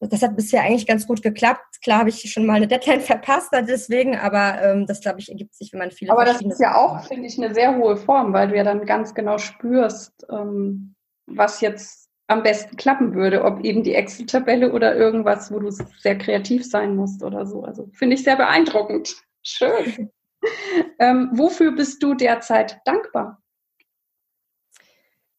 Das 0.00 0.22
hat 0.22 0.34
bisher 0.34 0.62
eigentlich 0.62 0.86
ganz 0.86 1.06
gut 1.06 1.22
geklappt. 1.22 1.82
Klar 1.82 2.00
habe 2.00 2.08
ich 2.08 2.32
schon 2.32 2.46
mal 2.46 2.54
eine 2.54 2.66
Deadline 2.66 3.00
verpasst 3.00 3.50
deswegen, 3.52 4.16
aber 4.16 4.62
ähm, 4.62 4.86
das, 4.86 5.00
glaube 5.00 5.20
ich, 5.20 5.28
ergibt 5.28 5.54
sich, 5.54 5.72
wenn 5.72 5.80
man 5.80 5.90
viele 5.90 6.12
Aber 6.12 6.24
das 6.24 6.40
ist 6.40 6.60
ja 6.60 6.76
auch, 6.76 7.04
finde 7.06 7.26
ich, 7.26 7.36
eine 7.36 7.54
sehr 7.54 7.76
hohe 7.76 7.96
Form, 7.96 8.32
weil 8.32 8.48
du 8.48 8.56
ja 8.56 8.64
dann 8.64 8.86
ganz 8.86 9.14
genau 9.14 9.38
spürst, 9.38 10.26
ähm, 10.30 10.94
was 11.26 11.60
jetzt 11.60 12.08
am 12.28 12.42
besten 12.42 12.76
klappen 12.76 13.14
würde, 13.14 13.44
ob 13.44 13.60
eben 13.64 13.82
die 13.82 13.94
Excel-Tabelle 13.94 14.72
oder 14.72 14.94
irgendwas, 14.94 15.52
wo 15.52 15.58
du 15.58 15.70
sehr 15.70 16.16
kreativ 16.16 16.64
sein 16.64 16.94
musst 16.94 17.24
oder 17.24 17.44
so. 17.44 17.64
Also 17.64 17.90
finde 17.92 18.14
ich 18.14 18.22
sehr 18.24 18.36
beeindruckend. 18.36 19.16
Schön. 19.42 20.10
ähm, 21.00 21.30
wofür 21.32 21.72
bist 21.72 22.02
du 22.02 22.14
derzeit 22.14 22.80
dankbar? 22.84 23.42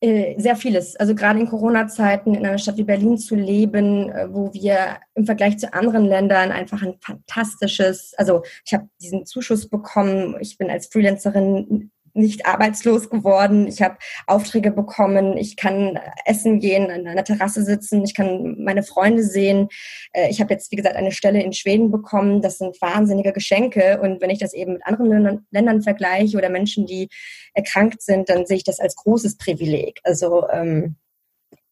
Äh, 0.03 0.33
sehr 0.39 0.55
vieles. 0.55 0.95
Also 0.95 1.13
gerade 1.13 1.39
in 1.39 1.47
Corona-Zeiten 1.47 2.33
in 2.33 2.43
einer 2.43 2.57
Stadt 2.57 2.77
wie 2.77 2.83
Berlin 2.83 3.19
zu 3.19 3.35
leben, 3.35 4.09
äh, 4.09 4.33
wo 4.33 4.51
wir 4.51 4.97
im 5.13 5.27
Vergleich 5.27 5.59
zu 5.59 5.71
anderen 5.73 6.05
Ländern 6.05 6.51
einfach 6.51 6.81
ein 6.81 6.95
fantastisches, 6.99 8.15
also 8.17 8.41
ich 8.65 8.73
habe 8.73 8.89
diesen 8.99 9.27
Zuschuss 9.27 9.69
bekommen. 9.69 10.37
Ich 10.39 10.57
bin 10.57 10.71
als 10.71 10.87
Freelancerin 10.87 11.91
nicht 12.13 12.45
arbeitslos 12.45 13.09
geworden. 13.09 13.67
Ich 13.67 13.81
habe 13.81 13.97
Aufträge 14.27 14.71
bekommen. 14.71 15.37
Ich 15.37 15.55
kann 15.55 15.99
essen 16.25 16.59
gehen, 16.59 16.91
an 16.91 17.07
einer 17.07 17.23
Terrasse 17.23 17.63
sitzen. 17.63 18.03
Ich 18.03 18.13
kann 18.13 18.61
meine 18.63 18.83
Freunde 18.83 19.23
sehen. 19.23 19.69
Äh, 20.13 20.29
ich 20.29 20.41
habe 20.41 20.53
jetzt, 20.53 20.71
wie 20.71 20.75
gesagt, 20.75 20.95
eine 20.95 21.11
Stelle 21.11 21.41
in 21.41 21.53
Schweden 21.53 21.91
bekommen. 21.91 22.41
Das 22.41 22.57
sind 22.57 22.81
wahnsinnige 22.81 23.33
Geschenke. 23.33 23.99
Und 24.01 24.21
wenn 24.21 24.29
ich 24.29 24.39
das 24.39 24.53
eben 24.53 24.73
mit 24.73 24.85
anderen 24.85 25.45
Ländern 25.51 25.81
vergleiche 25.81 26.37
oder 26.37 26.49
Menschen, 26.49 26.85
die 26.85 27.09
erkrankt 27.53 28.01
sind, 28.01 28.29
dann 28.29 28.45
sehe 28.45 28.57
ich 28.57 28.63
das 28.63 28.79
als 28.79 28.95
großes 28.95 29.37
Privileg. 29.37 29.99
Also 30.03 30.47
ähm, 30.49 30.95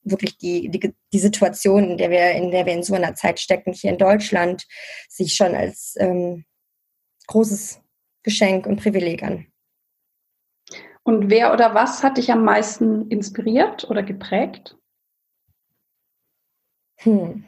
wirklich 0.04 0.38
die, 0.38 0.70
die, 0.70 0.94
die 1.14 1.20
Situation, 1.20 1.92
in 1.92 1.98
der 1.98 2.10
wir 2.10 2.32
in 2.32 2.52
der 2.52 2.66
wir 2.66 2.74
in 2.74 2.84
so 2.84 2.96
einer 2.96 3.16
Zeit 3.16 3.40
stecken 3.40 3.74
hier 3.74 3.92
in 3.92 3.98
Deutschland, 3.98 4.66
sich 5.08 5.36
schon 5.36 5.56
als 5.56 5.96
ähm, 6.00 6.46
großes 7.28 7.80
Geschenk 8.24 8.66
und 8.66 8.82
Privileg 8.82 9.24
an. 9.24 9.48
Und 11.04 11.30
wer 11.30 11.54
oder 11.54 11.74
was 11.74 12.04
hat 12.04 12.18
dich 12.18 12.32
am 12.32 12.44
meisten 12.44 13.10
inspiriert 13.10 13.90
oder 13.90 14.04
geprägt? 14.04 14.78
Hm. 16.98 17.46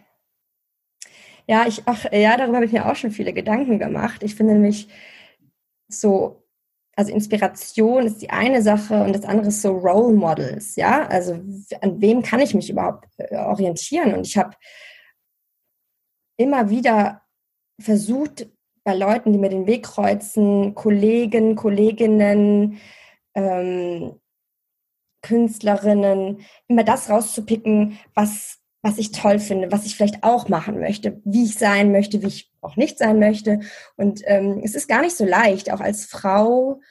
Ja, 1.47 1.65
ich, 1.67 1.83
ach, 1.85 2.05
ja, 2.11 2.37
darüber 2.37 2.57
habe 2.57 2.65
ich 2.65 2.71
mir 2.71 2.89
auch 2.89 2.95
schon 2.95 3.11
viele 3.11 3.33
Gedanken 3.33 3.77
gemacht. 3.77 4.23
Ich 4.23 4.35
finde 4.35 4.53
nämlich 4.53 4.87
so, 5.89 6.41
also 6.95 7.13
Inspiration 7.13 8.05
ist 8.05 8.21
die 8.21 8.29
eine 8.29 8.61
Sache 8.61 9.03
und 9.03 9.13
das 9.13 9.25
andere 9.25 9.47
ist 9.47 9.61
so 9.61 9.71
Role 9.77 10.15
Models, 10.15 10.75
ja. 10.75 11.07
Also 11.07 11.33
an 11.81 12.01
wem 12.01 12.21
kann 12.21 12.39
ich 12.39 12.53
mich 12.53 12.69
überhaupt 12.69 13.07
äh, 13.17 13.35
orientieren? 13.37 14.13
Und 14.13 14.27
ich 14.27 14.37
habe 14.37 14.55
immer 16.37 16.69
wieder 16.69 17.21
versucht, 17.79 18.47
bei 18.83 18.95
Leuten, 18.95 19.31
die 19.31 19.37
mir 19.37 19.49
den 19.49 19.67
Weg 19.67 19.83
kreuzen, 19.83 20.73
Kollegen, 20.73 21.55
Kolleginnen, 21.55 22.79
ähm, 23.36 24.19
Künstlerinnen, 25.21 26.39
immer 26.67 26.84
das 26.84 27.09
rauszupicken, 27.09 27.99
was, 28.13 28.59
was 28.82 28.97
ich 28.97 29.11
toll 29.11 29.39
finde, 29.39 29.71
was 29.71 29.86
ich 29.86 29.95
vielleicht 29.95 30.23
auch 30.23 30.49
machen 30.49 30.79
möchte, 30.79 31.21
wie 31.25 31.45
ich 31.45 31.55
sein 31.55 31.91
möchte, 31.91 32.21
wie 32.21 32.27
ich 32.27 32.51
auch 32.61 32.75
nicht 32.75 32.97
sein 32.97 33.19
möchte. 33.19 33.59
Und 33.97 34.21
ähm, 34.25 34.61
es 34.63 34.75
ist 34.75 34.88
gar 34.88 35.01
nicht 35.01 35.15
so 35.15 35.25
leicht, 35.25 35.71
auch 35.71 35.79
als 35.79 36.05
Frau 36.05 36.82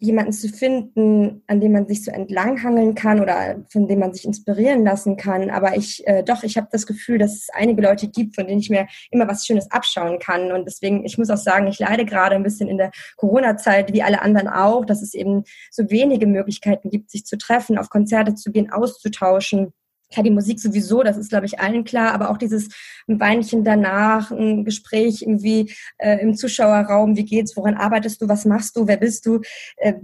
jemanden 0.00 0.32
zu 0.32 0.48
finden, 0.48 1.42
an 1.46 1.60
dem 1.60 1.72
man 1.72 1.86
sich 1.86 2.04
so 2.04 2.10
entlanghangeln 2.10 2.94
kann 2.94 3.20
oder 3.20 3.62
von 3.68 3.86
dem 3.86 3.98
man 3.98 4.14
sich 4.14 4.24
inspirieren 4.24 4.82
lassen 4.82 5.16
kann. 5.16 5.50
Aber 5.50 5.76
ich, 5.76 6.06
äh, 6.06 6.22
doch, 6.22 6.42
ich 6.42 6.56
habe 6.56 6.68
das 6.72 6.86
Gefühl, 6.86 7.18
dass 7.18 7.34
es 7.34 7.48
einige 7.52 7.82
Leute 7.82 8.08
gibt, 8.08 8.34
von 8.34 8.46
denen 8.46 8.60
ich 8.60 8.70
mir 8.70 8.88
immer 9.10 9.28
was 9.28 9.46
Schönes 9.46 9.70
abschauen 9.70 10.18
kann. 10.18 10.52
Und 10.52 10.64
deswegen, 10.64 11.04
ich 11.04 11.18
muss 11.18 11.28
auch 11.28 11.36
sagen, 11.36 11.66
ich 11.66 11.78
leide 11.78 12.06
gerade 12.06 12.34
ein 12.34 12.42
bisschen 12.42 12.68
in 12.68 12.78
der 12.78 12.90
Corona-Zeit, 13.16 13.92
wie 13.92 14.02
alle 14.02 14.22
anderen 14.22 14.48
auch, 14.48 14.86
dass 14.86 15.02
es 15.02 15.12
eben 15.12 15.44
so 15.70 15.90
wenige 15.90 16.26
Möglichkeiten 16.26 16.88
gibt, 16.88 17.10
sich 17.10 17.26
zu 17.26 17.36
treffen, 17.36 17.76
auf 17.76 17.90
Konzerte 17.90 18.34
zu 18.34 18.50
gehen, 18.50 18.72
auszutauschen. 18.72 19.72
Klar, 20.10 20.24
die 20.24 20.30
Musik 20.30 20.60
sowieso, 20.60 21.02
das 21.02 21.16
ist, 21.16 21.30
glaube 21.30 21.46
ich, 21.46 21.60
allen 21.60 21.84
klar, 21.84 22.12
aber 22.12 22.30
auch 22.30 22.36
dieses 22.36 22.68
Weinchen 23.06 23.64
danach, 23.64 24.30
ein 24.30 24.64
Gespräch 24.64 25.22
irgendwie 25.22 25.72
äh, 25.98 26.20
im 26.20 26.34
Zuschauerraum, 26.34 27.16
wie 27.16 27.24
geht's, 27.24 27.56
woran 27.56 27.74
arbeitest 27.74 28.20
du, 28.20 28.28
was 28.28 28.44
machst 28.44 28.76
du, 28.76 28.86
wer 28.86 28.96
bist 28.96 29.26
du? 29.26 29.40
Äh, 29.76 29.94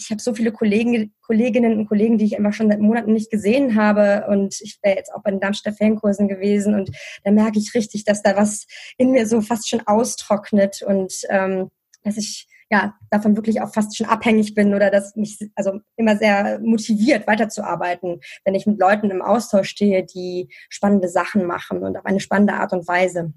ich 0.00 0.10
habe 0.10 0.20
so 0.20 0.34
viele 0.34 0.52
Kollegen, 0.52 1.12
Kolleginnen 1.20 1.78
und 1.78 1.86
Kollegen, 1.86 2.18
die 2.18 2.24
ich 2.24 2.38
einfach 2.38 2.54
schon 2.54 2.70
seit 2.70 2.80
Monaten 2.80 3.12
nicht 3.12 3.30
gesehen 3.30 3.76
habe. 3.76 4.26
Und 4.28 4.60
ich 4.62 4.78
wäre 4.82 4.96
jetzt 4.96 5.12
auch 5.12 5.22
bei 5.22 5.30
den 5.30 5.40
Darmstädter 5.40 5.76
Fankursen 5.76 6.26
gewesen. 6.26 6.74
Und 6.74 6.90
da 7.24 7.30
merke 7.30 7.58
ich 7.58 7.74
richtig, 7.74 8.04
dass 8.04 8.22
da 8.22 8.36
was 8.36 8.66
in 8.96 9.10
mir 9.10 9.26
so 9.26 9.40
fast 9.40 9.68
schon 9.68 9.86
austrocknet 9.86 10.82
und 10.82 11.12
ähm, 11.28 11.70
dass 12.02 12.16
ich 12.16 12.48
ja, 12.70 12.94
davon 13.10 13.36
wirklich 13.36 13.60
auch 13.60 13.72
fast 13.72 13.96
schon 13.96 14.06
abhängig 14.06 14.54
bin 14.54 14.74
oder 14.74 14.90
das 14.90 15.16
mich 15.16 15.38
also 15.56 15.80
immer 15.96 16.16
sehr 16.16 16.60
motiviert 16.60 17.26
weiterzuarbeiten, 17.26 18.20
wenn 18.44 18.54
ich 18.54 18.66
mit 18.66 18.78
Leuten 18.78 19.10
im 19.10 19.22
Austausch 19.22 19.68
stehe, 19.68 20.04
die 20.04 20.48
spannende 20.68 21.08
Sachen 21.08 21.46
machen 21.46 21.82
und 21.82 21.96
auf 21.96 22.06
eine 22.06 22.20
spannende 22.20 22.54
Art 22.54 22.72
und 22.72 22.86
Weise. 22.86 23.32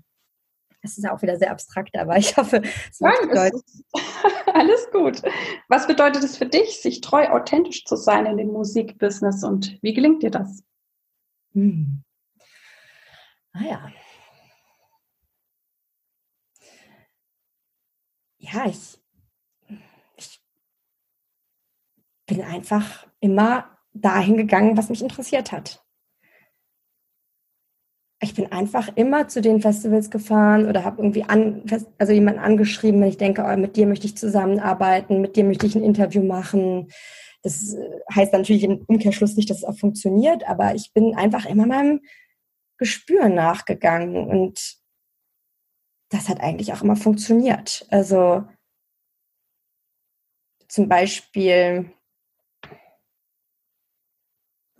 Das 0.84 0.98
ist 0.98 1.04
ja 1.06 1.16
auch 1.16 1.22
wieder 1.22 1.38
sehr 1.38 1.50
abstrakt, 1.52 1.96
aber 1.98 2.18
ich 2.18 2.36
hoffe, 2.38 2.62
es 2.62 3.00
Nein, 3.00 3.14
es 3.32 3.64
alles 4.54 4.92
gut. 4.92 5.22
Was 5.70 5.88
bedeutet 5.88 6.24
es 6.24 6.38
für 6.38 6.46
dich, 6.46 6.82
sich 6.82 7.02
treu 7.02 7.28
authentisch 7.30 7.86
zu 7.86 7.96
sein 7.96 8.26
in 8.26 8.38
dem 8.38 8.50
Musikbusiness 8.50 9.44
und 9.44 9.80
wie 9.82 9.94
gelingt 9.94 10.22
dir 10.24 10.32
das? 10.32 10.64
Hm. 11.54 12.04
Ah 13.54 13.64
ja. 13.64 13.92
Ja, 18.40 18.66
ich, 18.68 19.00
bin 22.34 22.44
einfach 22.44 23.06
immer 23.20 23.78
dahin 23.94 24.38
gegangen, 24.38 24.76
was 24.76 24.90
mich 24.90 25.02
interessiert 25.02 25.52
hat. 25.52 25.84
Ich 28.22 28.34
bin 28.34 28.52
einfach 28.52 28.90
immer 28.96 29.28
zu 29.28 29.42
den 29.42 29.62
Festivals 29.62 30.10
gefahren 30.10 30.68
oder 30.68 30.84
habe 30.84 31.02
irgendwie 31.02 31.24
an, 31.24 31.64
also 31.98 32.14
jemanden 32.14 32.40
angeschrieben, 32.40 33.02
wenn 33.02 33.10
ich 33.10 33.18
denke, 33.18 33.44
oh, 33.46 33.58
mit 33.58 33.76
dir 33.76 33.86
möchte 33.86 34.08
ich 34.08 34.18
zusammenarbeiten, 34.18 35.22
mit 35.22 35.36
dir 35.36 35.44
möchte 35.44 35.68
ich 35.68 35.76
ein 35.76 35.84
Interview 35.84 36.24
machen. 36.24 36.90
Das 37.44 37.74
äh, 37.74 38.00
heißt 38.16 38.32
natürlich 38.32 38.64
im 38.64 38.86
Umkehrschluss 38.88 39.36
nicht, 39.36 39.50
dass 39.50 39.58
es 39.58 39.64
auch 39.66 39.78
funktioniert, 39.78 40.48
aber 40.48 40.74
ich 40.74 40.94
bin 40.94 41.16
einfach 41.16 41.46
immer 41.46 41.68
meinem 41.68 42.02
Gespür 42.78 43.28
nachgegangen 43.28 44.16
und 44.26 44.78
das 46.10 46.30
hat 46.30 46.40
eigentlich 46.40 46.72
auch 46.72 46.82
immer 46.82 46.96
funktioniert. 46.96 47.86
Also 47.90 48.46
zum 50.70 50.88
Beispiel 50.88 51.92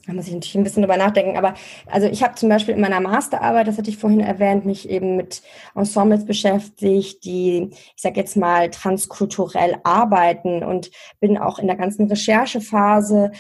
da 0.06 0.14
muss 0.14 0.28
ich 0.28 0.34
natürlich 0.34 0.56
ein 0.56 0.64
bisschen 0.64 0.84
drüber 0.84 0.98
nachdenken. 0.98 1.38
Aber 1.38 1.54
also 1.88 2.08
ich 2.08 2.24
habe 2.24 2.36
zum 2.36 2.50
Beispiel 2.50 2.76
in 2.76 2.82
meiner 2.82 3.00
Masterarbeit, 3.00 3.68
das 3.68 3.78
hatte 3.78 3.90
ich 3.90 3.98
vorhin 3.98 4.20
erwähnt, 4.20 4.66
mich 4.66 4.90
eben 4.90 5.16
mit 5.16 5.42
Ensembles 5.76 6.26
beschäftigt, 6.26 7.24
die, 7.24 7.70
ich 7.72 8.02
sage 8.02 8.20
jetzt 8.20 8.36
mal, 8.36 8.70
transkulturell 8.70 9.78
arbeiten 9.84 10.64
und 10.64 10.92
bin 11.20 11.38
auch 11.38 11.58
in 11.58 11.68
der 11.68 11.78
ganzen 11.78 12.08
Recherchephase 12.08 13.32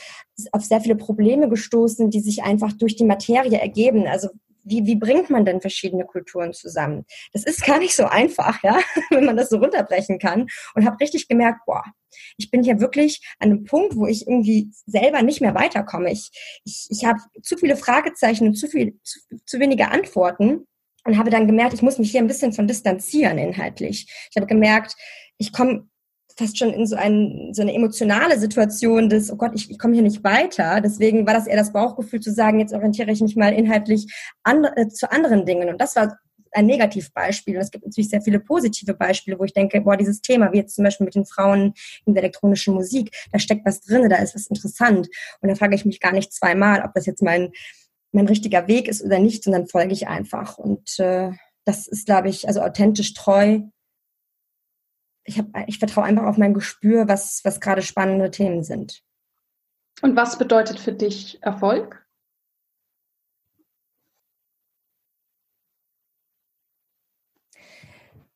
auf 0.51 0.63
sehr 0.63 0.81
viele 0.81 0.95
Probleme 0.95 1.49
gestoßen, 1.49 2.09
die 2.09 2.21
sich 2.21 2.43
einfach 2.43 2.73
durch 2.73 2.95
die 2.95 3.05
Materie 3.05 3.59
ergeben. 3.59 4.07
Also 4.07 4.29
wie, 4.63 4.85
wie 4.85 4.95
bringt 4.95 5.29
man 5.29 5.45
denn 5.45 5.61
verschiedene 5.61 6.05
Kulturen 6.05 6.53
zusammen? 6.53 7.05
Das 7.33 7.43
ist 7.43 7.65
gar 7.65 7.79
nicht 7.79 7.95
so 7.95 8.05
einfach, 8.05 8.63
ja, 8.63 8.79
wenn 9.09 9.25
man 9.25 9.37
das 9.37 9.49
so 9.49 9.57
runterbrechen 9.57 10.19
kann. 10.19 10.47
Und 10.75 10.85
habe 10.85 10.99
richtig 10.99 11.27
gemerkt, 11.27 11.61
boah, 11.65 11.83
ich 12.37 12.51
bin 12.51 12.63
hier 12.63 12.79
wirklich 12.79 13.21
an 13.39 13.51
einem 13.51 13.63
Punkt, 13.63 13.95
wo 13.95 14.07
ich 14.07 14.27
irgendwie 14.27 14.69
selber 14.85 15.21
nicht 15.21 15.41
mehr 15.41 15.55
weiterkomme. 15.55 16.11
Ich, 16.11 16.29
ich, 16.63 16.87
ich 16.89 17.05
habe 17.05 17.19
zu 17.41 17.57
viele 17.57 17.75
Fragezeichen 17.75 18.47
und 18.47 18.55
zu, 18.55 18.67
viel, 18.67 18.99
zu, 19.03 19.19
zu 19.45 19.59
wenige 19.59 19.89
Antworten 19.89 20.67
und 21.05 21.17
habe 21.17 21.29
dann 21.29 21.47
gemerkt, 21.47 21.73
ich 21.73 21.81
muss 21.81 21.99
mich 21.99 22.11
hier 22.11 22.21
ein 22.21 22.27
bisschen 22.27 22.53
von 22.53 22.67
distanzieren 22.67 23.37
inhaltlich. 23.37 24.07
Ich 24.29 24.35
habe 24.35 24.47
gemerkt, 24.47 24.95
ich 25.37 25.51
komme 25.51 25.89
fast 26.37 26.57
schon 26.57 26.71
in 26.71 26.85
so, 26.85 26.95
ein, 26.95 27.49
so 27.53 27.61
eine 27.61 27.73
emotionale 27.73 28.39
Situation 28.39 29.09
des, 29.09 29.31
oh 29.31 29.35
Gott, 29.35 29.51
ich, 29.55 29.69
ich 29.69 29.79
komme 29.79 29.93
hier 29.93 30.03
nicht 30.03 30.23
weiter. 30.23 30.81
Deswegen 30.81 31.25
war 31.25 31.33
das 31.33 31.47
eher 31.47 31.57
das 31.57 31.73
Bauchgefühl 31.73 32.19
zu 32.19 32.31
sagen, 32.31 32.59
jetzt 32.59 32.73
orientiere 32.73 33.11
ich 33.11 33.21
mich 33.21 33.35
mal 33.35 33.53
inhaltlich 33.53 34.07
an, 34.43 34.63
äh, 34.63 34.87
zu 34.87 35.11
anderen 35.11 35.45
Dingen. 35.45 35.69
Und 35.69 35.79
das 35.79 35.95
war 35.95 36.17
ein 36.53 36.65
Negativbeispiel. 36.65 37.55
Und 37.55 37.61
es 37.61 37.71
gibt 37.71 37.85
natürlich 37.85 38.09
sehr 38.09 38.21
viele 38.21 38.39
positive 38.39 38.93
Beispiele, 38.93 39.39
wo 39.39 39.43
ich 39.43 39.53
denke, 39.53 39.81
boah, 39.81 39.97
dieses 39.97 40.21
Thema, 40.21 40.51
wie 40.51 40.57
jetzt 40.57 40.75
zum 40.75 40.83
Beispiel 40.83 41.05
mit 41.05 41.15
den 41.15 41.25
Frauen 41.25 41.73
in 42.05 42.13
der 42.13 42.23
elektronischen 42.23 42.73
Musik, 42.73 43.15
da 43.31 43.39
steckt 43.39 43.65
was 43.65 43.81
drin, 43.81 44.09
da 44.09 44.17
ist 44.17 44.35
was 44.35 44.47
interessant. 44.47 45.09
Und 45.41 45.49
da 45.49 45.55
frage 45.55 45.75
ich 45.75 45.85
mich 45.85 45.99
gar 45.99 46.13
nicht 46.13 46.33
zweimal, 46.33 46.83
ob 46.83 46.93
das 46.93 47.05
jetzt 47.05 47.21
mein, 47.21 47.51
mein 48.11 48.27
richtiger 48.27 48.67
Weg 48.67 48.87
ist 48.87 49.03
oder 49.03 49.19
nicht, 49.19 49.43
sondern 49.43 49.67
folge 49.67 49.93
ich 49.93 50.07
einfach. 50.07 50.57
Und 50.57 50.99
äh, 50.99 51.31
das 51.65 51.87
ist, 51.87 52.05
glaube 52.05 52.29
ich, 52.29 52.47
also 52.47 52.61
authentisch 52.61 53.13
treu 53.13 53.61
ich, 55.23 55.39
hab, 55.39 55.47
ich 55.67 55.79
vertraue 55.79 56.03
einfach 56.03 56.25
auf 56.25 56.37
mein 56.37 56.53
Gespür, 56.53 57.07
was, 57.07 57.41
was 57.43 57.59
gerade 57.59 57.81
spannende 57.81 58.31
Themen 58.31 58.63
sind. 58.63 59.03
Und 60.01 60.15
was 60.15 60.37
bedeutet 60.37 60.79
für 60.79 60.93
dich 60.93 61.41
Erfolg? 61.41 62.05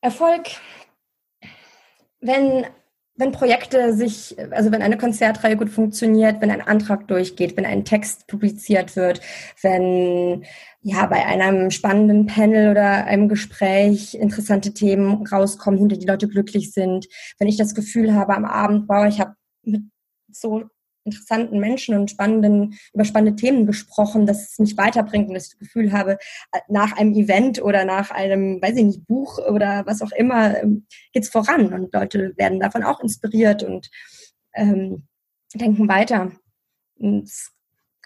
Erfolg, 0.01 0.47
wenn 2.19 2.67
wenn 3.17 3.31
Projekte 3.31 3.93
sich, 3.93 4.37
also 4.51 4.71
wenn 4.71 4.83
eine 4.83 4.97
Konzertreihe 4.97 5.57
gut 5.57 5.69
funktioniert, 5.69 6.39
wenn 6.39 6.51
ein 6.51 6.61
Antrag 6.61 7.07
durchgeht, 7.07 7.57
wenn 7.57 7.65
ein 7.65 7.83
Text 7.83 8.27
publiziert 8.27 8.95
wird, 8.95 9.21
wenn 9.61 10.45
ja 10.81 11.05
bei 11.07 11.25
einem 11.25 11.71
spannenden 11.71 12.27
Panel 12.27 12.69
oder 12.71 13.05
einem 13.05 13.27
Gespräch 13.27 14.13
interessante 14.13 14.73
Themen 14.73 15.25
rauskommen, 15.25 15.79
hinter 15.79 15.97
die 15.97 16.05
Leute 16.05 16.27
glücklich 16.27 16.71
sind, 16.71 17.07
wenn 17.39 17.47
ich 17.47 17.57
das 17.57 17.73
Gefühl 17.73 18.13
habe 18.13 18.35
am 18.35 18.45
Abend, 18.45 18.87
wow, 18.87 19.07
ich 19.07 19.19
habe 19.19 19.33
mit 19.63 19.81
so 20.31 20.65
interessanten 21.07 21.59
Menschen 21.59 21.95
und 21.95 22.11
spannenden, 22.11 22.77
über 22.93 23.05
spannende 23.05 23.35
Themen 23.35 23.65
gesprochen, 23.65 24.25
dass 24.25 24.51
es 24.51 24.59
mich 24.59 24.77
weiterbringt 24.77 25.29
und 25.29 25.33
dass 25.33 25.45
ich 25.45 25.51
das 25.51 25.59
Gefühl 25.59 25.91
habe, 25.91 26.17
nach 26.67 26.95
einem 26.97 27.13
Event 27.13 27.61
oder 27.61 27.85
nach 27.85 28.11
einem, 28.11 28.61
weiß 28.61 28.75
ich 28.77 28.83
nicht, 28.83 29.07
Buch 29.07 29.39
oder 29.39 29.85
was 29.85 30.01
auch 30.01 30.11
immer, 30.11 30.61
ähm, 30.61 30.85
geht's 31.13 31.29
voran 31.29 31.73
und 31.73 31.93
Leute 31.93 32.33
werden 32.37 32.59
davon 32.59 32.83
auch 32.83 32.99
inspiriert 32.99 33.63
und 33.63 33.89
ähm, 34.53 35.07
denken 35.53 35.87
weiter. 35.87 36.31
Und 36.99 37.31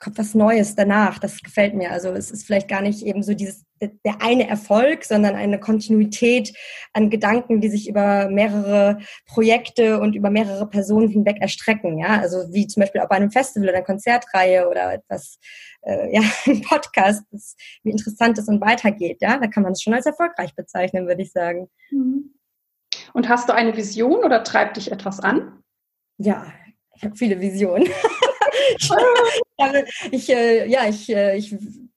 kommt 0.02 0.18
was 0.18 0.34
Neues 0.34 0.76
danach. 0.76 1.20
Das 1.20 1.42
gefällt 1.42 1.76
mir. 1.76 1.92
Also 1.92 2.10
es 2.10 2.32
ist 2.32 2.46
vielleicht 2.46 2.68
gar 2.68 2.82
nicht 2.82 3.06
eben 3.06 3.24
so 3.24 3.34
dieses 3.34 3.66
der 3.82 4.22
eine 4.22 4.48
Erfolg, 4.48 5.04
sondern 5.04 5.36
eine 5.36 5.60
Kontinuität 5.60 6.54
an 6.94 7.10
Gedanken, 7.10 7.62
die 7.62 7.70
sich 7.70 7.90
über 7.90 8.30
mehrere 8.30 9.00
Projekte 9.26 10.00
und 10.00 10.16
über 10.16 10.30
mehrere 10.30 10.68
Personen 10.68 11.08
hinweg 11.08 11.42
erstrecken. 11.42 11.98
Ja, 11.98 12.20
also 12.20 12.54
wie 12.54 12.68
zum 12.68 12.82
Beispiel 12.82 13.02
auch 13.02 13.10
bei 13.10 13.16
einem 13.16 13.32
Festival 13.32 13.70
oder 13.70 13.78
einer 13.78 13.86
Konzertreihe 13.86 14.70
oder 14.70 14.94
etwas, 14.94 15.40
äh, 15.82 16.14
ja, 16.16 16.22
ein 16.46 16.62
Podcast, 16.62 17.24
das, 17.32 17.56
wie 17.84 17.92
interessant 17.92 18.38
es 18.38 18.48
und 18.48 18.62
weitergeht. 18.62 19.18
Ja, 19.22 19.38
da 19.38 19.48
kann 19.48 19.64
man 19.64 19.72
es 19.72 19.82
schon 19.82 19.94
als 19.94 20.06
erfolgreich 20.06 20.54
bezeichnen, 20.56 21.08
würde 21.08 21.24
ich 21.24 21.32
sagen. 21.32 21.68
Mhm. 21.90 22.36
Und 23.14 23.30
hast 23.30 23.50
du 23.50 23.54
eine 23.54 23.76
Vision 23.76 24.24
oder 24.24 24.44
treibt 24.44 24.78
dich 24.78 24.92
etwas 24.92 25.20
an? 25.20 25.64
Ja, 26.18 26.46
ich 26.96 27.04
habe 27.04 27.16
viele 27.16 27.42
Visionen. 27.42 27.88
ich, 28.78 28.90
äh, 30.30 30.68
ja, 30.68 30.88
ich, 30.88 31.10
äh, 31.10 31.38
ich 31.38 31.56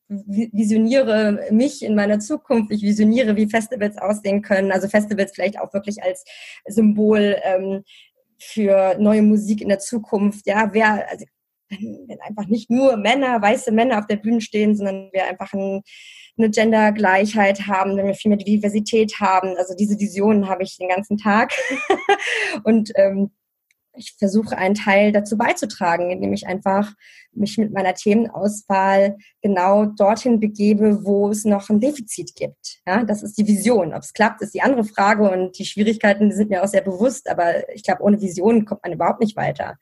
visioniere 0.08 1.48
mich 1.50 1.82
in 1.82 1.94
meiner 1.94 2.20
Zukunft, 2.20 2.70
ich 2.70 2.82
visioniere, 2.82 3.36
wie 3.36 3.48
Festivals 3.48 3.96
aussehen 3.98 4.42
können. 4.42 4.72
Also 4.72 4.88
Festivals 4.88 5.32
vielleicht 5.34 5.58
auch 5.58 5.72
wirklich 5.72 6.02
als 6.02 6.24
Symbol 6.66 7.36
ähm, 7.42 7.84
für 8.38 8.96
neue 8.98 9.22
Musik 9.22 9.60
in 9.60 9.68
der 9.68 9.78
Zukunft. 9.78 10.46
Ja, 10.46 10.70
wer, 10.72 11.08
also 11.10 11.24
wenn, 11.70 12.04
wenn 12.06 12.20
einfach 12.20 12.46
nicht 12.46 12.70
nur 12.70 12.96
Männer, 12.96 13.40
weiße 13.40 13.72
Männer 13.72 13.98
auf 13.98 14.06
der 14.06 14.16
Bühne 14.16 14.40
stehen, 14.40 14.76
sondern 14.76 15.10
wir 15.12 15.26
einfach 15.26 15.52
ein, 15.52 15.82
eine 16.36 16.50
Gendergleichheit 16.50 17.66
haben, 17.66 17.96
wenn 17.96 18.06
wir 18.06 18.14
viel 18.14 18.28
mehr 18.28 18.38
Diversität 18.38 19.14
haben. 19.20 19.56
Also 19.56 19.74
diese 19.74 19.98
Visionen 19.98 20.48
habe 20.48 20.62
ich 20.64 20.76
den 20.76 20.88
ganzen 20.88 21.16
Tag. 21.16 21.52
Und 22.64 22.92
ähm, 22.96 23.30
ich 23.97 24.14
versuche 24.18 24.57
einen 24.57 24.74
Teil 24.74 25.12
dazu 25.12 25.36
beizutragen, 25.36 26.11
indem 26.11 26.32
ich 26.32 26.47
einfach 26.47 26.92
mich 27.32 27.59
mit 27.59 27.72
meiner 27.72 27.95
Themenauswahl 27.95 29.16
genau 29.42 29.86
dorthin 29.86 30.40
begebe, 30.40 31.05
wo 31.05 31.30
es 31.30 31.45
noch 31.45 31.68
ein 31.70 31.80
Defizit 31.80 32.34
gibt. 32.34 32.80
Ja, 32.86 33.05
das 33.05 33.22
ist 33.22 33.38
die 33.38 33.47
Vision. 33.47 33.95
Ob 33.95 34.03
es 34.03 34.12
klappt, 34.12 34.42
ist 34.42 34.55
die 34.55 34.62
andere 34.62 34.84
Frage 34.84 35.30
und 35.30 35.59
die 35.59 35.64
Schwierigkeiten 35.64 36.32
sind 36.32 36.51
mir 36.51 36.62
auch 36.62 36.68
sehr 36.68 36.82
bewusst, 36.82 37.28
aber 37.28 37.68
ich 37.74 37.82
glaube, 37.82 38.03
ohne 38.03 38.20
Vision 38.20 38.64
kommt 38.64 38.82
man 38.82 38.92
überhaupt 38.92 39.20
nicht 39.20 39.36
weiter. 39.36 39.76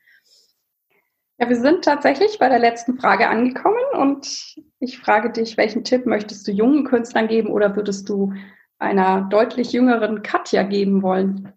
Ja, 1.38 1.48
wir 1.48 1.60
sind 1.60 1.84
tatsächlich 1.84 2.38
bei 2.38 2.48
der 2.48 2.60
letzten 2.60 2.98
Frage 2.98 3.28
angekommen 3.28 3.80
und 3.94 4.54
ich 4.78 4.98
frage 4.98 5.30
dich, 5.30 5.56
welchen 5.56 5.82
Tipp 5.82 6.06
möchtest 6.06 6.46
du 6.46 6.52
jungen 6.52 6.84
Künstlern 6.84 7.26
geben 7.26 7.50
oder 7.50 7.74
würdest 7.74 8.08
du 8.08 8.32
einer 8.78 9.22
deutlich 9.30 9.72
jüngeren 9.72 10.22
Katja 10.22 10.62
geben 10.62 11.02
wollen? 11.02 11.52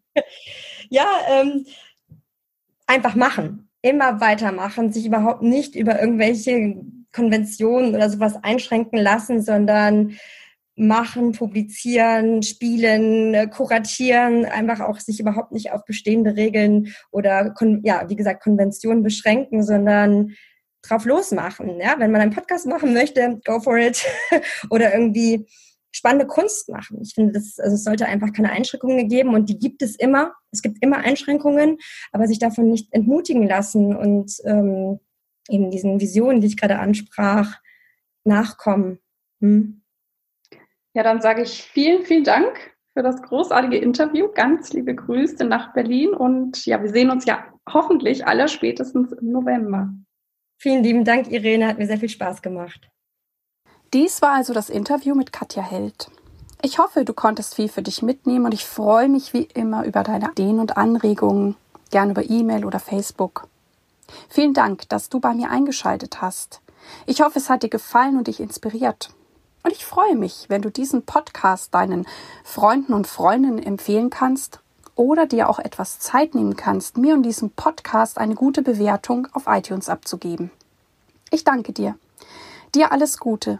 Ja, 0.89 1.07
ähm, 1.29 1.65
einfach 2.87 3.15
machen. 3.15 3.69
Immer 3.81 4.21
weitermachen, 4.21 4.91
sich 4.91 5.05
überhaupt 5.05 5.41
nicht 5.41 5.75
über 5.75 5.99
irgendwelche 5.99 6.81
Konventionen 7.11 7.95
oder 7.95 8.09
sowas 8.09 8.35
einschränken 8.43 8.99
lassen, 8.99 9.41
sondern 9.41 10.17
machen, 10.75 11.31
publizieren, 11.31 12.43
spielen, 12.43 13.33
äh, 13.33 13.47
kuratieren, 13.47 14.45
einfach 14.45 14.81
auch 14.81 14.99
sich 14.99 15.19
überhaupt 15.19 15.53
nicht 15.53 15.71
auf 15.71 15.85
bestehende 15.85 16.35
Regeln 16.35 16.93
oder 17.11 17.53
ja, 17.83 18.09
wie 18.09 18.15
gesagt, 18.15 18.43
Konventionen 18.43 19.01
beschränken, 19.01 19.63
sondern 19.63 20.33
drauf 20.81 21.05
losmachen. 21.05 21.79
Ja, 21.79 21.95
wenn 21.97 22.11
man 22.11 22.21
einen 22.21 22.33
Podcast 22.33 22.67
machen 22.67 22.93
möchte, 22.93 23.39
go 23.45 23.59
for 23.59 23.77
it. 23.77 24.05
oder 24.69 24.93
irgendwie 24.93 25.47
spannende 25.95 26.27
Kunst 26.27 26.67
machen. 26.67 26.99
Ich 27.01 27.13
finde, 27.13 27.31
das, 27.31 27.57
also 27.57 27.75
es 27.75 27.85
sollte 27.85 28.05
einfach 28.05 28.33
keine 28.33 28.51
Einschränkungen 28.51 29.07
geben 29.07 29.33
und 29.33 29.47
die 29.47 29.57
gibt 29.57 29.81
es 29.81 29.95
immer. 29.95 30.33
Es 30.51 30.61
gibt 30.61 30.83
immer 30.83 30.97
Einschränkungen, 30.97 31.77
aber 32.11 32.27
sich 32.27 32.37
davon 32.37 32.69
nicht 32.69 32.91
entmutigen 32.91 33.47
lassen 33.47 33.95
und 33.95 34.33
ähm, 34.43 34.99
eben 35.49 35.71
diesen 35.71 36.01
Visionen, 36.01 36.41
die 36.41 36.47
ich 36.47 36.57
gerade 36.57 36.79
ansprach, 36.79 37.61
nachkommen. 38.25 38.99
Hm? 39.39 39.83
Ja, 40.93 41.03
dann 41.03 41.21
sage 41.21 41.43
ich 41.43 41.63
vielen, 41.63 42.03
vielen 42.03 42.25
Dank 42.25 42.75
für 42.93 43.01
das 43.01 43.21
großartige 43.21 43.77
Interview. 43.77 44.27
Ganz 44.33 44.73
liebe 44.73 44.95
Grüße 44.95 45.45
nach 45.45 45.73
Berlin 45.73 46.09
und 46.09 46.65
ja, 46.65 46.81
wir 46.81 46.89
sehen 46.89 47.09
uns 47.09 47.25
ja 47.25 47.45
hoffentlich 47.71 48.27
aller 48.27 48.49
spätestens 48.49 49.13
im 49.13 49.31
November. 49.31 49.93
Vielen 50.57 50.83
lieben 50.83 51.05
Dank, 51.05 51.31
Irene. 51.31 51.67
Hat 51.67 51.77
mir 51.77 51.87
sehr 51.87 51.99
viel 51.99 52.09
Spaß 52.09 52.41
gemacht. 52.41 52.89
Dies 53.95 54.21
war 54.21 54.33
also 54.33 54.51
das 54.51 54.69
Interview 54.69 55.15
mit 55.15 55.31
Katja 55.31 55.63
Held. 55.63 56.11
Ich 56.61 56.79
hoffe, 56.79 57.05
du 57.05 57.13
konntest 57.13 57.55
viel 57.55 57.69
für 57.69 57.81
dich 57.81 58.01
mitnehmen 58.01 58.43
und 58.43 58.53
ich 58.53 58.65
freue 58.65 59.07
mich 59.07 59.31
wie 59.31 59.43
immer 59.43 59.85
über 59.85 60.03
deine 60.03 60.31
Ideen 60.31 60.59
und 60.59 60.75
Anregungen, 60.75 61.55
gern 61.91 62.09
über 62.09 62.29
E-Mail 62.29 62.65
oder 62.65 62.79
Facebook. 62.79 63.47
Vielen 64.27 64.53
Dank, 64.53 64.89
dass 64.89 65.07
du 65.07 65.21
bei 65.21 65.33
mir 65.33 65.49
eingeschaltet 65.49 66.21
hast. 66.21 66.59
Ich 67.05 67.21
hoffe, 67.21 67.39
es 67.39 67.49
hat 67.49 67.63
dir 67.63 67.69
gefallen 67.69 68.17
und 68.17 68.27
dich 68.27 68.41
inspiriert. 68.41 69.11
Und 69.63 69.71
ich 69.71 69.85
freue 69.85 70.17
mich, 70.17 70.47
wenn 70.49 70.61
du 70.61 70.69
diesen 70.69 71.03
Podcast 71.03 71.73
deinen 71.73 72.05
Freunden 72.43 72.91
und 72.91 73.07
Freundinnen 73.07 73.63
empfehlen 73.63 74.09
kannst 74.09 74.59
oder 74.95 75.25
dir 75.25 75.47
auch 75.47 75.59
etwas 75.59 75.99
Zeit 75.99 76.35
nehmen 76.35 76.57
kannst, 76.57 76.97
mir 76.97 77.13
und 77.13 77.23
diesem 77.23 77.49
Podcast 77.49 78.17
eine 78.17 78.35
gute 78.35 78.61
Bewertung 78.61 79.29
auf 79.31 79.43
iTunes 79.47 79.87
abzugeben. 79.87 80.51
Ich 81.31 81.45
danke 81.45 81.71
dir. 81.71 81.95
Dir 82.73 82.91
alles 82.91 83.19
Gute 83.19 83.59